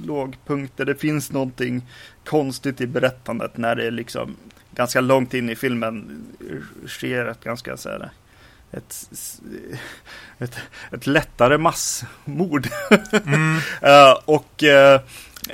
lågpunkter. 0.05 0.85
Det 0.85 0.95
finns 0.95 1.31
någonting 1.31 1.87
konstigt 2.25 2.81
i 2.81 2.87
berättandet 2.87 3.57
när 3.57 3.75
det 3.75 3.87
är 3.87 3.91
liksom 3.91 4.35
ganska 4.75 5.01
långt 5.01 5.33
in 5.33 5.49
i 5.49 5.55
filmen 5.55 6.25
sker 6.87 7.25
ett 7.25 7.43
ganska 7.43 7.77
så 7.77 7.89
här, 7.89 8.09
ett, 8.77 9.09
ett, 10.37 10.57
ett 10.91 11.07
lättare 11.07 11.57
massmord. 11.57 12.67
Mm. 13.25 13.59
Eh, 13.81 14.17
och 14.25 14.63
eh, 14.63 15.01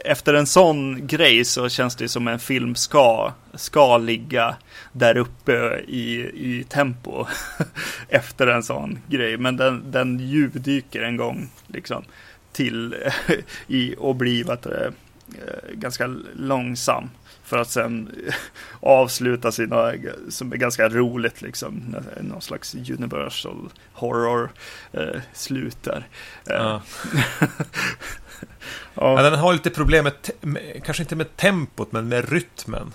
efter 0.05 0.33
en 0.33 0.47
sån 0.47 1.07
grej 1.07 1.45
så 1.45 1.69
känns 1.69 1.95
det 1.95 2.09
som 2.09 2.27
en 2.27 2.39
film 2.39 2.75
ska, 2.75 3.33
ska 3.53 3.97
ligga 3.97 4.55
där 4.91 5.17
uppe 5.17 5.81
i, 5.87 6.31
i 6.33 6.65
tempo 6.69 7.25
efter 8.09 8.47
en 8.47 8.63
sån 8.63 8.99
grej. 9.07 9.37
Men 9.37 9.57
den, 9.57 9.91
den 9.91 10.19
djupdyker 10.19 11.01
en 11.01 11.17
gång 11.17 11.49
liksom 11.67 12.03
till 12.51 12.95
i 13.67 13.95
och 13.97 14.15
blir 14.15 14.43
vet 14.43 14.63
du, 14.63 14.71
eh, 14.75 14.91
ganska 15.73 16.07
långsam. 16.35 17.09
För 17.51 17.57
att 17.57 17.71
sen 17.71 18.11
avsluta 18.79 19.51
sina, 19.51 19.93
som 20.29 20.53
är 20.53 20.57
ganska 20.57 20.89
roligt 20.89 21.41
liksom, 21.41 21.95
någon 22.21 22.41
slags 22.41 22.75
universal 22.75 23.69
horror 23.93 24.51
eh, 24.93 25.21
slut 25.33 25.83
där. 25.83 26.07
Eh, 26.49 26.55
Ja. 26.55 26.81
ja. 28.93 29.15
Ja, 29.15 29.21
den 29.21 29.39
har 29.39 29.53
lite 29.53 29.69
problem 29.69 30.09
med, 30.41 30.83
kanske 30.85 31.03
inte 31.03 31.15
med 31.15 31.37
tempot, 31.37 31.91
men 31.91 32.09
med 32.09 32.29
rytmen. 32.29 32.93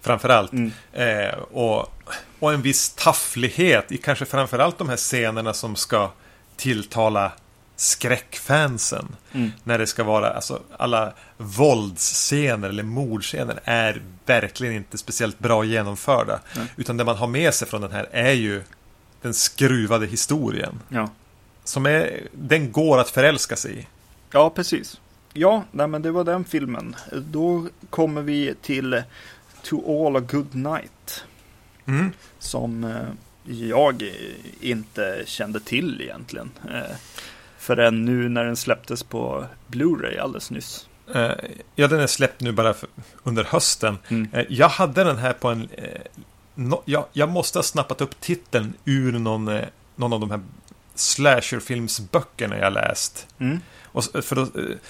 Framförallt. 0.00 0.52
Mm. 0.52 0.72
Eh, 0.92 1.34
och, 1.38 2.04
och 2.38 2.52
en 2.52 2.62
viss 2.62 2.94
tafflighet 2.94 3.92
i 3.92 3.96
kanske 3.96 4.24
framförallt 4.24 4.78
de 4.78 4.88
här 4.88 4.96
scenerna 4.96 5.54
som 5.54 5.76
ska 5.76 6.10
tilltala 6.56 7.32
skräckfansen. 7.76 9.16
Mm. 9.32 9.52
När 9.64 9.78
det 9.78 9.86
ska 9.86 10.04
vara, 10.04 10.30
alltså 10.30 10.62
alla 10.76 11.12
våldsscener 11.36 12.68
eller 12.68 12.82
mordscener 12.82 13.60
är 13.64 14.02
verkligen 14.26 14.74
inte 14.74 14.98
speciellt 14.98 15.38
bra 15.38 15.64
genomförda. 15.64 16.40
Nej. 16.56 16.66
Utan 16.76 16.96
det 16.96 17.04
man 17.04 17.16
har 17.16 17.26
med 17.26 17.54
sig 17.54 17.68
från 17.68 17.80
den 17.80 17.92
här 17.92 18.08
är 18.12 18.32
ju 18.32 18.62
den 19.22 19.34
skruvade 19.34 20.06
historien. 20.06 20.80
Ja. 20.88 21.10
Som 21.64 21.86
är, 21.86 22.28
den 22.32 22.72
går 22.72 22.98
att 22.98 23.10
förälska 23.10 23.56
sig 23.56 23.78
i. 23.78 23.86
ja, 24.30 24.50
precis. 24.50 25.00
Ja, 25.32 25.64
nej, 25.70 25.86
men 25.86 26.02
det 26.02 26.10
var 26.10 26.24
den 26.24 26.44
filmen. 26.44 26.96
Då 27.12 27.68
kommer 27.90 28.22
vi 28.22 28.54
till 28.62 29.02
To 29.62 30.06
All 30.06 30.16
A 30.16 30.20
Good 30.20 30.54
Night. 30.54 31.24
Mm. 31.86 32.12
Som 32.38 32.84
eh, 32.84 33.08
jag 33.44 34.02
eh, 34.02 34.08
inte 34.60 35.22
kände 35.26 35.60
till 35.60 36.00
egentligen. 36.00 36.50
Förrän 37.64 38.04
nu 38.04 38.28
när 38.28 38.44
den 38.44 38.56
släpptes 38.56 39.02
på 39.02 39.44
Blu-ray 39.68 40.20
alldeles 40.20 40.50
nyss. 40.50 40.88
Eh, 41.14 41.30
ja, 41.74 41.88
den 41.88 42.00
är 42.00 42.06
släppt 42.06 42.40
nu 42.40 42.52
bara 42.52 42.74
under 43.22 43.44
hösten. 43.44 43.98
Mm. 44.08 44.28
Eh, 44.32 44.44
jag 44.48 44.68
hade 44.68 45.04
den 45.04 45.16
här 45.16 45.32
på 45.32 45.48
en... 45.48 45.68
Eh, 45.72 46.00
no, 46.54 46.82
jag, 46.84 47.04
jag 47.12 47.28
måste 47.28 47.58
ha 47.58 47.62
snappat 47.62 48.00
upp 48.00 48.20
titeln 48.20 48.74
ur 48.84 49.12
någon, 49.12 49.60
någon 49.96 50.12
av 50.12 50.20
de 50.20 50.30
här 50.30 50.40
slasherfilmsböckerna 50.94 52.58
jag 52.58 52.72
läst. 52.72 53.26
Mm. 53.38 53.60
Och, 53.84 54.04
för 54.04 54.36
då 54.36 54.46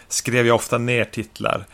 skrev 0.09 0.47
jag 0.47 0.57
ofta 0.57 0.79
ner 0.79 1.05
titlar. 1.05 1.65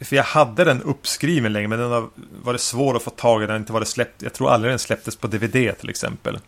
För 0.00 0.16
jag 0.16 0.24
hade 0.24 0.64
den 0.64 0.82
uppskriven 0.82 1.52
länge, 1.52 1.68
men 1.68 1.78
den 1.78 1.90
har 1.90 2.08
varit 2.42 2.60
svår 2.60 2.96
att 2.96 3.02
få 3.02 3.10
tag 3.10 3.42
i. 3.42 3.46
Den 3.46 3.56
inte 3.56 3.72
varit 3.72 3.88
släppt. 3.88 4.22
Jag 4.22 4.32
tror 4.32 4.50
aldrig 4.50 4.72
den 4.72 4.78
släpptes 4.78 5.16
på 5.16 5.26
DVD 5.26 5.78
till 5.78 5.90
exempel. 5.90 6.38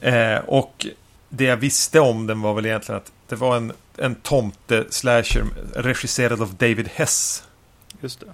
Eh, 0.00 0.36
och 0.36 0.86
det 1.30 1.44
jag 1.44 1.56
visste 1.56 2.00
om 2.00 2.26
den 2.26 2.40
var 2.40 2.54
väl 2.54 2.66
egentligen 2.66 2.96
att 2.96 3.12
det 3.28 3.36
var 3.36 3.56
en, 3.56 3.72
en 3.96 4.14
tomte-slasher 4.14 5.44
regisserad 5.74 6.42
av 6.42 6.54
David 6.54 6.88
Hess. 6.94 7.44
Just 8.00 8.20
det. 8.20 8.26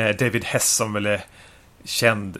Eh, 0.00 0.16
David 0.16 0.44
Hess 0.44 0.74
som 0.74 0.92
väl 0.92 1.06
är 1.06 1.24
känd 1.84 2.38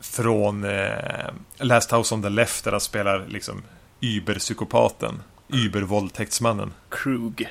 från 0.00 0.64
eh, 0.64 1.30
Last 1.58 1.92
House 1.92 2.14
on 2.14 2.22
the 2.22 2.28
Left 2.28 2.64
där 2.64 2.70
han 2.70 2.80
spelar 2.80 3.26
liksom 3.28 3.62
Uber-psykopaten. 4.00 5.22
Uber-våldtäktsmannen. 5.48 6.72
Krug. 6.88 7.48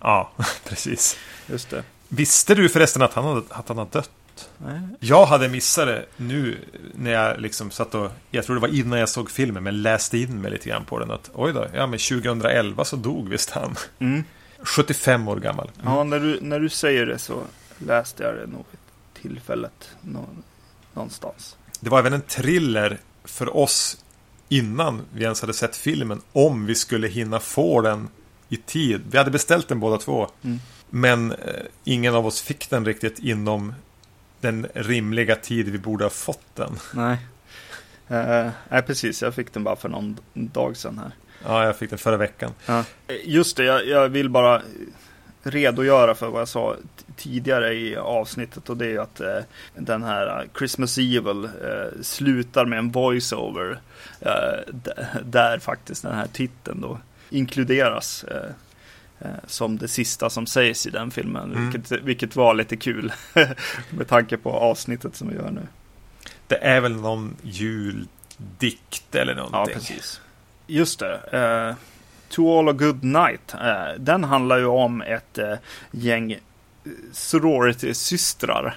Ja, 0.00 0.30
precis. 0.64 1.16
Just 1.46 1.70
det. 1.70 1.82
Visste 2.08 2.54
du 2.54 2.68
förresten 2.68 3.02
att 3.02 3.12
han 3.14 3.24
hade, 3.24 3.42
att 3.48 3.68
han 3.68 3.78
hade 3.78 3.90
dött? 3.90 4.10
Nej. 4.58 4.80
Jag 5.00 5.26
hade 5.26 5.48
missat 5.48 5.86
det 5.86 6.04
nu 6.16 6.58
när 6.94 7.10
jag 7.10 7.40
liksom 7.40 7.70
satt 7.70 7.94
och, 7.94 8.10
jag 8.30 8.44
tror 8.44 8.56
det 8.56 8.60
var 8.60 8.74
innan 8.74 8.98
jag 8.98 9.08
såg 9.08 9.30
filmen, 9.30 9.62
men 9.62 9.82
läste 9.82 10.18
in 10.18 10.40
mig 10.40 10.50
lite 10.50 10.68
grann 10.68 10.84
på 10.84 10.98
den. 10.98 11.10
Att 11.10 11.30
oj 11.34 11.52
då, 11.52 11.66
ja 11.74 11.86
men 11.86 11.98
2011 11.98 12.84
så 12.84 12.96
dog 12.96 13.28
visst 13.28 13.50
han. 13.50 13.76
Mm. 13.98 14.24
75 14.62 15.28
år 15.28 15.36
gammal. 15.36 15.70
Ja, 15.84 16.04
när 16.04 16.20
du, 16.20 16.38
när 16.40 16.60
du 16.60 16.68
säger 16.68 17.06
det 17.06 17.18
så 17.18 17.42
läste 17.78 18.22
jag 18.22 18.34
det 18.34 18.46
vid 18.46 18.80
tillfället 19.22 19.90
nå, 20.00 20.24
någonstans. 20.92 21.56
Det 21.80 21.90
var 21.90 21.98
även 21.98 22.12
en 22.12 22.22
thriller 22.22 22.98
för 23.24 23.56
oss 23.56 24.04
innan 24.48 25.02
vi 25.12 25.22
ens 25.22 25.40
hade 25.40 25.54
sett 25.54 25.76
filmen. 25.76 26.20
Om 26.32 26.66
vi 26.66 26.74
skulle 26.74 27.08
hinna 27.08 27.40
få 27.40 27.80
den 27.80 28.08
i 28.48 28.56
tid. 28.56 29.02
Vi 29.10 29.18
hade 29.18 29.30
beställt 29.30 29.68
den 29.68 29.80
båda 29.80 29.98
två. 29.98 30.28
Mm. 30.42 30.58
Men 30.90 31.32
eh, 31.32 31.38
ingen 31.84 32.14
av 32.14 32.26
oss 32.26 32.42
fick 32.42 32.70
den 32.70 32.84
riktigt 32.84 33.18
inom 33.18 33.74
den 34.40 34.66
rimliga 34.74 35.36
tid 35.36 35.68
vi 35.68 35.78
borde 35.78 36.04
ha 36.04 36.10
fått 36.10 36.56
den. 36.56 36.78
Nej. 36.94 37.18
Eh, 38.08 38.50
nej, 38.68 38.82
precis. 38.82 39.22
Jag 39.22 39.34
fick 39.34 39.52
den 39.52 39.64
bara 39.64 39.76
för 39.76 39.88
någon 39.88 40.18
dag 40.34 40.76
sedan 40.76 40.98
här. 40.98 41.10
Ja, 41.44 41.64
jag 41.64 41.76
fick 41.76 41.90
den 41.90 41.98
förra 41.98 42.16
veckan. 42.16 42.52
Eh, 42.68 42.82
Just 43.24 43.56
det, 43.56 43.64
jag, 43.64 43.86
jag 43.86 44.08
vill 44.08 44.30
bara 44.30 44.62
redogöra 45.42 46.14
för 46.14 46.28
vad 46.28 46.40
jag 46.40 46.48
sa 46.48 46.76
tidigare 47.16 47.74
i 47.74 47.96
avsnittet 47.96 48.70
och 48.70 48.76
det 48.76 48.84
är 48.86 48.90
ju 48.90 49.00
att 49.00 49.20
eh, 49.20 49.38
den 49.74 50.02
här 50.02 50.48
Christmas 50.58 50.98
Evil 50.98 51.44
eh, 51.44 52.02
slutar 52.02 52.64
med 52.64 52.78
en 52.78 52.90
voiceover 52.90 53.80
eh, 54.20 54.74
där 55.24 55.58
faktiskt 55.58 56.02
den 56.02 56.14
här 56.14 56.26
titeln 56.32 56.80
då 56.80 56.98
inkluderas 57.30 58.24
som 59.46 59.78
det 59.78 59.88
sista 59.88 60.30
som 60.30 60.46
sägs 60.46 60.86
i 60.86 60.90
den 60.90 61.10
filmen, 61.10 61.52
Mm. 61.52 61.70
vilket, 61.70 62.02
vilket 62.02 62.36
var 62.36 62.54
lite 62.54 62.76
kul 62.76 63.12
med 63.90 64.08
tanke 64.08 64.36
på 64.36 64.52
avsnittet 64.52 65.16
som 65.16 65.28
vi 65.28 65.34
gör 65.34 65.50
nu. 65.50 65.66
Det 66.46 66.56
är 66.56 66.80
väl 66.80 66.96
någon 66.96 67.36
juldikt 67.42 69.14
eller 69.14 69.34
Ja, 69.36 69.48
någonting. 69.48 69.74
precis. 69.74 70.20
Just 70.66 70.98
det. 70.98 71.14
Eh, 71.32 71.74
to 72.28 72.58
All 72.58 72.68
A 72.68 72.72
Good 72.72 73.04
Night. 73.04 73.54
Eh, 73.54 73.94
den 73.98 74.24
handlar 74.24 74.58
ju 74.58 74.66
om 74.66 75.02
ett 75.02 75.38
eh, 75.38 75.54
gäng 75.90 76.32
eh, 76.32 76.38
sorority-systrar 77.12 78.74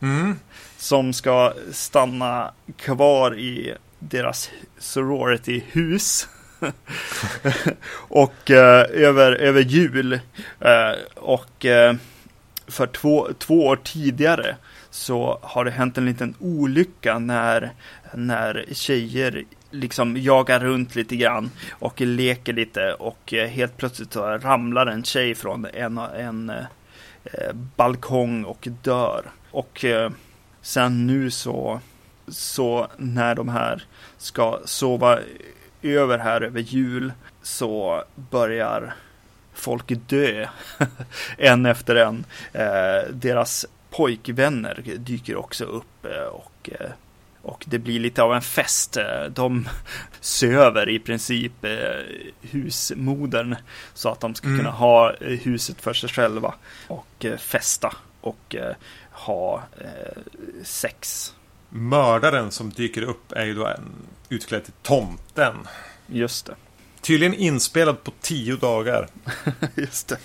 Mm. 0.00 0.38
som 0.76 1.12
ska 1.12 1.52
stanna 1.72 2.52
kvar 2.76 3.38
i 3.38 3.74
deras 3.98 4.50
sorority-hus. 4.78 6.28
och 7.92 8.50
eh, 8.50 8.86
över, 8.90 9.32
över 9.32 9.60
jul. 9.60 10.12
Eh, 10.60 10.92
och 11.14 11.64
eh, 11.64 11.94
för 12.66 12.86
två, 12.86 13.28
två 13.38 13.66
år 13.66 13.76
tidigare 13.76 14.56
så 14.90 15.38
har 15.42 15.64
det 15.64 15.70
hänt 15.70 15.98
en 15.98 16.06
liten 16.06 16.34
olycka 16.40 17.18
när, 17.18 17.72
när 18.14 18.64
tjejer 18.72 19.44
liksom 19.70 20.16
jagar 20.16 20.60
runt 20.60 20.94
lite 20.94 21.16
grann 21.16 21.50
och 21.70 22.00
leker 22.00 22.52
lite 22.52 22.92
och 22.92 23.34
eh, 23.34 23.48
helt 23.48 23.76
plötsligt 23.76 24.12
så 24.12 24.38
ramlar 24.38 24.86
en 24.86 25.04
tjej 25.04 25.34
från 25.34 25.66
en, 25.74 25.98
en 25.98 26.50
eh, 27.24 27.52
balkong 27.76 28.44
och 28.44 28.68
dör. 28.82 29.24
Och 29.50 29.84
eh, 29.84 30.10
sen 30.62 31.06
nu 31.06 31.30
så, 31.30 31.80
så 32.28 32.88
när 32.96 33.34
de 33.34 33.48
här 33.48 33.84
ska 34.18 34.60
sova 34.64 35.18
över 35.82 36.18
här 36.18 36.40
över 36.40 36.60
jul 36.60 37.12
så 37.42 38.04
börjar 38.14 38.94
folk 39.54 39.84
dö 40.08 40.46
en 41.38 41.66
efter 41.66 41.96
en. 41.96 42.24
Eh, 42.52 43.10
deras 43.12 43.66
pojkvänner 43.90 44.82
dyker 44.96 45.36
också 45.36 45.64
upp 45.64 46.04
eh, 46.04 46.26
och, 46.26 46.70
eh, 46.80 46.90
och 47.42 47.64
det 47.66 47.78
blir 47.78 48.00
lite 48.00 48.22
av 48.22 48.34
en 48.34 48.42
fest. 48.42 48.96
De 49.30 49.68
söver 50.20 50.88
i 50.88 50.98
princip 50.98 51.64
eh, 51.64 51.70
husmodern 52.40 53.56
så 53.94 54.08
att 54.08 54.20
de 54.20 54.34
ska 54.34 54.46
mm. 54.46 54.58
kunna 54.58 54.70
ha 54.70 55.12
eh, 55.12 55.28
huset 55.28 55.80
för 55.80 55.92
sig 55.92 56.08
själva 56.08 56.54
och 56.88 57.24
eh, 57.24 57.36
festa 57.36 57.96
och 58.20 58.56
ha 59.10 59.62
sex. 60.62 61.34
Mördaren 61.70 62.50
som 62.50 62.70
dyker 62.70 63.02
upp 63.02 63.32
är 63.32 63.44
ju 63.44 63.54
då 63.54 63.66
en 63.66 63.92
utklädd 64.28 64.64
till 64.64 64.72
tomten. 64.82 65.54
Just 66.06 66.46
det. 66.46 66.54
Tydligen 67.00 67.34
inspelad 67.34 68.04
på 68.04 68.12
tio 68.20 68.56
dagar. 68.56 69.08
Just 69.74 70.08
det. 70.08 70.16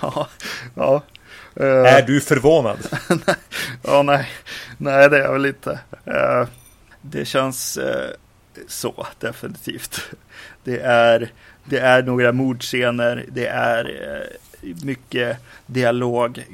Ja, 0.00 0.28
ja. 0.74 1.02
Är 1.64 2.02
du 2.02 2.20
förvånad? 2.20 2.78
ja, 3.82 4.02
nej. 4.02 4.28
Nej, 4.78 5.10
det 5.10 5.18
är 5.18 5.22
jag 5.22 5.32
väl 5.32 5.46
inte. 5.46 5.80
Uh, 6.08 6.48
det 7.00 7.24
känns 7.24 7.78
uh, 7.78 8.10
så, 8.68 9.06
definitivt. 9.20 10.00
Det 10.64 10.80
är, 10.80 11.32
det 11.64 11.78
är 11.78 12.02
några 12.02 12.32
mordscener, 12.32 13.24
det 13.28 13.46
är 13.46 13.84
uh, 13.90 14.36
mycket 14.60 15.38
dialog, 15.66 16.44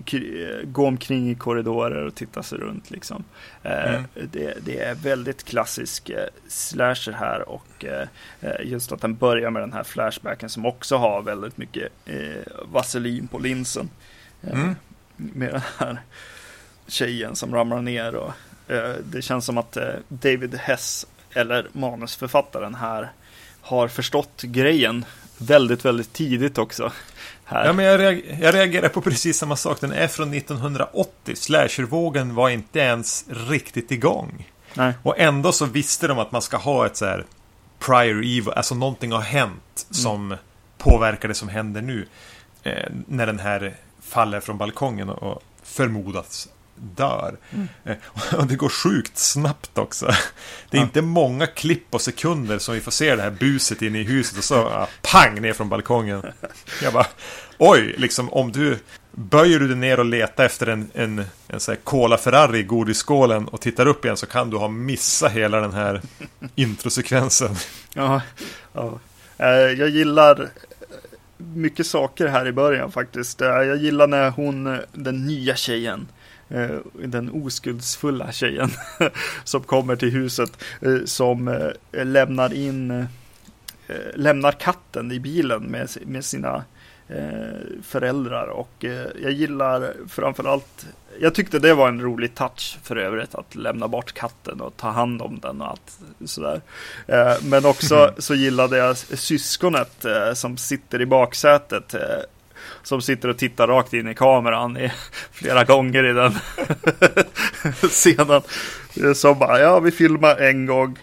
gå 0.65 0.87
omkring 0.87 1.31
i 1.31 1.35
korridorer 1.35 2.07
och 2.07 2.15
titta 2.15 2.43
sig 2.43 2.59
runt 2.59 2.91
liksom. 2.91 3.25
Mm. 3.63 4.05
Det, 4.15 4.55
det, 4.65 4.81
är 4.81 4.95
väldigt 4.95 5.45
klassisk 5.45 6.11
slasher 6.49 7.13
här 7.13 7.49
och 7.49 7.85
just 8.63 8.93
att 8.93 9.01
den 9.01 9.15
börjar 9.15 9.51
med 9.51 9.63
den 9.63 9.73
här 9.73 9.85
flashbacken 9.85 10.49
som 10.49 10.67
också 10.67 10.97
har 10.97 11.23
väldigt 11.23 11.57
mycket 11.57 11.89
vaselin 12.65 13.29
på 13.29 13.39
linsen. 13.39 13.91
Mm. 14.43 14.75
Med 15.17 15.53
den 15.53 15.63
här 15.79 16.01
tjejen 16.87 17.37
som 17.37 17.55
ramlar 17.55 17.83
ner 17.83 18.15
och 18.15 18.33
eh, 18.69 18.95
det 19.05 19.23
känns 19.23 19.45
som 19.45 19.59
att 19.59 19.77
eh, 19.77 19.95
David 20.09 20.55
Hess, 20.55 21.07
eller 21.31 21.69
manusförfattaren 21.73 22.75
här, 22.75 23.13
har 23.61 23.89
förstått 23.89 24.43
grejen 24.43 25.05
väldigt, 25.39 25.85
väldigt 25.85 26.13
tidigt 26.13 26.59
också. 26.59 26.93
Här. 27.45 27.67
Ja, 27.67 27.73
men 27.73 27.85
jag, 27.85 28.01
reager 28.01 28.39
jag 28.41 28.55
reagerar 28.55 28.89
på 28.89 29.01
precis 29.01 29.39
samma 29.39 29.57
sak. 29.57 29.81
Den 29.81 29.93
är 29.93 30.09
från 30.09 30.35
1980. 30.35 31.37
Slashervågen 31.37 32.35
var 32.35 32.49
inte 32.49 32.79
ens 32.79 33.25
riktigt 33.29 33.91
igång. 33.91 34.49
Nej. 34.75 34.95
Och 35.03 35.19
ändå 35.19 35.53
så 35.53 35.67
visste 35.67 36.09
de 36.09 36.19
att 36.19 36.33
man 36.33 36.43
ska 36.43 36.57
ha 36.57 36.87
ett 36.87 36.97
så 36.97 37.05
här 37.05 37.25
prior 37.79 38.19
evil, 38.19 38.51
alltså 38.51 38.75
någonting 38.75 39.13
har 39.13 39.21
hänt 39.21 39.87
mm. 39.87 39.95
som 39.95 40.37
påverkar 40.79 41.29
det 41.29 41.35
som 41.35 41.49
händer 41.49 41.83
nu. 41.83 42.07
Eh, 42.63 42.91
när 43.07 43.27
den 43.27 43.39
här 43.39 43.77
faller 44.03 44.41
från 44.41 44.59
balkongen 44.59 45.09
och 45.09 45.43
förmodas 45.63 46.49
dör. 46.75 47.37
Mm. 47.51 47.69
Eh, 47.85 47.97
och 48.39 48.47
det 48.47 48.57
går 48.57 48.69
sjukt 48.69 49.19
snabbt 49.19 49.79
också. 49.79 50.07
Det 50.71 50.77
är 50.77 50.81
ja. 50.81 50.83
inte 50.83 51.03
många 51.03 51.47
klipp 51.47 51.87
och 51.91 52.01
sekunder 52.01 52.59
som 52.59 52.75
vi 52.75 52.81
får 52.81 52.91
se 52.91 53.17
det 53.17 53.23
här 53.23 53.31
buset 53.31 53.83
inne 53.83 54.01
i 54.01 54.05
huset 54.05 54.39
och 54.39 54.45
så 54.45 54.55
ja, 54.55 54.89
pang 55.03 55.41
ner 55.41 55.53
från 55.53 55.69
balkongen. 55.69 56.23
Jag 56.83 56.93
bara, 56.93 57.07
oj, 57.59 57.95
liksom 57.99 58.33
om 58.33 58.53
du 58.53 58.79
böjer 59.13 59.61
du 59.61 59.69
dig 59.69 59.77
ner 59.77 59.99
och 59.99 60.05
letar 60.05 60.45
efter 60.45 60.67
en, 60.67 60.91
en, 60.95 61.25
en 61.49 61.61
sån 61.61 61.73
här 61.73 61.81
Cola 61.85 62.19
Ferrari 62.19 62.59
i 62.59 62.63
godisskålen 62.63 63.49
och 63.49 63.61
tittar 63.61 63.87
upp 63.87 64.05
igen 64.05 64.17
så 64.17 64.27
kan 64.27 64.51
du 64.51 64.57
ha 64.57 64.69
missat 64.69 65.33
hela 65.33 65.61
den 65.61 65.73
här 65.73 66.03
introsekvensen. 66.55 67.57
Ja, 67.95 68.23
ja. 68.73 68.99
Eh, 69.39 69.47
jag 69.49 69.89
gillar 69.89 70.49
mycket 71.37 71.87
saker 71.87 72.27
här 72.27 72.47
i 72.47 72.53
början 72.53 72.93
faktiskt. 72.93 73.41
Eh, 73.41 73.49
jag 73.49 73.77
gillar 73.77 74.07
när 74.07 74.31
hon, 74.31 74.79
den 74.93 75.27
nya 75.27 75.57
tjejen, 75.57 76.01
eh, 76.01 76.05
den 77.05 77.31
oskuldsfulla 77.31 78.33
tjejen 78.33 78.71
som 79.45 79.63
kommer 79.63 79.97
till 79.97 80.11
huset 80.11 80.65
eh, 80.81 81.05
som 81.05 81.71
lämnar 81.93 82.55
in 82.55 83.07
lämnar 84.15 84.53
katten 84.53 85.13
i 85.13 85.21
bilen 85.21 85.63
med, 85.63 85.89
med 86.07 86.25
sina 86.25 86.65
föräldrar 87.83 88.47
och 88.47 88.85
jag 89.23 89.33
gillar 89.33 89.93
framförallt 90.09 90.87
jag 91.21 91.35
tyckte 91.35 91.59
det 91.59 91.75
var 91.75 91.89
en 91.89 92.01
rolig 92.01 92.35
touch 92.35 92.79
för 92.83 92.97
övrigt 92.97 93.35
att 93.35 93.55
lämna 93.55 93.89
bort 93.89 94.13
katten 94.13 94.61
och 94.61 94.77
ta 94.77 94.91
hand 94.91 95.23
om 95.23 95.39
den 95.39 95.61
och 95.61 95.69
allt 95.69 95.99
sådär. 96.25 96.61
Eh, 97.07 97.35
men 97.43 97.67
också 97.67 98.15
så 98.19 98.35
gillade 98.35 98.77
jag 98.77 98.97
syskonet 98.97 100.05
eh, 100.05 100.33
som 100.35 100.57
sitter 100.57 101.01
i 101.01 101.07
baksätet. 101.07 101.95
Eh, 102.73 102.83
som 102.83 103.03
sitter 103.03 103.29
och 103.29 103.39
tittar 103.39 103.67
rakt 103.69 103.93
in 103.93 104.09
i 104.09 104.15
kameran 104.15 104.77
i, 104.77 104.93
flera 105.33 105.65
gånger 105.65 106.05
i 106.05 106.13
den 106.13 106.33
scenen. 107.89 108.43
Som 109.15 109.39
bara, 109.39 109.61
ja 109.61 109.81
vi 109.81 109.91
filmar 109.91 110.37
en 110.37 110.67
gång, 110.67 110.99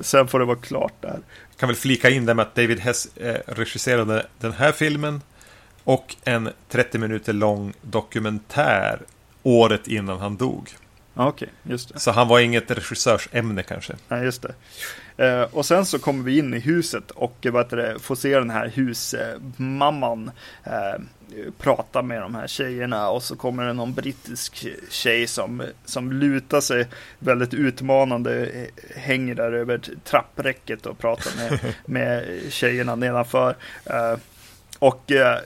sen 0.00 0.28
får 0.28 0.38
det 0.38 0.44
vara 0.44 0.56
klart 0.56 0.94
där. 1.00 1.18
kan 1.58 1.68
väl 1.68 1.76
flika 1.76 2.10
in 2.10 2.26
det 2.26 2.34
med 2.34 2.42
att 2.42 2.54
David 2.54 2.80
Hess 2.80 3.08
regisserade 3.46 4.26
den 4.38 4.52
här 4.52 4.72
filmen 4.72 5.20
och 5.84 6.16
en 6.24 6.50
30 6.68 6.98
minuter 6.98 7.32
lång 7.32 7.72
dokumentär 7.82 9.00
året 9.42 9.88
innan 9.88 10.18
han 10.18 10.36
dog. 10.36 10.70
Okej, 11.14 11.28
okay, 11.28 11.72
just 11.72 11.92
det. 11.92 12.00
Så 12.00 12.10
han 12.10 12.28
var 12.28 12.40
inget 12.40 12.70
regissörsämne 12.70 13.62
kanske. 13.62 13.92
Nej, 14.08 14.24
just 14.24 14.42
det. 14.42 14.54
Eh, 15.16 15.42
och 15.42 15.66
sen 15.66 15.86
så 15.86 15.98
kommer 15.98 16.24
vi 16.24 16.38
in 16.38 16.54
i 16.54 16.58
huset 16.58 17.10
och 17.10 17.46
vad 17.52 17.70
det, 17.70 17.98
får 17.98 18.14
se 18.14 18.38
den 18.38 18.50
här 18.50 18.68
husmamman 18.68 20.30
eh, 20.64 21.00
prata 21.58 22.02
med 22.02 22.20
de 22.20 22.34
här 22.34 22.46
tjejerna 22.46 23.10
och 23.10 23.22
så 23.22 23.36
kommer 23.36 23.66
det 23.66 23.72
någon 23.72 23.94
brittisk 23.94 24.66
tjej 24.90 25.26
som, 25.26 25.62
som 25.84 26.12
lutar 26.12 26.60
sig 26.60 26.88
väldigt 27.18 27.54
utmanande, 27.54 28.46
eh, 28.46 28.68
hänger 28.96 29.34
där 29.34 29.52
över 29.52 29.80
trappräcket 30.04 30.86
och 30.86 30.98
pratar 30.98 31.36
med, 31.36 31.74
med 31.86 32.40
tjejerna 32.52 32.94
nedanför. 32.94 33.56
Eh, 33.84 34.18
och 34.78 35.12
eh, 35.12 35.38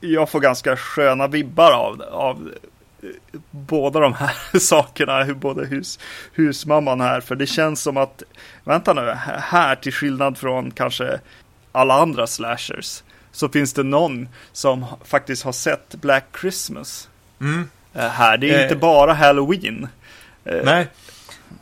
jag 0.00 0.30
får 0.30 0.40
ganska 0.40 0.76
sköna 0.76 1.26
vibbar 1.26 1.72
av, 1.72 2.02
av 2.02 2.52
båda 3.50 4.00
de 4.00 4.14
här 4.14 4.58
sakerna, 4.58 5.34
både 5.34 5.66
hus, 5.66 5.98
husmamman 6.32 7.00
här, 7.00 7.20
för 7.20 7.34
det 7.34 7.46
känns 7.46 7.82
som 7.82 7.96
att, 7.96 8.22
vänta 8.64 8.92
nu, 8.92 9.10
här 9.26 9.76
till 9.76 9.92
skillnad 9.92 10.38
från 10.38 10.70
kanske 10.70 11.20
alla 11.72 11.94
andra 11.94 12.26
slashers, 12.26 13.02
så 13.32 13.48
finns 13.48 13.72
det 13.72 13.82
någon 13.82 14.28
som 14.52 14.86
faktiskt 15.04 15.44
har 15.44 15.52
sett 15.52 15.94
Black 15.94 16.24
Christmas. 16.40 17.08
Mm. 17.40 17.68
Eh, 17.94 18.08
här, 18.08 18.36
det 18.36 18.50
är 18.50 18.58
eh, 18.58 18.62
inte 18.62 18.76
bara 18.76 19.12
Halloween. 19.12 19.88
Eh, 20.44 20.64
nej, 20.64 20.86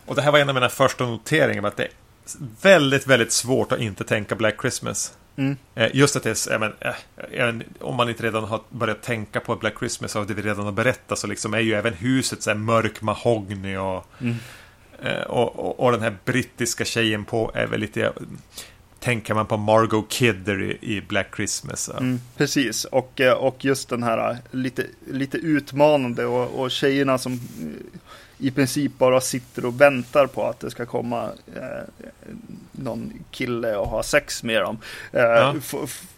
och 0.07 0.15
det 0.15 0.23
här 0.23 0.33
var 0.33 0.39
en 0.39 0.49
av 0.49 0.55
mina 0.55 0.69
första 0.69 1.07
noteringar, 1.07 1.63
att 1.63 1.77
det 1.77 1.83
är 1.85 1.91
väldigt, 2.63 3.07
väldigt 3.07 3.33
svårt 3.33 3.73
att 3.73 3.81
inte 3.81 4.05
tänka 4.05 4.35
Black 4.35 4.61
Christmas. 4.61 5.13
Mm. 5.37 5.57
Eh, 5.75 5.91
just 5.95 6.17
att 6.17 6.23
det 6.23 6.31
är, 6.31 6.59
men, 6.59 6.73
äh, 6.81 7.67
om 7.81 7.97
man 7.97 8.09
inte 8.09 8.23
redan 8.23 8.45
har 8.45 8.61
börjat 8.69 9.03
tänka 9.03 9.41
på 9.41 9.57
Black 9.57 9.79
Christmas 9.79 10.17
av 10.17 10.27
det 10.27 10.35
vi 10.35 10.43
redan 10.43 10.65
har 10.65 10.73
berättat 10.73 11.19
så 11.19 11.27
liksom 11.27 11.55
är 11.55 11.61
ju 11.61 11.75
även 11.75 11.95
huset 11.95 12.43
så 12.43 12.51
här 12.51 12.57
mörk 12.57 13.03
mahogny 13.03 13.77
och, 13.77 14.07
mm. 14.21 14.35
Eh, 15.03 15.23
och, 15.23 15.59
och, 15.59 15.81
och, 15.81 15.93
den 15.93 16.01
här 16.01 16.17
brittiska 16.25 16.85
tjejen 16.85 17.25
på 17.25 17.51
är 17.55 17.67
väl 17.67 17.81
lite 17.81 18.13
Tänker 19.01 19.35
man 19.35 19.47
på 19.47 19.57
Margot 19.57 20.13
Kidder 20.13 20.63
i, 20.63 20.79
i 20.81 21.01
Black 21.01 21.37
Christmas. 21.37 21.89
Mm, 21.89 22.21
precis, 22.37 22.85
och, 22.85 23.21
och 23.37 23.65
just 23.65 23.89
den 23.89 24.03
här 24.03 24.39
lite, 24.51 24.87
lite 25.11 25.39
utmanande 25.39 26.27
och, 26.27 26.61
och 26.61 26.71
tjejerna 26.71 27.19
som 27.19 27.41
i 28.41 28.51
princip 28.51 28.99
bara 28.99 29.21
sitter 29.21 29.65
och 29.65 29.81
väntar 29.81 30.27
på 30.27 30.47
att 30.47 30.61
det 30.61 30.71
ska 30.71 30.87
komma 30.87 31.31
eh, 31.57 32.09
någon 32.73 33.13
kille 33.31 33.77
och 33.77 33.89
ha 33.89 34.03
sex 34.03 34.43
med 34.43 34.63
dem. 34.63 34.79
Eh, 35.13 35.23
ja. 35.23 35.55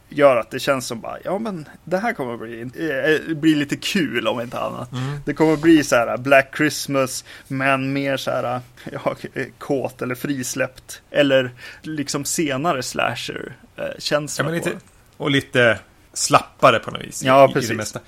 Gör 0.09 0.37
att 0.37 0.51
det 0.51 0.61
känns 0.61 0.87
som 0.87 1.01
bara, 1.01 1.19
ja 1.25 1.39
men 1.39 1.69
det 1.85 1.99
här 1.99 2.13
kommer 2.13 2.37
bli, 2.37 2.61
eh, 2.61 3.35
bli 3.37 3.55
lite 3.55 3.77
kul 3.77 4.29
om 4.29 4.41
inte 4.41 4.59
annat. 4.59 4.93
Mm. 4.93 5.17
Det 5.25 5.35
kommer 5.35 5.57
bli 5.57 5.85
så 5.85 5.97
här 5.97 6.17
Black 6.17 6.57
Christmas, 6.57 7.25
men 7.49 7.93
mer 7.93 8.17
så 8.17 8.31
här, 8.31 8.61
ja, 8.93 9.17
kåt 9.59 10.03
eller 10.03 10.15
frisläppt. 10.15 11.03
Eller 11.11 11.51
liksom 11.83 12.25
senare 12.25 12.83
slasher 12.83 13.57
eh, 13.77 13.85
känsla. 13.99 14.45
Ja, 14.45 14.51
lite, 14.51 14.71
och 15.17 15.31
lite 15.31 15.79
slappare 16.13 16.79
på 16.79 16.91
något 16.91 17.03
vis. 17.03 17.23
Ja, 17.23 17.51
i, 17.51 17.53
precis. 17.53 17.71
I 17.71 17.73
det 17.73 17.77
mesta. 17.77 18.01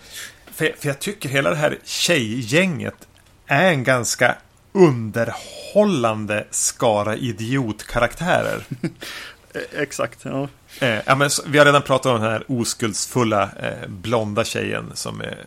För, 0.47 0.73
för 0.79 0.89
jag 0.89 0.99
tycker 0.99 1.29
hela 1.29 1.51
det 1.51 1.57
här 1.57 1.79
tjejgänget 1.85 3.09
är 3.47 3.73
en 3.73 3.85
ganska 3.85 4.37
underhållande 4.73 6.47
skara 6.51 7.17
idiotkaraktärer. 7.17 8.65
Exakt, 9.73 10.19
ja. 10.23 10.49
Eh, 10.81 10.99
ja 11.07 11.15
men, 11.15 11.31
vi 11.47 11.59
har 11.59 11.65
redan 11.65 11.83
pratat 11.83 12.07
om 12.07 12.21
den 12.21 12.31
här 12.31 12.45
oskuldsfulla 12.49 13.43
eh, 13.43 13.89
blonda 13.89 14.45
tjejen 14.45 14.91
som 14.95 15.21
är 15.21 15.45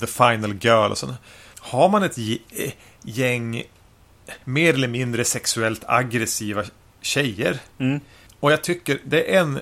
the 0.00 0.06
final 0.06 0.54
girl. 0.60 0.90
Och. 0.90 1.14
Har 1.58 1.88
man 1.88 2.02
ett 2.02 2.18
eh, 2.18 2.72
gäng 3.02 3.64
mer 4.44 4.74
eller 4.74 4.88
mindre 4.88 5.24
sexuellt 5.24 5.84
aggressiva 5.86 6.64
tjejer. 7.00 7.58
Mm. 7.78 8.00
Och 8.40 8.52
jag 8.52 8.62
tycker 8.62 8.98
det 9.04 9.34
är 9.34 9.40
en 9.40 9.60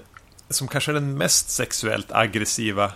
som 0.50 0.68
kanske 0.68 0.90
är 0.90 0.94
den 0.94 1.18
mest 1.18 1.50
sexuellt 1.50 2.12
aggressiva 2.12 2.92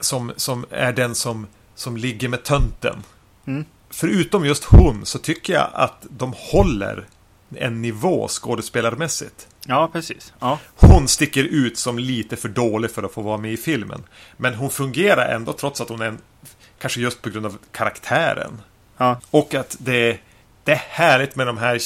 som, 0.00 0.32
som 0.36 0.66
är 0.70 0.92
den 0.92 1.14
som, 1.14 1.46
som 1.74 1.96
ligger 1.96 2.28
med 2.28 2.42
tönten. 2.42 3.02
Mm. 3.46 3.64
Förutom 3.96 4.44
just 4.44 4.64
hon 4.64 5.06
så 5.06 5.18
tycker 5.18 5.52
jag 5.52 5.70
att 5.72 6.06
de 6.10 6.34
håller 6.36 7.06
en 7.54 7.82
nivå 7.82 8.28
skådespelarmässigt. 8.28 9.48
Ja, 9.66 9.90
precis. 9.92 10.32
Ja. 10.38 10.58
Hon 10.76 11.08
sticker 11.08 11.44
ut 11.44 11.78
som 11.78 11.98
lite 11.98 12.36
för 12.36 12.48
dålig 12.48 12.90
för 12.90 13.02
att 13.02 13.12
få 13.12 13.22
vara 13.22 13.38
med 13.38 13.52
i 13.52 13.56
filmen. 13.56 14.04
Men 14.36 14.54
hon 14.54 14.70
fungerar 14.70 15.34
ändå 15.34 15.52
trots 15.52 15.80
att 15.80 15.88
hon 15.88 16.00
är 16.00 16.06
en, 16.06 16.18
kanske 16.78 17.00
just 17.00 17.22
på 17.22 17.30
grund 17.30 17.46
av 17.46 17.58
karaktären. 17.72 18.62
Ja. 18.96 19.20
Och 19.30 19.54
att 19.54 19.76
det, 19.80 20.18
det 20.64 20.72
är 20.72 20.82
härligt 20.88 21.36
med 21.36 21.46
de 21.46 21.58
här 21.58 21.78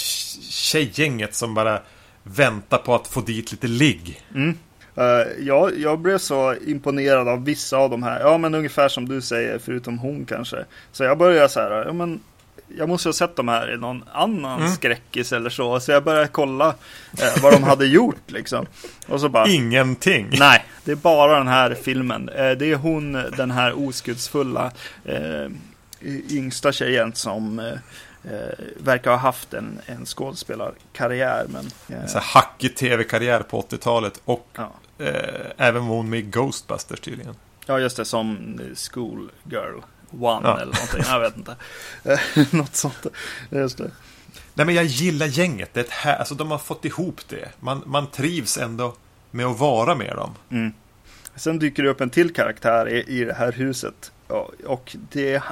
tjejgänget 0.50 1.34
som 1.34 1.54
bara 1.54 1.82
väntar 2.22 2.78
på 2.78 2.94
att 2.94 3.06
få 3.06 3.20
dit 3.20 3.52
lite 3.52 3.66
ligg. 3.66 4.22
Mm. 4.34 4.58
Uh, 4.98 5.44
ja, 5.46 5.70
jag 5.70 5.98
blev 5.98 6.18
så 6.18 6.54
imponerad 6.66 7.28
av 7.28 7.44
vissa 7.44 7.76
av 7.76 7.90
de 7.90 8.02
här. 8.02 8.20
Ja, 8.20 8.38
men 8.38 8.54
ungefär 8.54 8.88
som 8.88 9.08
du 9.08 9.20
säger, 9.20 9.58
förutom 9.58 9.98
hon 9.98 10.24
kanske. 10.24 10.64
Så 10.92 11.04
jag 11.04 11.18
började 11.18 11.48
så 11.48 11.60
här, 11.60 11.84
ja 11.86 11.92
men 11.92 12.20
jag 12.76 12.88
måste 12.88 13.08
ha 13.08 13.12
sett 13.12 13.36
de 13.36 13.48
här 13.48 13.74
i 13.74 13.76
någon 13.76 14.04
annan 14.12 14.60
mm. 14.60 14.72
skräckis 14.72 15.32
eller 15.32 15.50
så. 15.50 15.80
Så 15.80 15.92
jag 15.92 16.04
började 16.04 16.28
kolla 16.28 16.68
eh, 17.18 17.42
vad 17.42 17.52
de 17.52 17.62
hade 17.62 17.86
gjort 17.86 18.30
liksom. 18.30 18.66
Och 19.06 19.20
så 19.20 19.28
bara, 19.28 19.48
Ingenting. 19.48 20.28
Nej, 20.38 20.64
det 20.84 20.92
är 20.92 20.96
bara 20.96 21.38
den 21.38 21.48
här 21.48 21.74
filmen. 21.82 22.28
Eh, 22.28 22.50
det 22.50 22.72
är 22.72 22.76
hon, 22.76 23.12
den 23.36 23.50
här 23.50 23.86
oskuldsfulla 23.86 24.72
eh, 25.04 25.50
yngsta 26.30 26.72
tjejen 26.72 27.12
som 27.14 27.58
eh, 27.58 27.72
eh, 28.24 28.64
verkar 28.76 29.10
ha 29.10 29.18
haft 29.18 29.54
en, 29.54 29.80
en 29.86 30.06
skådespelarkarriär. 30.06 31.46
Men, 31.48 31.70
eh, 31.88 32.06
så 32.06 32.18
hackig 32.18 32.76
tv-karriär 32.76 33.40
på 33.40 33.62
80-talet 33.62 34.20
och 34.24 34.48
ja. 34.54 34.72
eh, 34.98 35.50
även 35.56 35.82
hon 35.82 36.10
med 36.10 36.32
Ghostbusters 36.32 37.00
tydligen. 37.00 37.34
Ja, 37.66 37.78
just 37.78 37.96
det, 37.96 38.04
som 38.04 38.60
Schoolgirl 38.74 39.80
One 40.10 40.48
ja. 40.48 40.60
eller 40.60 40.72
någonting. 40.72 41.02
Jag 41.06 41.20
vet 41.20 41.36
inte. 41.36 41.56
Något 42.56 42.76
sånt. 42.76 43.06
Just 43.50 43.78
det. 43.78 43.90
Nej, 44.54 44.66
men 44.66 44.74
jag 44.74 44.84
gillar 44.84 45.26
gänget. 45.26 45.74
Det 45.74 45.80
är 45.80 45.90
här, 45.90 46.16
alltså, 46.16 46.34
de 46.34 46.50
har 46.50 46.58
fått 46.58 46.84
ihop 46.84 47.20
det. 47.28 47.48
Man, 47.60 47.82
man 47.86 48.06
trivs 48.06 48.58
ändå 48.58 48.94
med 49.30 49.46
att 49.46 49.58
vara 49.58 49.94
med 49.94 50.16
dem. 50.16 50.34
Mm. 50.50 50.72
Sen 51.36 51.58
dyker 51.58 51.82
det 51.82 51.88
upp 51.88 52.00
en 52.00 52.10
till 52.10 52.34
karaktär 52.34 52.88
i, 52.88 53.20
i 53.20 53.24
det 53.24 53.34
här 53.34 53.52
huset. 53.52 54.12
Och 54.66 54.96
det, 55.12 55.42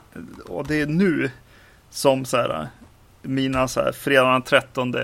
och 0.46 0.66
det 0.66 0.80
är 0.80 0.86
nu 0.86 1.30
som 1.90 2.24
så 2.24 2.36
här, 2.36 2.68
mina 3.22 3.68
så 3.68 3.80
här, 3.80 3.92
fredag 3.92 4.32
den 4.32 4.42
13 4.42 4.94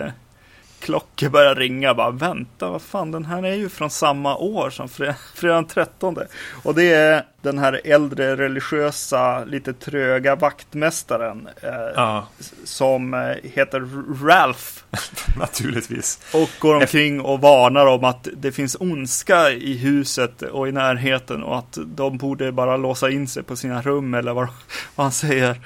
klockor 0.85 1.29
börjar 1.29 1.55
ringa. 1.55 1.95
Bara 1.95 2.11
vänta, 2.11 2.71
vad 2.71 2.83
fan, 2.83 3.11
den 3.11 3.25
här 3.25 3.43
är 3.43 3.55
ju 3.55 3.69
från 3.69 3.91
samma 3.91 4.37
år 4.37 4.71
som 4.71 4.89
fredag 5.35 5.55
den 5.55 5.67
13. 5.67 6.17
Och 6.63 6.75
det 6.75 6.93
är 6.93 7.25
den 7.43 7.59
här 7.59 7.81
äldre 7.85 8.37
religiösa, 8.37 9.45
lite 9.45 9.73
tröga 9.73 10.37
vaktmästaren. 10.37 11.49
Eh, 11.63 11.71
ja. 11.95 12.27
Som 12.65 13.15
eh, 13.15 13.21
heter 13.43 13.81
Ralph. 14.27 14.83
Naturligtvis. 15.39 16.21
Och 16.35 16.51
går 16.59 16.75
omkring 16.75 17.21
och 17.21 17.41
varnar 17.41 17.87
om 17.87 18.05
att 18.05 18.29
det 18.37 18.53
finns 18.53 18.77
ondska 18.81 19.51
i 19.51 19.77
huset 19.77 20.43
och 20.43 20.69
i 20.69 20.73
närheten. 20.73 21.43
Och 21.43 21.59
att 21.59 21.79
de 21.87 22.19
borde 22.19 22.53
bara 22.53 22.77
låsa 22.77 23.11
in 23.11 23.29
sig 23.29 23.43
på 23.43 23.57
sina 23.57 23.83
rum 23.83 24.15
eller 24.15 24.33
vad, 24.33 24.49
vad 24.95 25.05
han 25.05 25.13
säger. 25.13 25.57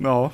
Ja. 0.00 0.32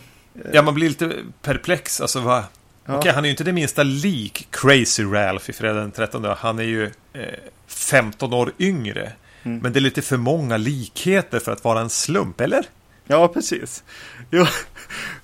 Ja, 0.52 0.62
man 0.62 0.74
blir 0.74 0.88
lite 0.88 1.16
perplex. 1.42 2.00
Alltså, 2.00 2.20
vad, 2.20 2.44
Ja. 2.90 2.98
Okej, 2.98 3.12
han 3.12 3.24
är 3.24 3.28
ju 3.28 3.30
inte 3.30 3.44
det 3.44 3.52
minsta 3.52 3.82
lik 3.82 4.48
Crazy 4.50 5.04
Ralph 5.04 5.50
i 5.50 5.52
Fredag 5.52 5.80
den 5.80 5.90
13. 5.90 6.24
Han 6.38 6.58
är 6.58 6.62
ju 6.62 6.84
eh, 7.12 7.22
15 7.66 8.32
år 8.32 8.52
yngre. 8.58 9.12
Mm. 9.42 9.58
Men 9.58 9.72
det 9.72 9.78
är 9.78 9.80
lite 9.80 10.02
för 10.02 10.16
många 10.16 10.56
likheter 10.56 11.38
för 11.38 11.52
att 11.52 11.64
vara 11.64 11.80
en 11.80 11.90
slump, 11.90 12.40
eller? 12.40 12.64
Ja, 13.06 13.28
precis. 13.28 13.84
Jo, 14.30 14.46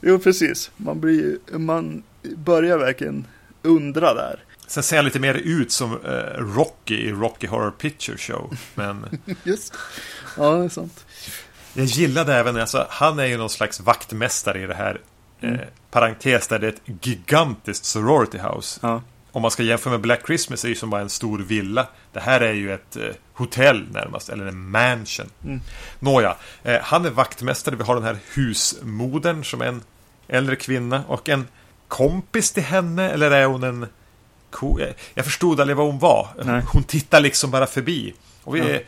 jo 0.00 0.18
precis. 0.18 0.70
Man, 0.76 1.00
blir, 1.00 1.38
man 1.52 2.02
börjar 2.22 2.78
verkligen 2.78 3.26
undra 3.62 4.14
där. 4.14 4.44
Sen 4.66 4.82
ser 4.82 4.96
han 4.96 5.04
lite 5.04 5.20
mer 5.20 5.34
ut 5.34 5.72
som 5.72 5.92
eh, 5.92 6.38
Rocky 6.38 6.94
i 6.94 7.12
Rocky 7.12 7.46
Horror 7.46 7.70
Picture 7.70 8.18
Show. 8.18 8.56
Men... 8.74 9.06
Just 9.44 9.74
Ja, 10.36 10.50
det 10.50 10.64
är 10.64 10.68
sant. 10.68 11.05
Jag 11.76 11.86
gillade 11.86 12.34
även, 12.34 12.56
alltså, 12.56 12.86
han 12.90 13.18
är 13.18 13.24
ju 13.24 13.36
någon 13.36 13.50
slags 13.50 13.80
vaktmästare 13.80 14.62
i 14.62 14.66
det 14.66 14.74
här 14.74 15.00
Mm. 15.40 15.54
Eh, 15.54 15.66
parentes 15.90 16.48
där 16.48 16.58
det 16.58 16.66
är 16.66 16.72
ett 16.72 17.06
gigantiskt 17.06 17.84
sorority 17.84 18.38
house. 18.38 18.80
Ja. 18.82 19.02
Om 19.32 19.42
man 19.42 19.50
ska 19.50 19.62
jämföra 19.62 19.90
med 19.90 20.00
Black 20.00 20.26
Christmas 20.26 20.64
är 20.64 20.68
det 20.68 20.72
ju 20.72 20.78
som 20.78 20.90
bara 20.90 21.00
en 21.00 21.10
stor 21.10 21.38
villa. 21.38 21.86
Det 22.12 22.20
här 22.20 22.40
är 22.40 22.52
ju 22.52 22.72
ett 22.74 22.96
eh, 22.96 23.02
hotell 23.32 23.86
närmast, 23.90 24.28
eller 24.28 24.46
en 24.46 24.70
mansion. 24.70 25.30
Mm. 25.44 25.60
Nåja, 25.98 26.36
eh, 26.62 26.80
han 26.82 27.04
är 27.04 27.10
vaktmästare. 27.10 27.76
Vi 27.76 27.84
har 27.84 27.94
den 27.94 28.04
här 28.04 28.16
husmodern 28.34 29.44
som 29.44 29.60
är 29.60 29.66
en 29.66 29.82
äldre 30.28 30.56
kvinna 30.56 31.04
och 31.08 31.28
en 31.28 31.48
kompis 31.88 32.52
till 32.52 32.62
henne, 32.62 33.10
eller 33.10 33.30
är 33.30 33.46
hon 33.46 33.62
en... 33.62 33.86
Jag 35.14 35.24
förstod 35.24 35.60
aldrig 35.60 35.76
vad 35.76 35.86
hon 35.86 35.98
var. 35.98 36.28
Nej. 36.44 36.62
Hon 36.72 36.82
tittar 36.82 37.20
liksom 37.20 37.50
bara 37.50 37.66
förbi. 37.66 38.14
Och 38.44 38.56
vi 38.56 38.60
är 38.60 38.82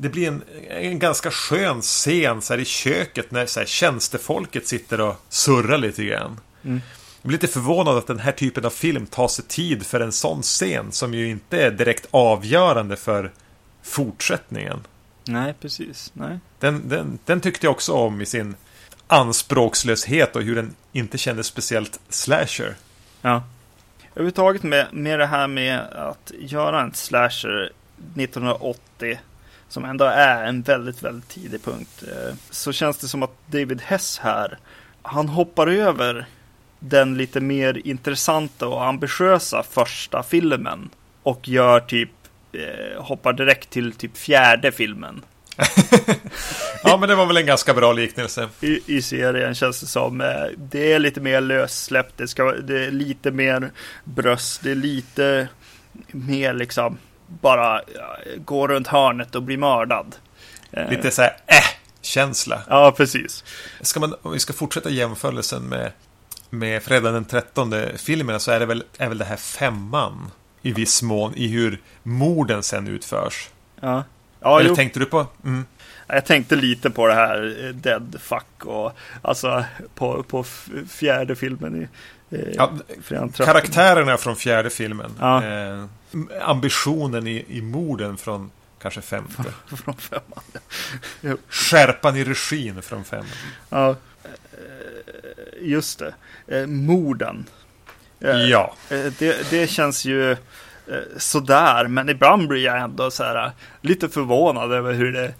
det 0.00 0.08
blir 0.08 0.28
en, 0.28 0.42
en 0.68 0.98
ganska 0.98 1.30
skön 1.30 1.80
scen 1.82 2.42
så 2.42 2.52
här, 2.52 2.60
i 2.60 2.64
köket 2.64 3.30
när 3.30 3.46
så 3.46 3.60
här, 3.60 3.66
tjänstefolket 3.66 4.66
sitter 4.66 5.00
och 5.00 5.16
surrar 5.28 5.78
lite 5.78 6.04
grann. 6.04 6.40
Mm. 6.64 6.80
Jag 7.22 7.28
blir 7.28 7.38
lite 7.38 7.52
förvånad 7.52 7.96
att 7.96 8.06
den 8.06 8.18
här 8.18 8.32
typen 8.32 8.64
av 8.64 8.70
film 8.70 9.06
tar 9.06 9.28
sig 9.28 9.44
tid 9.44 9.86
för 9.86 10.00
en 10.00 10.12
sån 10.12 10.42
scen 10.42 10.92
som 10.92 11.14
ju 11.14 11.28
inte 11.28 11.62
är 11.62 11.70
direkt 11.70 12.06
avgörande 12.10 12.96
för 12.96 13.32
fortsättningen. 13.82 14.80
Nej, 15.24 15.54
precis. 15.60 16.10
Nej. 16.14 16.38
Den, 16.58 16.88
den, 16.88 17.18
den 17.24 17.40
tyckte 17.40 17.66
jag 17.66 17.72
också 17.72 17.92
om 17.92 18.20
i 18.20 18.26
sin 18.26 18.54
anspråkslöshet 19.06 20.36
och 20.36 20.42
hur 20.42 20.56
den 20.56 20.74
inte 20.92 21.18
kändes 21.18 21.46
speciellt 21.46 22.00
slasher. 22.08 22.74
Ja. 23.22 23.42
Överhuvudtaget 24.14 24.62
med, 24.62 24.86
med 24.92 25.18
det 25.18 25.26
här 25.26 25.46
med 25.46 25.80
att 25.80 26.32
göra 26.38 26.80
en 26.80 26.94
slasher 26.94 27.72
1980 28.16 29.18
som 29.72 29.84
ändå 29.84 30.04
är 30.04 30.44
en 30.44 30.62
väldigt, 30.62 31.02
väldigt 31.02 31.28
tidig 31.28 31.64
punkt, 31.64 32.02
eh, 32.02 32.34
så 32.50 32.72
känns 32.72 32.98
det 32.98 33.08
som 33.08 33.22
att 33.22 33.34
David 33.46 33.80
Hess 33.80 34.18
här, 34.18 34.58
han 35.02 35.28
hoppar 35.28 35.66
över 35.66 36.26
den 36.78 37.16
lite 37.16 37.40
mer 37.40 37.86
intressanta 37.86 38.68
och 38.68 38.86
ambitiösa 38.86 39.62
första 39.70 40.22
filmen 40.22 40.90
och 41.22 41.48
gör 41.48 41.80
typ, 41.80 42.10
eh, 42.52 43.02
hoppar 43.02 43.32
direkt 43.32 43.70
till 43.70 43.92
typ 43.92 44.16
fjärde 44.16 44.72
filmen. 44.72 45.22
ja, 46.84 46.96
men 46.96 47.08
det 47.08 47.14
var 47.14 47.26
väl 47.26 47.36
en 47.36 47.46
ganska 47.46 47.74
bra 47.74 47.92
liknelse. 47.92 48.48
I, 48.60 48.96
i 48.96 49.02
serien 49.02 49.54
känns 49.54 49.80
det 49.80 49.86
som. 49.86 50.20
Eh, 50.20 50.46
det 50.56 50.92
är 50.92 50.98
lite 50.98 51.20
mer 51.20 51.40
lössläppt. 51.40 52.16
Det, 52.16 52.28
ska, 52.28 52.52
det 52.52 52.84
är 52.84 52.90
lite 52.90 53.30
mer 53.30 53.70
bröst. 54.04 54.62
Det 54.62 54.70
är 54.70 54.74
lite 54.74 55.48
mer 56.12 56.54
liksom 56.54 56.98
bara 57.40 57.80
gå 58.36 58.68
runt 58.68 58.86
hörnet 58.86 59.34
och 59.34 59.42
bli 59.42 59.56
mördad. 59.56 60.16
Eh. 60.70 60.90
Lite 60.90 61.10
så 61.10 61.22
här 61.22 61.36
äh-känsla. 61.46 62.62
Ja, 62.68 62.92
precis. 62.96 63.44
Ska 63.80 64.00
man, 64.00 64.14
om 64.22 64.32
vi 64.32 64.38
ska 64.38 64.52
fortsätta 64.52 64.90
jämförelsen 64.90 65.62
med, 65.62 65.92
med 66.50 66.82
Fredag 66.82 67.12
den 67.12 67.24
13 67.24 67.74
filmerna 67.96 68.38
så 68.38 68.50
är 68.50 68.60
det 68.60 68.66
väl, 68.66 68.84
är 68.98 69.08
väl 69.08 69.18
det 69.18 69.24
här 69.24 69.36
femman 69.36 70.30
i 70.62 70.72
viss 70.72 71.02
mån 71.02 71.34
i 71.36 71.48
hur 71.48 71.80
morden 72.02 72.62
sen 72.62 72.88
utförs. 72.88 73.48
Ja. 73.80 74.04
ja 74.40 74.60
Eller 74.60 74.68
jo. 74.68 74.76
tänkte 74.76 74.98
du 74.98 75.06
på? 75.06 75.26
Mm. 75.44 75.64
Jag 76.06 76.26
tänkte 76.26 76.56
lite 76.56 76.90
på 76.90 77.06
det 77.06 77.14
här 77.14 77.64
eh, 77.64 77.68
Dead 77.68 78.16
Fuck 78.20 78.64
och 78.66 78.92
alltså 79.22 79.64
på, 79.94 80.22
på 80.22 80.44
fjärde 80.88 81.36
filmen 81.36 81.82
i, 81.82 81.88
Ja, 82.54 82.72
karaktärerna 83.36 84.16
från 84.16 84.36
fjärde 84.36 84.70
filmen. 84.70 85.10
Ja. 85.20 85.44
Eh, 85.44 85.84
ambitionen 86.42 87.26
i, 87.26 87.44
i 87.48 87.62
morden 87.62 88.16
från 88.16 88.50
kanske 88.82 89.00
femte. 89.00 89.44
från 89.84 89.96
femman, 89.96 90.44
ja. 91.20 91.36
Skärpan 91.48 92.16
i 92.16 92.24
regin 92.24 92.82
från 92.82 93.04
femman. 93.04 93.26
Ja, 93.68 93.90
eh, 93.90 93.96
just 95.60 95.98
det. 95.98 96.14
Eh, 96.46 96.66
morden. 96.66 97.46
Eh, 98.20 98.30
ja. 98.30 98.74
Det, 98.88 99.50
det 99.50 99.70
känns 99.70 100.04
ju 100.04 100.36
sådär, 101.16 101.86
men 101.86 102.08
ibland 102.08 102.48
blir 102.48 102.64
jag 102.64 102.80
ändå 102.80 103.10
så 103.10 103.24
här 103.24 103.50
lite 103.80 104.08
förvånad 104.08 104.72
över 104.72 104.92
hur 104.92 105.12
det 105.12 105.34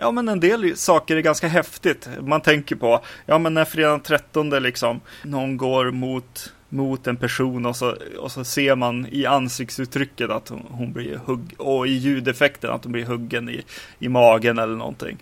Ja 0.00 0.10
men 0.10 0.28
en 0.28 0.40
del 0.40 0.76
saker 0.76 1.16
är 1.16 1.20
ganska 1.20 1.48
häftigt. 1.48 2.08
Man 2.20 2.40
tänker 2.40 2.76
på, 2.76 3.00
ja 3.26 3.38
men 3.38 3.54
när 3.54 3.64
fredag 3.64 3.98
13 4.04 4.50
liksom, 4.50 5.00
någon 5.22 5.56
går 5.56 5.90
mot, 5.90 6.52
mot 6.70 7.06
en 7.06 7.16
person 7.16 7.66
och 7.66 7.76
så, 7.76 7.96
och 8.18 8.32
så 8.32 8.44
ser 8.44 8.76
man 8.76 9.06
i 9.10 9.26
ansiktsuttrycket 9.26 10.30
att 10.30 10.48
hon, 10.48 10.66
hon 10.70 10.92
blir 10.92 11.16
hugg 11.16 11.54
och 11.58 11.86
i 11.86 11.90
ljudeffekten 11.90 12.70
att 12.70 12.84
hon 12.84 12.92
blir 12.92 13.04
huggen 13.04 13.48
i, 13.48 13.64
i 13.98 14.08
magen 14.08 14.58
eller 14.58 14.76
någonting. 14.76 15.18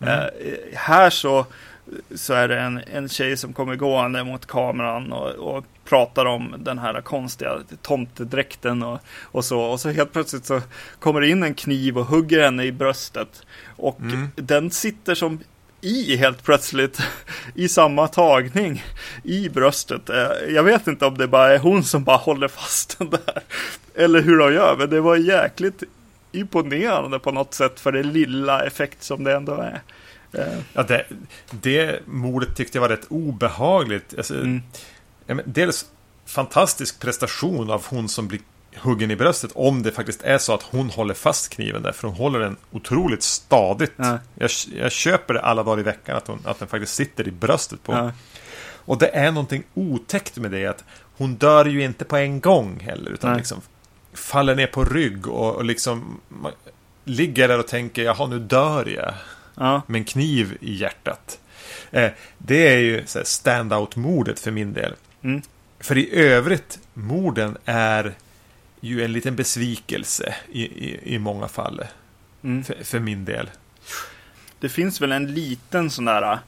Mm. 0.00 0.18
Eh, 0.18 0.28
här 0.74 1.10
så, 1.10 1.46
så 2.14 2.34
är 2.34 2.48
det 2.48 2.60
en, 2.60 2.80
en 2.92 3.08
tjej 3.08 3.36
som 3.36 3.52
kommer 3.52 3.76
gående 3.76 4.24
mot 4.24 4.46
kameran 4.46 5.12
och, 5.12 5.30
och 5.30 5.64
pratar 5.84 6.24
om 6.24 6.54
den 6.58 6.78
här 6.78 7.00
konstiga 7.00 7.58
tomtedräkten 7.82 8.82
och, 8.82 9.00
och 9.22 9.44
så. 9.44 9.60
Och 9.60 9.80
så 9.80 9.90
helt 9.90 10.12
plötsligt 10.12 10.44
så 10.44 10.60
kommer 10.98 11.20
det 11.20 11.28
in 11.28 11.42
en 11.42 11.54
kniv 11.54 11.98
och 11.98 12.06
hugger 12.06 12.42
henne 12.42 12.64
i 12.64 12.72
bröstet. 12.72 13.46
Och 13.76 14.00
mm. 14.00 14.28
den 14.34 14.70
sitter 14.70 15.14
som 15.14 15.40
i 15.80 16.16
helt 16.16 16.42
plötsligt 16.42 17.00
i 17.54 17.68
samma 17.68 18.08
tagning 18.08 18.84
i 19.22 19.48
bröstet. 19.48 20.10
Eh, 20.10 20.30
jag 20.48 20.62
vet 20.62 20.86
inte 20.86 21.06
om 21.06 21.18
det 21.18 21.28
bara 21.28 21.54
är 21.54 21.58
hon 21.58 21.84
som 21.84 22.04
bara 22.04 22.16
håller 22.16 22.48
fast 22.48 22.98
den 22.98 23.10
där. 23.10 23.42
Eller 23.94 24.22
hur 24.22 24.38
de 24.38 24.54
gör, 24.54 24.76
men 24.76 24.90
det 24.90 25.00
var 25.00 25.16
jäkligt 25.16 25.82
imponerande 26.32 27.18
på 27.18 27.30
något 27.32 27.54
sätt 27.54 27.80
för 27.80 27.92
det 27.92 28.02
lilla 28.02 28.66
effekt 28.66 29.02
som 29.02 29.24
det 29.24 29.36
ändå 29.36 29.52
är. 29.52 29.82
Eh. 30.32 30.58
Ja, 30.72 30.82
det, 30.82 31.06
det 31.50 32.06
mordet 32.06 32.56
tyckte 32.56 32.78
jag 32.78 32.80
var 32.80 32.88
rätt 32.88 33.06
obehagligt. 33.08 34.14
Alltså, 34.16 34.34
mm. 34.34 34.62
dels 35.44 35.86
fantastisk 36.26 37.00
prestation 37.00 37.70
av 37.70 37.86
hon 37.86 38.08
som 38.08 38.28
blir 38.28 38.40
huggen 38.76 39.10
i 39.10 39.16
bröstet 39.16 39.52
om 39.54 39.82
det 39.82 39.92
faktiskt 39.92 40.22
är 40.22 40.38
så 40.38 40.54
att 40.54 40.62
hon 40.62 40.90
håller 40.90 41.14
fast 41.14 41.48
kniven 41.48 41.82
där. 41.82 41.92
För 41.92 42.08
hon 42.08 42.16
håller 42.16 42.38
den 42.38 42.56
otroligt 42.70 43.22
stadigt. 43.22 43.92
Ja. 43.96 44.18
Jag, 44.34 44.50
jag, 44.76 44.92
köper 44.92 45.34
det 45.34 45.40
alla 45.40 45.62
dagar 45.62 45.80
i 45.80 45.82
veckan 45.82 46.16
att, 46.16 46.26
hon, 46.26 46.38
att 46.44 46.58
den 46.58 46.68
faktiskt 46.68 46.94
sitter 46.94 47.28
i 47.28 47.30
bröstet 47.30 47.82
på 47.82 47.92
ja. 47.92 48.12
Och 48.86 48.98
det 48.98 49.08
är 49.08 49.30
någonting 49.30 49.64
otäckt 49.74 50.36
med 50.36 50.50
det. 50.50 50.66
att 50.66 50.84
Hon 51.16 51.34
dör 51.34 51.64
ju 51.64 51.82
inte 51.82 52.04
på 52.04 52.16
en 52.16 52.40
gång 52.40 52.80
heller. 52.80 53.10
Utan 53.10 53.36
liksom 53.36 53.60
faller 54.12 54.54
ner 54.54 54.66
på 54.66 54.84
rygg 54.84 55.26
och, 55.28 55.54
och 55.54 55.64
liksom 55.64 56.20
ligger 57.04 57.48
där 57.48 57.58
och 57.58 57.66
tänker 57.66 58.02
jaha 58.02 58.26
nu 58.26 58.38
dör 58.38 58.88
jag. 58.88 59.14
Ja. 59.54 59.82
Med 59.86 59.98
en 59.98 60.04
kniv 60.04 60.56
i 60.60 60.74
hjärtat. 60.74 61.38
Eh, 61.90 62.10
det 62.38 62.74
är 62.74 62.78
ju 62.78 63.04
stand-out-mordet 63.06 64.40
för 64.40 64.50
min 64.50 64.72
del. 64.72 64.94
Mm. 65.22 65.42
För 65.80 65.98
i 65.98 66.14
övrigt, 66.14 66.78
morden 66.94 67.56
är 67.64 68.14
ju 68.86 69.04
en 69.04 69.12
liten 69.12 69.36
besvikelse 69.36 70.34
i, 70.52 70.62
i, 70.62 71.14
i 71.14 71.18
många 71.18 71.48
fall. 71.48 71.84
Mm. 72.44 72.64
För, 72.64 72.84
för, 72.84 73.00
min 73.00 73.24
del. 73.24 73.50
Det 74.60 74.68
finns 74.68 75.00
väl 75.00 75.12
en 75.12 75.34
liten 75.34 75.90
sån 75.90 76.04
där 76.04 76.38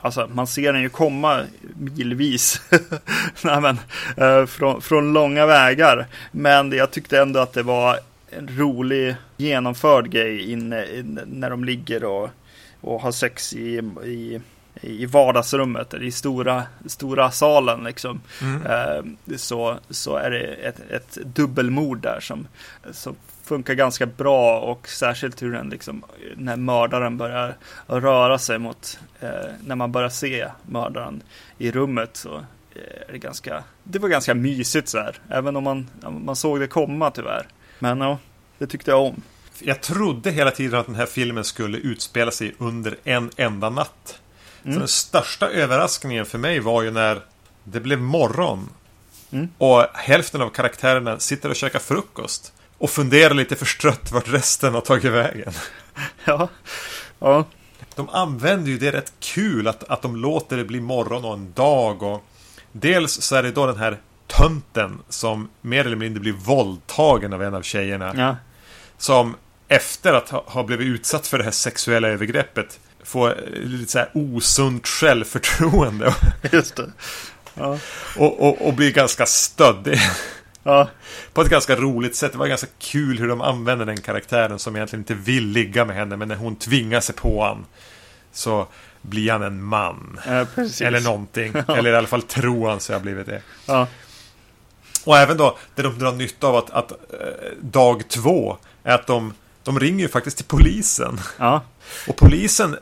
Alltså 0.00 0.30
man 0.34 0.46
ser 0.46 0.72
den 0.72 0.82
ju 0.82 0.88
komma 0.88 1.44
milvis. 1.76 2.62
Nej, 3.42 3.60
men, 3.60 3.78
eh, 4.16 4.46
från, 4.46 4.82
från 4.82 5.12
långa 5.12 5.46
vägar. 5.46 6.06
Men 6.32 6.72
jag 6.72 6.90
tyckte 6.90 7.20
ändå 7.20 7.40
att 7.40 7.52
det 7.52 7.62
var 7.62 7.98
en 8.30 8.48
rolig 8.58 9.16
genomförd 9.36 10.10
grej 10.10 10.52
in, 10.52 10.72
in, 10.72 11.20
när 11.26 11.50
de 11.50 11.64
ligger 11.64 12.04
och, 12.04 12.30
och 12.80 13.00
har 13.00 13.12
sex 13.12 13.54
i, 13.54 13.78
i 14.04 14.40
i 14.80 15.06
vardagsrummet, 15.06 15.94
i 15.94 16.10
stora, 16.10 16.62
stora 16.86 17.30
salen 17.30 17.84
liksom. 17.84 18.20
Mm. 18.42 18.66
Eh, 18.66 19.36
så, 19.36 19.78
så 19.90 20.16
är 20.16 20.30
det 20.30 20.40
ett, 20.40 20.80
ett 20.90 21.18
dubbelmord 21.24 22.00
där 22.00 22.20
som, 22.20 22.48
som 22.90 23.16
funkar 23.44 23.74
ganska 23.74 24.06
bra 24.06 24.60
och 24.60 24.88
särskilt 24.88 25.42
hur 25.42 25.52
den 25.52 25.68
liksom, 25.68 26.04
när 26.36 26.56
mördaren 26.56 27.16
börjar 27.16 27.56
röra 27.86 28.38
sig 28.38 28.58
mot, 28.58 28.98
eh, 29.20 29.28
när 29.64 29.76
man 29.76 29.92
börjar 29.92 30.08
se 30.08 30.48
mördaren 30.66 31.22
i 31.58 31.70
rummet 31.70 32.16
så 32.16 32.44
är 33.08 33.12
det 33.12 33.18
ganska, 33.18 33.64
det 33.84 33.98
var 33.98 34.08
ganska 34.08 34.34
mysigt 34.34 34.88
så 34.88 34.98
här, 34.98 35.16
även 35.28 35.56
om 35.56 35.64
man, 35.64 35.90
man 36.24 36.36
såg 36.36 36.60
det 36.60 36.66
komma 36.66 37.10
tyvärr. 37.10 37.46
Men 37.78 38.00
ja, 38.00 38.18
det 38.58 38.66
tyckte 38.66 38.90
jag 38.90 39.02
om. 39.02 39.22
Jag 39.60 39.80
trodde 39.80 40.30
hela 40.30 40.50
tiden 40.50 40.80
att 40.80 40.86
den 40.86 40.94
här 40.94 41.06
filmen 41.06 41.44
skulle 41.44 41.78
utspela 41.78 42.30
sig 42.30 42.54
under 42.58 42.96
en 43.04 43.30
enda 43.36 43.70
natt. 43.70 44.20
Mm. 44.64 44.78
Den 44.78 44.88
största 44.88 45.48
överraskningen 45.48 46.26
för 46.26 46.38
mig 46.38 46.60
var 46.60 46.82
ju 46.82 46.90
när 46.90 47.22
det 47.64 47.80
blev 47.80 48.00
morgon. 48.00 48.68
Mm. 49.30 49.48
Och 49.58 49.86
hälften 49.94 50.42
av 50.42 50.50
karaktärerna 50.50 51.18
sitter 51.18 51.48
och 51.48 51.56
käkar 51.56 51.78
frukost. 51.78 52.52
Och 52.78 52.90
funderar 52.90 53.34
lite 53.34 53.56
förstrött 53.56 54.12
vart 54.12 54.28
resten 54.28 54.74
har 54.74 54.80
tagit 54.80 55.12
vägen. 55.12 55.52
Ja. 56.24 56.48
ja. 57.18 57.44
De 57.94 58.08
använder 58.08 58.70
ju 58.70 58.78
det 58.78 58.92
rätt 58.92 59.12
kul 59.20 59.68
att, 59.68 59.84
att 59.84 60.02
de 60.02 60.16
låter 60.16 60.56
det 60.56 60.64
bli 60.64 60.80
morgon 60.80 61.24
och 61.24 61.32
en 61.32 61.52
dag. 61.52 62.02
Och 62.02 62.24
dels 62.72 63.20
så 63.20 63.36
är 63.36 63.42
det 63.42 63.50
då 63.50 63.66
den 63.66 63.76
här 63.76 63.98
tönten 64.26 64.98
som 65.08 65.48
mer 65.60 65.86
eller 65.86 65.96
mindre 65.96 66.20
blir 66.20 66.32
våldtagen 66.32 67.32
av 67.32 67.42
en 67.42 67.54
av 67.54 67.62
tjejerna. 67.62 68.14
Ja. 68.16 68.36
Som 68.98 69.36
efter 69.68 70.12
att 70.12 70.28
ha, 70.28 70.44
ha 70.46 70.62
blivit 70.62 70.86
utsatt 70.86 71.26
för 71.26 71.38
det 71.38 71.44
här 71.44 71.50
sexuella 71.50 72.08
övergreppet 72.08 72.80
få 73.08 73.34
lite 73.52 73.92
så 73.92 73.98
här 73.98 74.10
osunt 74.14 74.86
självförtroende. 74.86 76.14
Just 76.52 76.76
det. 76.76 76.92
Ja. 77.54 77.78
Och, 78.16 78.40
och, 78.40 78.66
och 78.66 78.74
bli 78.74 78.92
ganska 78.92 79.26
stöddig. 79.26 79.98
Ja. 80.62 80.88
På 81.32 81.42
ett 81.42 81.48
ganska 81.48 81.76
roligt 81.76 82.16
sätt. 82.16 82.32
Det 82.32 82.38
var 82.38 82.46
ganska 82.46 82.66
kul 82.78 83.18
hur 83.18 83.28
de 83.28 83.40
använde 83.40 83.84
den 83.84 84.00
karaktären 84.00 84.58
som 84.58 84.76
egentligen 84.76 85.00
inte 85.00 85.14
vill 85.14 85.46
ligga 85.46 85.84
med 85.84 85.96
henne. 85.96 86.16
Men 86.16 86.28
när 86.28 86.36
hon 86.36 86.56
tvingar 86.56 87.00
sig 87.00 87.14
på 87.14 87.40
honom 87.40 87.66
så 88.32 88.66
blir 89.02 89.32
han 89.32 89.42
en 89.42 89.62
man. 89.62 90.20
Ja, 90.26 90.46
Eller 90.80 91.00
någonting. 91.00 91.52
Ja. 91.68 91.76
Eller 91.76 91.92
i 91.92 91.96
alla 91.96 92.06
fall 92.06 92.22
tror 92.22 92.68
han 92.68 92.80
sig 92.80 92.94
ha 92.94 93.00
blivit 93.00 93.26
det. 93.26 93.42
Ja. 93.66 93.86
Och 95.04 95.18
även 95.18 95.36
då, 95.36 95.58
det 95.74 95.82
de 95.82 95.98
drar 95.98 96.12
nytta 96.12 96.46
av 96.46 96.56
att, 96.56 96.70
att 96.70 96.90
äh, 96.92 96.96
dag 97.60 98.08
två 98.08 98.56
är 98.82 98.94
att 98.94 99.06
de, 99.06 99.34
de 99.62 99.80
ringer 99.80 100.00
ju 100.00 100.08
faktiskt 100.08 100.36
till 100.36 100.46
polisen. 100.46 101.20
Och 102.08 102.16
polisen 102.16 102.76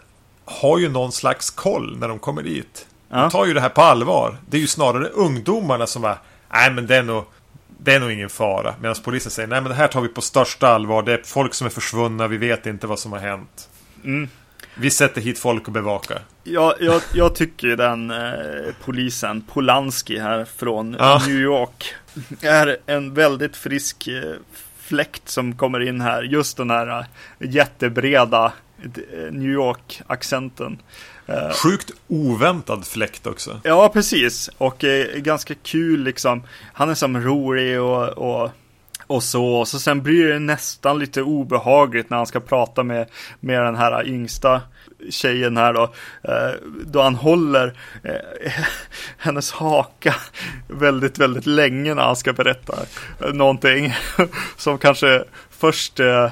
har 0.47 0.79
ju 0.79 0.89
någon 0.89 1.13
slags 1.13 1.51
koll 1.51 1.99
när 1.99 2.09
de 2.09 2.19
kommer 2.19 2.43
dit. 2.43 2.87
Ja. 3.09 3.17
De 3.17 3.31
tar 3.31 3.47
ju 3.47 3.55
det 3.55 3.61
här 3.61 3.69
på 3.69 3.83
allvar. 3.83 4.37
Det 4.49 4.57
är 4.57 4.61
ju 4.61 4.67
snarare 4.67 5.09
ungdomarna 5.09 5.87
som 5.87 6.03
bara 6.03 6.19
Nej 6.53 6.71
men 6.71 6.87
det 6.87 6.97
är 6.97 7.03
nog 7.03 7.25
Det 7.79 7.95
är 7.95 8.01
nog 8.01 8.13
ingen 8.13 8.29
fara. 8.29 8.75
Medan 8.81 8.97
polisen 9.05 9.31
säger 9.31 9.49
Nej 9.49 9.61
men 9.61 9.69
det 9.69 9.75
här 9.75 9.89
tar 9.89 10.01
vi 10.01 10.09
på 10.09 10.21
största 10.21 10.69
allvar. 10.69 11.03
Det 11.03 11.13
är 11.13 11.23
folk 11.25 11.55
som 11.55 11.67
är 11.67 11.71
försvunna. 11.71 12.29
Vi 12.29 12.37
vet 12.37 12.67
inte 12.67 12.87
vad 12.87 12.99
som 12.99 13.13
har 13.13 13.19
hänt. 13.19 13.69
Mm. 14.05 14.29
Vi 14.75 14.91
sätter 14.91 15.21
hit 15.21 15.39
folk 15.39 15.67
och 15.67 15.73
bevakar. 15.73 16.21
Ja, 16.45 16.75
jag, 16.81 17.03
jag 17.15 17.35
tycker 17.35 17.77
den 17.77 18.11
eh, 18.11 18.75
polisen, 18.85 19.43
Polanski 19.43 20.19
här 20.19 20.45
från 20.45 20.97
ja. 20.99 21.23
New 21.27 21.37
York, 21.37 21.95
är 22.41 22.77
en 22.87 23.15
väldigt 23.15 23.57
frisk 23.57 24.09
eh, 24.09 24.35
fläkt 24.79 25.29
som 25.29 25.57
kommer 25.57 25.81
in 25.81 26.01
här. 26.01 26.23
Just 26.23 26.57
den 26.57 26.71
här 26.71 26.99
eh, 26.99 27.05
jättebreda 27.39 28.53
New 29.31 29.53
York-accenten. 29.53 30.79
Eh, 31.27 31.51
Sjukt 31.51 31.91
oväntad 32.09 32.87
fläkt 32.87 33.27
också. 33.27 33.61
Ja, 33.65 33.89
precis. 33.93 34.51
Och 34.59 34.85
eh, 34.85 35.19
ganska 35.19 35.55
kul 35.55 36.03
liksom. 36.03 36.43
Han 36.73 36.91
är 36.91 36.95
som 36.95 37.21
rolig 37.21 37.81
och, 37.81 38.09
och, 38.09 38.51
och 39.07 39.23
så. 39.23 39.47
Och 39.47 39.69
så 39.69 39.79
sen 39.79 40.03
blir 40.03 40.27
det 40.27 40.39
nästan 40.39 40.99
lite 40.99 41.23
obehagligt 41.23 42.11
när 42.11 42.17
han 42.17 42.27
ska 42.27 42.41
prata 42.41 42.83
med, 42.83 43.09
med 43.41 43.63
den 43.63 43.77
här 43.77 44.07
yngsta 44.07 44.63
tjejen 45.11 45.57
här 45.57 45.73
då, 45.73 45.83
eh, 46.23 46.55
då 46.87 47.03
han 47.03 47.15
håller 47.15 47.79
eh, 48.03 48.53
hennes 49.19 49.53
haka 49.53 50.15
väldigt, 50.69 51.19
väldigt 51.19 51.47
länge 51.47 51.95
när 51.95 52.03
han 52.03 52.17
ska 52.17 52.33
berätta 52.33 52.75
någonting 53.33 53.95
som 54.57 54.79
kanske 54.79 55.25
först 55.51 56.01
eh, 56.01 56.31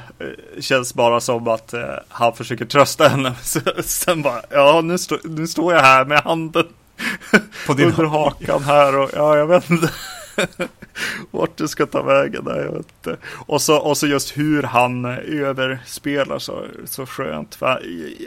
känns 0.60 0.94
bara 0.94 1.20
som 1.20 1.48
att 1.48 1.74
han 2.08 2.36
försöker 2.36 2.64
trösta 2.64 3.08
henne. 3.08 3.34
Sen 3.84 4.22
bara, 4.22 4.42
ja 4.50 4.80
nu, 4.84 4.98
stå, 4.98 5.18
nu 5.24 5.46
står 5.46 5.74
jag 5.74 5.80
här 5.80 6.04
med 6.04 6.20
handen 6.20 6.66
på 7.66 7.74
din 7.74 7.88
under 7.88 8.04
hakan 8.04 8.62
här 8.62 8.98
och 8.98 9.10
ja, 9.14 9.36
jag 9.36 9.46
vet 9.46 9.70
inte. 9.70 9.90
Vart 11.30 11.56
det 11.56 11.68
ska 11.68 11.86
ta 11.86 12.02
vägen, 12.02 12.42
nej, 12.46 12.56
jag 12.56 12.72
vet 12.72 12.86
inte. 12.98 13.16
Och 13.46 13.62
så, 13.62 13.76
och 13.76 13.96
så 13.96 14.06
just 14.06 14.36
hur 14.36 14.62
han 14.62 15.04
överspelar 15.04 16.38
så, 16.38 16.66
så 16.84 17.06
skönt. 17.06 17.54
För 17.54 17.82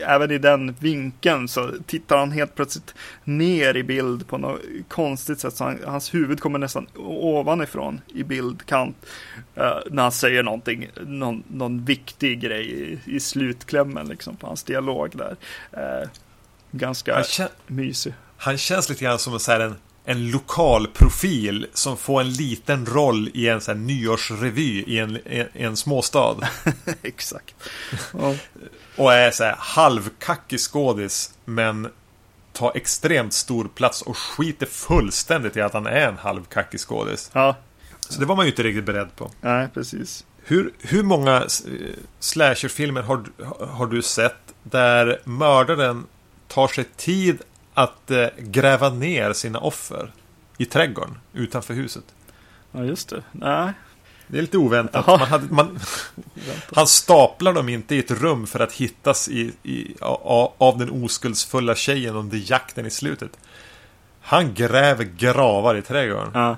även 0.08 0.32
i 0.32 0.38
den 0.38 0.76
vinkeln 0.80 1.48
så 1.48 1.72
tittar 1.86 2.18
han 2.18 2.32
helt 2.32 2.56
plötsligt 2.56 2.96
ner 3.24 3.78
i 3.78 3.84
bild 3.84 4.28
på 4.28 4.38
något 4.38 4.62
konstigt 4.88 5.40
sätt. 5.40 5.56
Så 5.56 5.64
han, 5.64 5.80
hans 5.86 6.14
huvud 6.14 6.40
kommer 6.40 6.60
nästan 6.60 6.88
ovanifrån 6.96 8.02
i 8.08 8.24
bildkant. 8.24 9.06
Uh, 9.58 9.64
när 9.90 10.04
han 10.04 10.12
säger 10.12 10.44
någonting, 10.44 10.90
någon, 11.06 11.44
någon 11.48 11.86
viktig 11.86 12.40
grej 12.40 12.72
i, 12.72 13.00
i 13.16 13.20
slutklämmen 13.20 14.08
liksom 14.08 14.36
på 14.36 14.48
hans 14.48 14.64
dialog 14.64 15.18
där. 15.18 15.36
Uh, 15.78 16.10
ganska 16.72 17.24
mysig. 17.68 18.14
Han 18.38 18.58
känns 18.58 18.90
lite 18.90 19.04
grann 19.04 19.20
som 19.20 19.34
en 19.34 19.62
en 19.62 19.76
lokal 20.16 20.88
profil 20.88 21.68
som 21.74 21.98
får 21.98 22.22
en 22.22 22.34
liten 22.34 22.86
roll 22.86 23.30
i 23.34 23.48
en 23.48 23.62
sån 23.62 23.78
här 23.78 23.86
nyårsrevy 23.86 24.84
i 24.88 25.00
en, 25.00 25.20
en, 25.26 25.48
en 25.54 25.78
småstad. 25.78 26.36
Exakt. 27.04 27.56
Ja. 28.14 28.36
och 28.96 29.14
är 29.14 29.32
så 29.32 29.44
här 29.44 29.56
halvkackig 29.60 30.60
skådis 30.60 31.34
men 31.46 31.88
tar 32.54 32.72
extremt 32.76 33.34
stor 33.34 33.68
plats 33.76 34.02
och 34.02 34.18
skiter 34.18 34.66
fullständigt 34.66 35.58
i 35.58 35.62
att 35.62 35.74
han 35.74 35.86
är 35.86 36.08
en 36.08 36.18
halvkackig 36.18 36.80
skådis. 36.80 37.30
Ja. 37.34 37.56
Så 38.00 38.20
det 38.20 38.26
var 38.26 38.36
man 38.36 38.46
ju 38.46 38.52
inte 38.52 38.64
riktigt 38.64 38.86
beredd 38.86 39.16
på. 39.16 39.32
Nej, 39.42 39.68
precis. 39.74 40.26
Hur, 40.44 40.74
hur 40.80 41.04
många 41.04 41.48
slasherfilmer 42.20 43.02
har, 43.02 43.24
har 43.68 43.88
du 43.88 44.02
sett 44.02 44.54
där 44.64 45.22
mördaren 45.24 46.06
tar 46.48 46.68
sig 46.68 46.84
tid 46.84 47.42
att 47.78 48.12
eh, 48.12 48.28
gräva 48.38 48.90
ner 48.90 49.34
sina 49.34 49.60
offer 49.60 50.12
i 50.58 50.66
trädgården 50.66 51.18
utanför 51.34 51.74
huset. 51.74 52.04
Ja, 52.72 52.84
just 52.84 53.10
det. 53.10 53.24
Nej. 53.32 53.74
Det 54.28 54.38
är 54.38 54.42
lite 54.42 54.58
oväntat. 54.58 55.08
Man 55.08 55.20
hade, 55.20 55.54
man, 55.54 55.80
han 56.76 56.88
staplar 56.88 57.54
dem 57.54 57.70
inte 57.70 57.96
i 57.96 58.00
ett 58.00 58.12
rum 58.12 58.48
för 58.48 58.60
att 58.60 58.74
hittas 58.74 59.30
i, 59.30 59.54
i, 59.64 59.96
av, 60.02 60.54
av 60.58 60.78
den 60.78 60.90
oskuldsfulla 61.04 61.76
tjejen 61.76 62.16
under 62.16 62.52
jakten 62.52 62.86
i 62.86 62.90
slutet. 62.90 63.32
Han 64.22 64.54
gräver 64.54 65.04
gravar 65.04 65.76
i 65.76 65.82
trädgården. 65.82 66.32
Ja. 66.34 66.58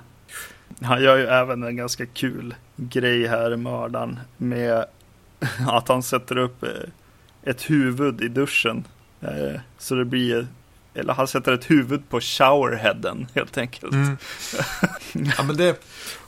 Han 0.81 1.03
gör 1.03 1.17
ju 1.17 1.25
även 1.25 1.63
en 1.63 1.75
ganska 1.75 2.05
kul 2.05 2.55
grej 2.75 3.27
här, 3.27 3.55
mördaren, 3.55 4.19
med 4.37 4.85
att 5.67 5.87
han 5.87 6.03
sätter 6.03 6.37
upp 6.37 6.63
eh, 6.63 6.69
ett 7.43 7.69
huvud 7.69 8.21
i 8.21 8.27
duschen. 8.27 8.83
Eh, 9.21 9.59
så 9.77 9.95
det 9.95 10.05
blir, 10.05 10.47
eller 10.93 11.13
han 11.13 11.27
sätter 11.27 11.51
ett 11.51 11.69
huvud 11.69 12.09
på 12.09 12.21
showerheaden 12.21 13.27
helt 13.35 13.57
enkelt. 13.57 13.93
Mm. 13.93 14.17
Ja, 15.37 15.43
men 15.43 15.57
det, 15.57 15.81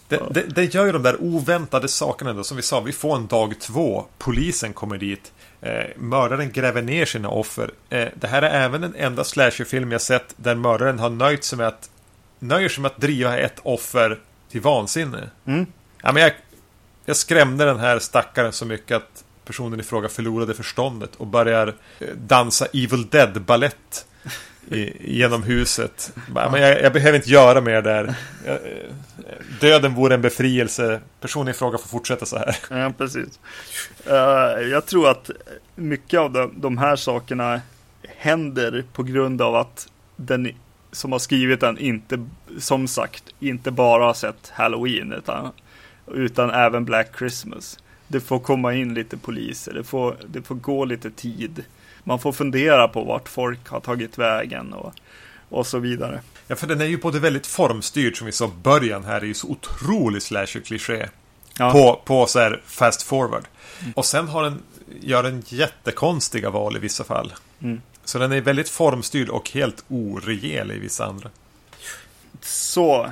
det, 0.08 0.22
det, 0.32 0.42
det, 0.42 0.74
gör 0.74 0.86
ju 0.86 0.92
de 0.92 1.04
där 1.04 1.22
oväntade 1.22 1.88
sakerna 1.88 2.34
då, 2.34 2.44
som 2.44 2.58
vi 2.58 2.64
sa. 2.64 2.80
Vi 2.80 2.92
får 2.92 3.16
en 3.16 3.28
dag 3.28 3.60
två. 3.60 4.06
Polisen 4.18 4.74
kommer 4.74 4.98
dit. 4.98 5.32
Eh, 5.62 5.84
mördaren 5.98 6.52
gräver 6.52 6.82
ner 6.82 7.06
sina 7.06 7.30
offer. 7.30 7.72
Eh, 7.90 8.08
det 8.16 8.28
här 8.28 8.42
är 8.42 8.64
även 8.66 8.82
den 8.82 8.96
enda 8.96 9.24
slasherfilm 9.24 9.92
jag 9.92 10.02
sett 10.02 10.34
där 10.38 10.56
mördaren 10.56 11.00
har 11.00 11.10
nöjt 11.10 11.44
sig 11.44 11.58
med 11.58 11.68
att 11.68 11.90
nöjer 12.40 12.70
sig 12.70 12.82
med 12.82 12.92
att 12.92 13.02
driva 13.02 13.38
ett 13.38 13.60
offer 13.64 14.20
till 14.50 14.62
vansinne. 14.62 15.30
Mm. 15.46 15.66
Ja, 16.02 16.12
men 16.12 16.24
jag, 16.24 16.32
jag 17.06 17.16
skrämde 17.16 17.66
den 17.66 17.80
här 17.80 18.00
stackaren 18.00 18.52
så 18.52 18.66
mycket 18.66 18.98
att 18.98 19.24
personen 19.46 19.80
i 19.80 19.84
fråga 19.84 20.10
förlorade 20.10 20.54
förståndet 20.54 21.16
och 21.16 21.28
börjar 21.28 21.76
eh, 22.00 22.08
dansa 22.16 22.66
Evil 22.66 23.10
Dead-ballett 23.10 24.06
genom 25.00 25.44
huset. 25.44 26.14
Men 26.34 26.62
jag, 26.62 26.82
jag, 26.82 26.94
behöver 26.94 27.18
inte 27.18 27.30
göra 27.30 27.62
mer 27.62 27.82
där. 27.82 28.16
Eh, 28.46 28.56
döden 29.60 29.96
vore 29.96 30.14
en 30.14 30.22
befrielse. 30.22 31.02
Personen 31.20 31.48
i 31.48 31.54
fråga 31.54 31.78
får 31.78 31.88
fortsätta 31.88 32.26
så 32.26 32.38
här. 32.38 32.56
Ja, 32.70 32.94
precis. 32.98 33.40
Uh, 34.08 34.14
jag 34.70 34.86
tror 34.86 35.10
att 35.10 35.30
mycket 35.76 36.20
av 36.20 36.32
de, 36.32 36.54
de, 36.56 36.78
här 36.78 36.96
sakerna 36.96 37.62
händer 38.18 38.84
på 38.94 39.04
grund 39.04 39.42
av 39.42 39.56
att 39.56 39.88
den 40.16 40.52
som 40.92 41.12
har 41.12 41.20
skrivit 41.20 41.60
den 41.60 41.78
inte, 41.78 42.26
som 42.60 42.88
sagt, 42.88 43.24
inte 43.40 43.72
bara 43.72 44.06
har 44.06 44.14
sett 44.14 44.52
Halloween 44.54 45.14
utan, 45.14 45.52
utan 46.14 46.50
även 46.50 46.86
Black 46.86 47.18
Christmas. 47.18 47.80
Det 48.08 48.20
får 48.20 48.40
komma 48.40 48.74
in 48.74 48.94
lite 48.94 49.18
poliser, 49.18 49.74
det 49.74 49.84
får, 49.84 50.16
det 50.28 50.42
får 50.42 50.56
gå 50.56 50.86
lite 50.86 51.12
tid 51.12 51.64
man 52.04 52.20
får 52.20 52.32
fundera 52.32 52.88
på 52.88 53.04
vart 53.04 53.30
folk 53.30 53.68
har 53.68 53.80
tagit 53.80 54.18
vägen 54.18 54.74
och, 54.74 54.94
och 55.50 55.68
så 55.68 55.80
vidare. 55.80 56.22
Ja, 56.48 56.56
för 56.56 56.68
den 56.68 56.82
är 56.82 56.86
ju 56.86 56.98
både 56.98 57.20
väldigt 57.20 57.48
formstyrd 57.48 58.18
som 58.18 58.26
vi 58.26 58.32
sa 58.32 58.52
början 58.64 59.04
här 59.04 59.22
är 59.22 59.26
ju 59.26 59.34
så 59.34 59.48
otrolig 59.48 60.22
slasher-kliché. 60.22 61.10
Ja. 61.58 61.72
På, 61.72 62.02
på 62.06 62.26
så 62.26 62.40
här 62.40 62.62
fast 62.66 63.02
forward. 63.02 63.44
Mm. 63.80 63.94
Och 63.96 64.06
sen 64.06 64.28
har 64.28 64.44
den, 64.44 64.64
gör 65.02 65.24
den 65.24 65.44
jättekonstiga 65.48 66.50
val 66.50 66.76
i 66.76 66.80
vissa 66.80 67.04
fall. 67.04 67.34
Mm. 67.62 67.82
Så 68.06 68.20
den 68.20 68.32
är 68.32 68.42
väldigt 68.42 68.70
formstyrd 68.70 69.30
och 69.30 69.50
helt 69.52 69.84
orejäl 69.88 70.72
i 70.72 70.80
vissa 70.80 71.06
andra. 71.06 71.30
Så, 72.42 73.12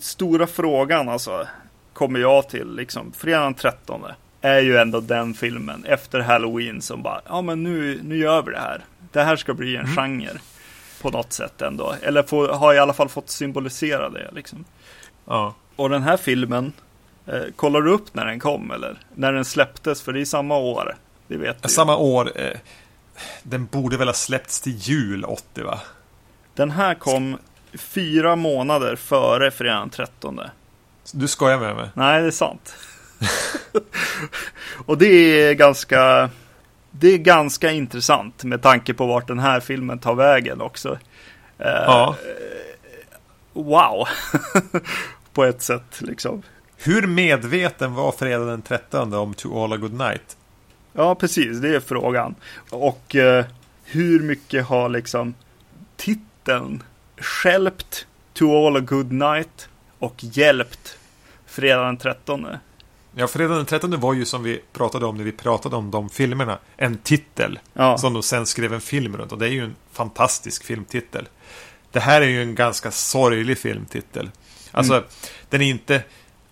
stora 0.00 0.46
frågan 0.46 1.08
alltså 1.08 1.46
kommer 1.92 2.20
jag 2.20 2.48
till 2.48 2.74
liksom 2.74 3.12
fredag 3.12 3.44
den 3.44 3.54
13 3.54 4.02
är 4.42 4.60
ju 4.60 4.76
ändå 4.76 5.00
den 5.00 5.34
filmen 5.34 5.84
efter 5.84 6.20
Halloween 6.20 6.82
som 6.82 7.02
bara, 7.02 7.20
ja 7.28 7.42
men 7.42 7.62
nu, 7.62 8.00
nu 8.02 8.16
gör 8.16 8.42
vi 8.42 8.52
det 8.52 8.58
här. 8.58 8.84
Det 9.12 9.22
här 9.22 9.36
ska 9.36 9.54
bli 9.54 9.76
en 9.76 9.84
mm. 9.84 9.96
genre 9.96 10.38
på 11.02 11.10
något 11.10 11.32
sätt 11.32 11.62
ändå. 11.62 11.94
Eller 12.02 12.22
få, 12.22 12.52
har 12.52 12.74
i 12.74 12.78
alla 12.78 12.92
fall 12.92 13.08
fått 13.08 13.30
symbolisera 13.30 14.08
det 14.08 14.30
liksom. 14.32 14.64
Ja. 15.24 15.54
Och 15.76 15.90
den 15.90 16.02
här 16.02 16.16
filmen, 16.16 16.72
eh, 17.26 17.42
kollar 17.56 17.80
du 17.80 17.90
upp 17.90 18.14
när 18.14 18.26
den 18.26 18.40
kom 18.40 18.70
eller? 18.70 18.98
När 19.14 19.32
den 19.32 19.44
släpptes, 19.44 20.02
för 20.02 20.12
det 20.12 20.20
är 20.20 20.24
samma 20.24 20.56
år. 20.56 20.96
Det 21.26 21.36
vet 21.36 21.62
du 21.62 21.68
Samma 21.68 21.96
år. 21.96 22.32
Eh, 22.40 22.58
den 23.42 23.66
borde 23.66 23.96
väl 23.96 24.08
ha 24.08 24.14
släppts 24.14 24.60
till 24.60 24.76
jul 24.76 25.24
80 25.24 25.62
va? 25.62 25.80
Den 26.54 26.70
här 26.70 26.94
kom 26.94 27.38
fyra 27.74 28.36
månader 28.36 28.96
före 28.96 29.50
fredagen 29.50 29.80
den 29.80 29.90
13. 29.90 30.40
Du 31.12 31.28
skojar 31.28 31.58
med 31.58 31.76
mig? 31.76 31.88
Nej, 31.94 32.20
det 32.22 32.26
är 32.26 32.30
sant. 32.30 32.74
och 34.86 34.98
det 34.98 35.06
är 35.06 35.54
ganska 35.54 36.30
det 36.90 37.08
är 37.08 37.18
ganska 37.18 37.70
intressant 37.70 38.44
med 38.44 38.62
tanke 38.62 38.94
på 38.94 39.06
vart 39.06 39.28
den 39.28 39.38
här 39.38 39.60
filmen 39.60 39.98
tar 39.98 40.14
vägen 40.14 40.60
också. 40.60 40.98
Eh, 41.58 41.66
ja. 41.66 42.16
wow! 43.52 44.08
på 45.32 45.44
ett 45.44 45.62
sätt 45.62 46.00
liksom. 46.00 46.42
Hur 46.76 47.06
medveten 47.06 47.94
var 47.94 48.12
fredag 48.12 48.44
den 48.44 48.62
13 48.62 49.14
om 49.14 49.34
To 49.34 49.64
All 49.64 49.72
A 49.72 49.76
Good 49.76 49.92
Night? 49.92 50.36
Ja, 50.92 51.14
precis. 51.14 51.58
Det 51.58 51.74
är 51.74 51.80
frågan. 51.80 52.34
Och 52.70 53.14
uh, 53.14 53.44
hur 53.84 54.20
mycket 54.20 54.66
har 54.66 54.88
liksom 54.88 55.34
titeln 55.96 56.82
skälpt 57.16 58.06
To 58.34 58.66
All 58.66 58.76
A 58.76 58.80
Good 58.80 59.12
Night 59.12 59.68
och 59.98 60.14
hjälpt 60.18 60.98
fredag 61.46 61.84
den 61.84 61.96
13? 61.96 62.46
Ja, 63.14 63.26
fredag 63.26 63.54
den 63.54 63.66
13 63.66 64.00
var 64.00 64.14
ju 64.14 64.24
som 64.24 64.42
vi 64.42 64.60
pratade 64.72 65.06
om 65.06 65.16
när 65.16 65.24
vi 65.24 65.32
pratade 65.32 65.76
om 65.76 65.90
de 65.90 66.10
filmerna. 66.10 66.58
En 66.76 66.98
titel. 66.98 67.58
Ja. 67.72 67.98
Som 67.98 68.12
de 68.12 68.22
sen 68.22 68.46
skrev 68.46 68.74
en 68.74 68.80
film 68.80 69.16
runt. 69.16 69.32
Och 69.32 69.38
det 69.38 69.46
är 69.46 69.50
ju 69.50 69.64
en 69.64 69.76
fantastisk 69.92 70.64
filmtitel. 70.64 71.28
Det 71.90 72.00
här 72.00 72.20
är 72.20 72.26
ju 72.26 72.42
en 72.42 72.54
ganska 72.54 72.90
sorglig 72.90 73.58
filmtitel. 73.58 74.30
Alltså, 74.70 74.94
mm. 74.94 75.04
den 75.48 75.60
är 75.60 75.66
inte... 75.66 76.02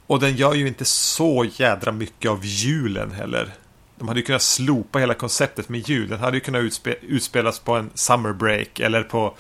Och 0.07 0.21
den 0.21 0.37
gör 0.37 0.55
ju 0.55 0.69
inte 0.69 0.85
så 0.85 1.47
jädra 1.57 1.93
mycket 1.93 2.31
av 2.31 2.45
julen 2.45 3.11
heller. 3.11 3.55
De 3.97 4.09
hade 4.09 4.21
ju 4.21 4.27
kunnat 4.27 4.43
slopa 4.43 4.99
hela 4.99 5.15
konceptet 5.15 5.69
med 5.69 5.89
jul. 5.89 6.09
Den 6.09 6.21
hade 6.21 6.37
ju 6.37 6.41
kunnat 6.41 6.63
utspe 6.63 6.95
utspelas 7.03 7.59
på 7.59 7.77
en 7.77 7.91
summer 7.95 8.33
break. 8.33 8.81
Eller 8.81 9.03
på... 9.03 9.35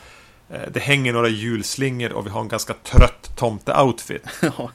Eh, 0.50 0.60
det 0.72 0.80
hänger 0.80 1.12
några 1.12 1.28
julslingor 1.28 2.12
och 2.12 2.26
vi 2.26 2.30
har 2.30 2.40
en 2.40 2.48
ganska 2.48 2.74
trött 2.74 3.30
tomte-outfit. 3.36 4.22
ja. 4.42 4.70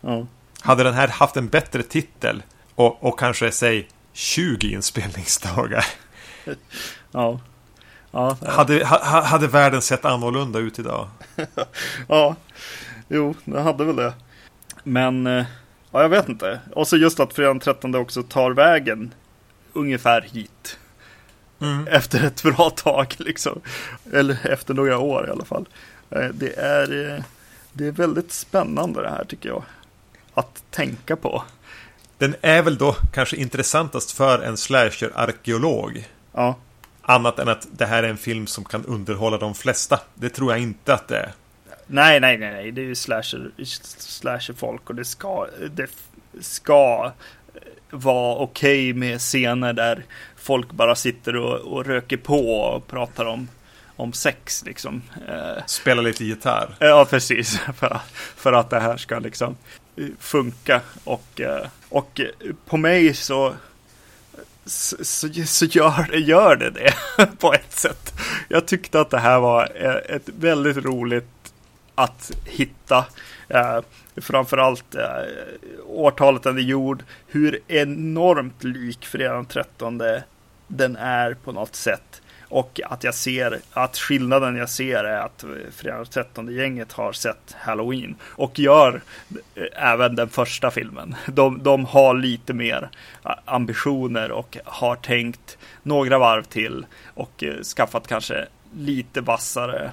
ja. 0.00 0.26
Hade 0.60 0.82
den 0.82 0.94
här 0.94 1.08
haft 1.08 1.36
en 1.36 1.48
bättre 1.48 1.82
titel 1.82 2.42
och, 2.74 3.04
och 3.04 3.18
kanske, 3.18 3.52
säg, 3.52 3.88
20 4.12 4.72
inspelningsdagar. 4.72 5.84
Ja. 7.12 7.40
ja 8.10 8.36
hade, 8.46 8.84
ha, 8.84 9.22
hade 9.22 9.46
världen 9.46 9.82
sett 9.82 10.04
annorlunda 10.04 10.58
ut 10.58 10.78
idag? 10.78 11.08
ja, 12.08 12.36
jo, 13.08 13.34
det 13.44 13.60
hade 13.60 13.84
väl 13.84 13.96
det. 13.96 14.14
Men, 14.82 15.26
eh, 15.26 15.44
ja, 15.90 16.02
jag 16.02 16.08
vet 16.08 16.28
inte. 16.28 16.60
Och 16.72 16.88
så 16.88 16.96
just 16.96 17.20
att 17.20 17.34
fredagen 17.34 17.60
13 17.60 17.94
också 17.94 18.22
tar 18.22 18.50
vägen 18.50 19.14
ungefär 19.72 20.20
hit. 20.20 20.78
Mm. 21.60 21.86
Efter 21.86 22.24
ett 22.24 22.42
bra 22.42 22.70
tag 22.70 23.14
liksom. 23.18 23.60
Eller 24.12 24.46
efter 24.46 24.74
några 24.74 24.98
år 24.98 25.26
i 25.28 25.30
alla 25.30 25.44
fall. 25.44 25.68
Eh, 26.10 26.28
det 26.32 26.52
är, 26.58 27.14
eh, 27.14 27.22
det 27.72 27.86
är 27.86 27.92
väldigt 27.92 28.32
spännande 28.32 29.02
det 29.02 29.10
här 29.10 29.24
tycker 29.24 29.48
jag 29.48 29.62
att 30.36 30.62
tänka 30.70 31.16
på. 31.16 31.42
Den 32.18 32.34
är 32.40 32.62
väl 32.62 32.78
då 32.78 32.96
kanske 33.12 33.36
intressantast 33.36 34.12
för 34.12 34.38
en 34.38 34.56
slasher-arkeolog. 34.56 36.04
Ja. 36.32 36.56
Annat 37.02 37.38
än 37.38 37.48
att 37.48 37.66
det 37.72 37.86
här 37.86 38.02
är 38.02 38.08
en 38.08 38.16
film 38.16 38.46
som 38.46 38.64
kan 38.64 38.84
underhålla 38.84 39.38
de 39.38 39.54
flesta. 39.54 40.00
Det 40.14 40.28
tror 40.28 40.52
jag 40.52 40.60
inte 40.60 40.94
att 40.94 41.08
det 41.08 41.18
är. 41.18 41.32
Nej, 41.86 42.20
nej, 42.20 42.38
nej, 42.38 42.52
nej. 42.52 42.72
Det 42.72 42.80
är 42.80 42.84
ju 42.84 42.94
slasher, 42.94 43.50
slasher-folk 43.98 44.90
och 44.90 44.94
det 44.94 45.04
ska, 45.04 45.46
det 45.70 45.90
ska 46.40 47.12
vara 47.90 48.36
okej 48.36 48.90
okay 48.90 48.94
med 48.94 49.20
scener 49.20 49.72
där 49.72 50.04
folk 50.36 50.72
bara 50.72 50.94
sitter 50.94 51.36
och, 51.36 51.60
och 51.60 51.86
röker 51.86 52.16
på 52.16 52.50
och 52.50 52.86
pratar 52.86 53.24
om 53.24 53.48
om 53.96 54.12
sex 54.12 54.64
liksom. 54.64 55.02
Eh, 55.28 55.64
Spela 55.66 56.02
lite 56.02 56.24
gitarr. 56.24 56.76
Ja, 56.78 57.06
precis. 57.10 57.58
För, 57.76 58.00
för 58.36 58.52
att 58.52 58.70
det 58.70 58.80
här 58.80 58.96
ska 58.96 59.18
liksom 59.18 59.56
funka. 60.18 60.80
Och, 61.04 61.40
eh, 61.40 61.66
och 61.88 62.20
på 62.66 62.76
mig 62.76 63.14
så 63.14 63.54
så, 64.66 64.96
så, 65.46 65.64
gör, 65.64 66.10
det, 66.10 66.18
gör 66.18 66.56
det 66.56 66.70
det 66.70 66.92
på 67.38 67.52
ett 67.52 67.72
sätt. 67.72 68.14
Jag 68.48 68.66
tyckte 68.66 69.00
att 69.00 69.10
det 69.10 69.18
här 69.18 69.40
var 69.40 69.72
eh, 69.74 70.16
ett 70.16 70.28
väldigt 70.28 70.76
roligt 70.76 71.52
att 71.94 72.32
hitta. 72.44 73.04
Eh, 73.48 73.78
framförallt 74.16 74.94
eh, 74.94 75.04
årtalet 75.86 76.42
den 76.42 76.58
är 76.58 76.62
gjord. 76.62 77.04
Hur 77.26 77.60
enormt 77.68 78.64
lik 78.64 79.06
fredag 79.06 79.34
den 79.34 79.46
13 79.46 80.02
den 80.66 80.96
är 80.96 81.34
på 81.34 81.52
något 81.52 81.76
sätt. 81.76 82.22
Och 82.48 82.80
att 82.84 83.04
jag 83.04 83.14
ser 83.14 83.60
att 83.72 83.96
skillnaden 83.96 84.56
jag 84.56 84.70
ser 84.70 85.04
är 85.04 85.20
att 85.20 85.44
Fredag 85.70 86.04
13 86.04 86.54
gänget 86.54 86.92
har 86.92 87.12
sett 87.12 87.56
Halloween 87.58 88.16
och 88.22 88.58
gör 88.58 89.02
eh, 89.54 89.90
även 89.92 90.16
den 90.16 90.28
första 90.28 90.70
filmen. 90.70 91.14
De, 91.26 91.62
de 91.62 91.84
har 91.84 92.14
lite 92.14 92.54
mer 92.54 92.88
eh, 93.24 93.30
ambitioner 93.44 94.30
och 94.30 94.58
har 94.64 94.96
tänkt 94.96 95.58
några 95.82 96.18
varv 96.18 96.42
till 96.42 96.86
och 97.14 97.44
eh, 97.44 97.62
skaffat 97.62 98.06
kanske 98.06 98.46
lite 98.76 99.20
vassare 99.20 99.90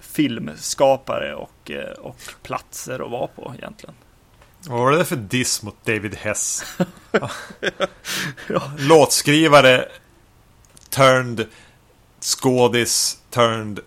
filmskapare 0.00 1.34
och, 1.34 1.70
och 1.98 2.16
platser 2.42 3.04
att 3.04 3.10
vara 3.10 3.26
på 3.26 3.54
egentligen. 3.58 3.94
Vad 4.66 4.78
var 4.78 4.92
det 4.92 5.04
för 5.04 5.16
diss 5.16 5.62
mot 5.62 5.84
David 5.84 6.14
Hess? 6.14 6.76
ja. 8.48 8.72
Låtskrivare 8.78 9.88
turned 10.90 11.46
skådis 12.20 13.18
turned 13.30 13.80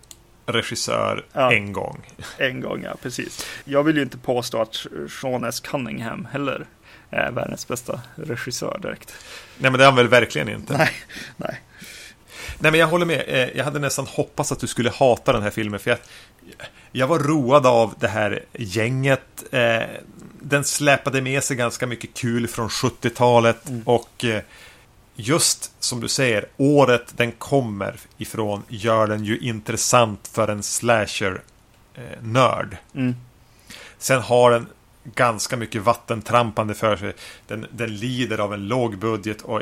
regissör 0.45 1.25
Ja. 1.33 1.51
en 1.53 1.73
gång. 1.73 2.01
En 2.37 2.61
gång, 2.61 2.83
ja 2.83 2.95
precis. 3.01 3.45
Jag 3.65 3.83
vill 3.83 3.95
ju 3.95 4.01
inte 4.01 4.17
påstå 4.17 4.61
att 4.61 4.85
Sean 5.21 5.43
S. 5.43 5.59
Cunningham 5.59 6.27
heller 6.31 6.65
är 7.09 7.31
världens 7.31 7.67
bästa 7.67 8.01
regissör 8.15 8.79
direkt. 8.81 9.13
Nej 9.57 9.71
men 9.71 9.77
det 9.77 9.83
är 9.83 9.85
han 9.85 9.95
väl 9.95 10.07
verkligen 10.07 10.49
inte. 10.49 10.77
Nej, 10.77 10.89
nej. 11.37 11.61
Nej 12.59 12.71
men 12.71 12.79
jag 12.79 12.87
håller 12.87 13.05
med. 13.05 13.23
Eh, 13.27 13.49
Jag 13.57 13.63
hade 13.65 13.79
nästan 13.79 14.05
hoppats 14.05 14.51
att 14.51 14.59
du 14.59 14.67
skulle 14.67 14.89
hata 14.89 15.33
den 15.33 15.41
här 15.43 15.49
filmen. 15.49 15.79
För 15.79 15.89
jag, 15.89 15.99
jag 16.91 17.07
var 17.07 17.19
road 17.19 17.65
av 17.65 17.93
det 17.99 18.07
här 18.07 18.43
gänget. 18.53 19.43
Eh, 19.51 19.81
Den 20.41 20.63
släpade 20.63 21.21
med 21.21 21.43
sig 21.43 21.57
ganska 21.57 21.87
mycket 21.87 22.13
kul 22.13 22.47
från 22.47 22.69
70-talet. 22.69 23.63
Och 23.85 24.25
eh, 24.25 24.41
just 25.21 25.71
som 25.83 25.99
du 25.99 26.07
säger, 26.07 26.45
året 26.57 27.13
den 27.17 27.31
kommer 27.31 27.99
ifrån 28.17 28.63
gör 28.67 29.07
den 29.07 29.25
ju 29.25 29.37
intressant 29.37 30.29
för 30.33 30.47
en 30.47 30.63
slasher-nörd. 30.63 32.77
Mm. 32.95 33.15
Sen 33.97 34.21
har 34.21 34.51
den 34.51 34.67
ganska 35.03 35.57
mycket 35.57 35.81
vattentrampande 35.81 36.73
för 36.73 36.97
sig. 36.97 37.13
Den, 37.47 37.65
den 37.71 37.95
lider 37.95 38.37
av 38.37 38.53
en 38.53 38.67
låg 38.67 38.97
budget 38.97 39.41
och 39.41 39.61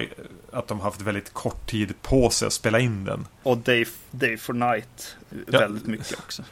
att 0.52 0.68
de 0.68 0.78
har 0.80 0.84
haft 0.84 1.02
väldigt 1.02 1.34
kort 1.34 1.70
tid 1.70 1.94
på 2.02 2.30
sig 2.30 2.46
att 2.46 2.54
spela 2.54 2.80
in 2.80 3.06
den. 3.06 3.28
Och 3.44 3.58
Day, 3.58 3.86
Day 4.12 4.38
for 4.38 4.54
Night 4.54 5.16
Ja. 5.52 5.60
väldigt 5.60 5.88
mycket 5.88 6.20
också. 6.20 6.44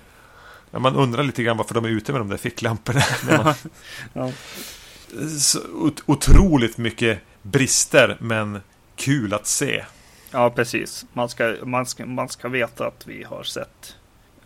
Ja, 0.71 0.79
Man 0.79 0.95
undrar 0.95 1.23
lite 1.23 1.43
grann 1.43 1.57
varför 1.57 1.73
de 1.75 1.85
är 1.85 1.89
ute 1.89 2.11
med 2.11 2.21
de 2.21 2.29
där 2.29 2.37
ficklamporna. 2.37 3.01
Man- 3.43 3.53
Ja. 4.13 4.31
Så 5.39 5.59
ot- 5.59 6.03
otroligt 6.05 6.77
mycket 6.77 7.19
brister, 7.41 8.17
men 8.19 8.61
kul 8.97 9.33
att 9.33 9.47
se. 9.47 9.85
Ja, 10.31 10.49
precis. 10.49 11.05
Man 11.13 11.29
ska, 11.29 11.55
man, 11.63 11.85
ska, 11.85 12.05
man 12.05 12.29
ska 12.29 12.47
veta 12.47 12.87
att 12.87 13.07
vi 13.07 13.23
har 13.23 13.43
sett 13.43 13.95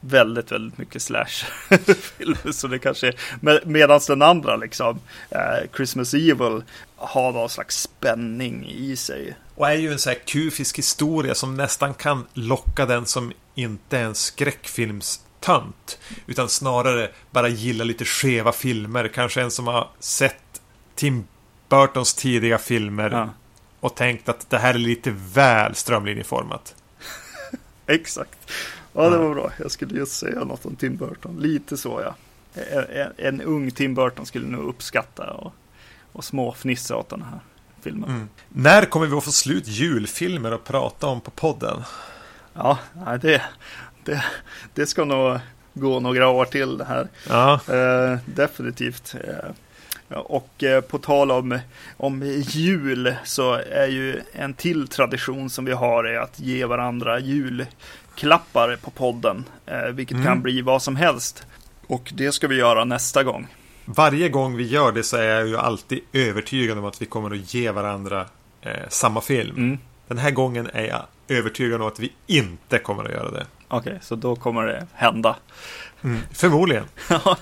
väldigt, 0.02 0.52
väldigt 0.52 0.78
mycket 0.78 1.02
slash-filmer. 1.02 2.52
Så 2.52 2.68
det 2.68 2.80
kanske 2.80 3.14
med, 3.41 3.60
Medan 3.66 3.99
den 4.08 4.22
andra, 4.22 4.56
liksom, 4.56 4.99
eh, 5.30 5.70
Christmas 5.76 6.14
Evil, 6.14 6.64
har 6.95 7.32
någon 7.32 7.49
slags 7.49 7.82
spänning 7.82 8.66
i 8.70 8.95
sig. 8.95 9.36
Och 9.56 9.70
är 9.70 9.76
ju 9.76 9.91
en 9.91 9.99
sån 9.99 10.14
här 10.14 10.20
kufisk 10.20 10.78
historia 10.78 11.36
som 11.36 11.58
nästan 11.58 11.93
kan 11.93 12.28
locka 12.34 12.86
den 12.86 13.06
som 13.06 13.32
inte 13.56 13.97
är 13.97 14.04
en 14.04 14.16
skräckfilmstönt. 14.16 15.99
Utan 16.28 16.49
snarare 16.49 17.10
bara 17.32 17.47
gillar 17.47 17.86
lite 17.86 18.06
skeva 18.06 18.52
filmer. 18.52 19.08
Kanske 19.08 19.41
en 19.41 19.52
som 19.52 19.68
har 19.68 19.89
sett 19.99 20.62
Tim 20.95 21.24
Burtons 21.70 22.14
tidiga 22.14 22.58
filmer 22.58 23.12
Ja, 23.12 23.30
och 23.82 23.95
tänkt 23.95 24.29
att 24.29 24.49
det 24.49 24.57
här 24.57 24.73
är 24.73 24.77
lite 24.77 25.13
väl 25.34 25.75
strömlinjeformat. 25.75 26.75
exakt. 27.88 28.51
Ja, 28.93 29.09
det 29.09 29.17
var 29.17 29.34
bra. 29.34 29.51
Jag 29.57 29.71
skulle 29.71 29.97
just 29.97 30.19
säga 30.19 30.43
något 30.43 30.65
om 30.65 30.75
Tim 30.75 30.95
Burton. 30.95 31.39
Lite 31.39 31.77
så, 31.77 32.01
ja. 32.05 32.15
En, 32.89 33.13
en, 33.17 33.41
ung 33.41 33.71
Tim 33.71 33.95
Burton 33.95 34.25
skulle 34.25 34.47
nog 34.47 34.69
uppskatta 34.69 35.32
och, 35.32 35.53
och 36.11 36.23
småfnissa 36.23 36.95
åt 36.95 37.09
den 37.09 37.21
här 37.21 37.39
filmen. 37.82 38.09
Mm. 38.09 38.29
När 38.49 38.86
kommer 38.86 39.07
vi 39.07 39.15
att 39.15 39.23
få 39.23 39.32
slut 39.32 39.67
julfilmer 39.67 40.51
att 40.51 40.63
prata 40.63 41.07
om 41.07 41.21
på 41.21 41.32
podden? 41.32 41.84
Ja, 42.53 42.77
det, 43.21 43.41
det, 44.03 44.25
det 44.73 44.86
ska 44.86 45.05
nog 45.05 45.39
gå 45.73 45.99
några 45.99 46.27
år 46.27 46.45
till 46.45 46.77
det 46.77 46.86
här. 46.86 47.07
Ja, 47.29 47.59
Eh, 47.75 48.17
definitivt. 48.25 49.15
Eh, 49.23 49.51
och 50.18 50.64
eh, 50.64 50.82
på 50.82 50.97
tal 50.97 51.32
om, 51.32 51.59
om 51.97 52.24
jul 52.47 53.16
så 53.24 53.53
är 53.53 53.88
ju 53.88 54.22
en 54.34 54.53
till 54.53 54.88
tradition 54.88 55.49
som 55.49 55.66
vi 55.66 55.72
har 55.72 56.03
är 56.03 56.20
att 56.20 56.39
ge 56.39 56.66
varandra 56.66 57.20
julklappar 57.20 58.76
på 58.82 58.91
podden. 58.91 59.43
Eh, 59.66 59.82
vilket 59.84 60.16
Mm. 60.16 60.28
kan 60.28 60.41
bli 60.41 60.62
vad 60.62 60.82
som 60.82 60.95
helst. 60.95 61.43
Och 61.88 62.12
det 62.16 62.32
ska 62.32 62.47
vi 62.47 62.55
göra 62.55 62.84
nästa 62.86 63.24
gång. 63.24 63.47
varje 63.86 64.30
gång 64.30 64.55
vi 64.57 64.68
gör 64.68 64.91
det 64.91 65.03
så 65.03 65.18
är 65.18 65.24
jag 65.24 65.47
ju 65.47 65.57
alltid 65.57 65.99
övertygad 66.14 66.78
om 66.78 66.86
att 66.86 67.01
vi 67.01 67.05
kommer 67.05 67.32
att 67.36 67.53
ge 67.53 67.72
varandra 67.72 68.26
eh, 68.62 68.72
samma 68.89 69.22
film. 69.22 69.55
Mm. 69.57 69.78
Den 70.07 70.18
här 70.18 70.32
gången 70.32 70.70
är 70.74 70.84
jag 70.88 71.05
övertygad 71.28 71.82
om 71.82 71.88
att 71.88 71.99
vi 71.99 72.12
inte 72.28 72.80
kommer 72.80 73.03
att 73.03 73.12
göra 73.12 73.32
det. 73.32 73.45
Okej, 73.68 73.99
så 74.01 74.16
då 74.16 74.36
kommer 74.36 74.64
det 74.64 74.88
hända. 74.93 75.36
Förmodligen. 76.34 76.84
Ja, 77.09 77.38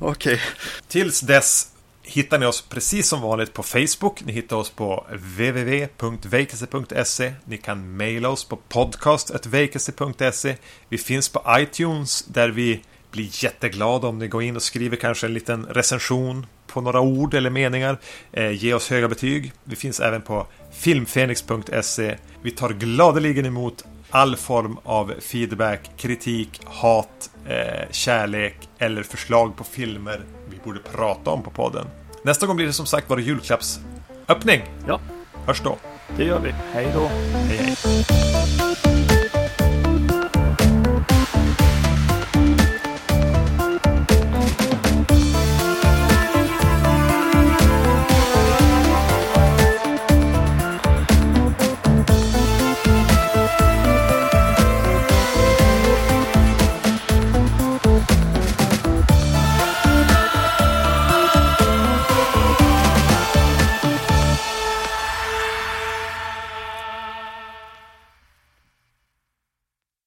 Okej, 0.00 0.40
Tills 0.88 1.20
dess 1.20 1.68
hittar 2.02 2.38
ni 2.38 2.46
oss 2.46 2.62
precis 2.62 3.08
som 3.08 3.20
vanligt 3.20 3.52
på 3.52 3.62
Facebook. 3.62 4.24
Ni 4.24 4.32
hittar 4.32 4.56
oss 4.56 4.70
på 4.70 5.06
www.vacancy.se. 5.10 7.32
Ni 7.44 7.56
kan 7.56 7.96
mejla 7.96 8.28
oss 8.28 8.44
på 8.44 8.56
podcast.vacancy.se. 8.56 10.56
Vi 10.88 10.98
finns 10.98 11.28
på 11.28 11.42
iTunes 11.48 12.22
där 12.22 12.48
vi 12.48 12.82
blir 13.10 13.44
jätteglada 13.44 14.08
om 14.08 14.18
ni 14.18 14.28
går 14.28 14.42
in 14.42 14.56
och 14.56 14.62
skriver 14.62 14.96
kanske 14.96 15.26
en 15.26 15.34
liten 15.34 15.66
recension 15.66 16.46
på 16.66 16.80
några 16.80 17.00
ord 17.00 17.34
eller 17.34 17.50
meningar. 17.50 17.98
Eh, 18.32 18.50
ge 18.50 18.74
oss 18.74 18.90
höga 18.90 19.08
betyg. 19.08 19.52
Vi 19.64 19.76
finns 19.76 20.00
även 20.00 20.22
på 20.22 20.46
filmfenix.se. 20.72 22.16
Vi 22.42 22.50
tar 22.50 22.70
gladeligen 22.70 23.46
emot 23.46 23.84
all 24.10 24.36
form 24.36 24.78
av 24.82 25.14
feedback, 25.20 25.90
kritik, 25.96 26.60
hat, 26.64 27.30
eh, 27.46 27.90
kärlek 27.90 28.56
eller 28.78 29.02
förslag 29.02 29.56
på 29.56 29.64
filmer 29.64 30.24
borde 30.64 30.80
prata 30.80 31.30
om 31.30 31.42
på 31.42 31.50
podden. 31.50 31.86
Nästa 32.22 32.46
gång 32.46 32.56
blir 32.56 32.66
det 32.66 32.72
som 32.72 32.86
sagt 32.86 33.06
vår 33.10 33.20
julklappsöppning. 33.20 34.62
ja, 34.88 35.00
Hörs 35.46 35.60
då. 35.62 35.76
det 36.16 36.24
gör 36.24 36.40
vi. 36.40 36.54
Hej 36.72 36.88
då. 36.94 37.06
Hej 37.48 37.56
hej. 37.56 37.76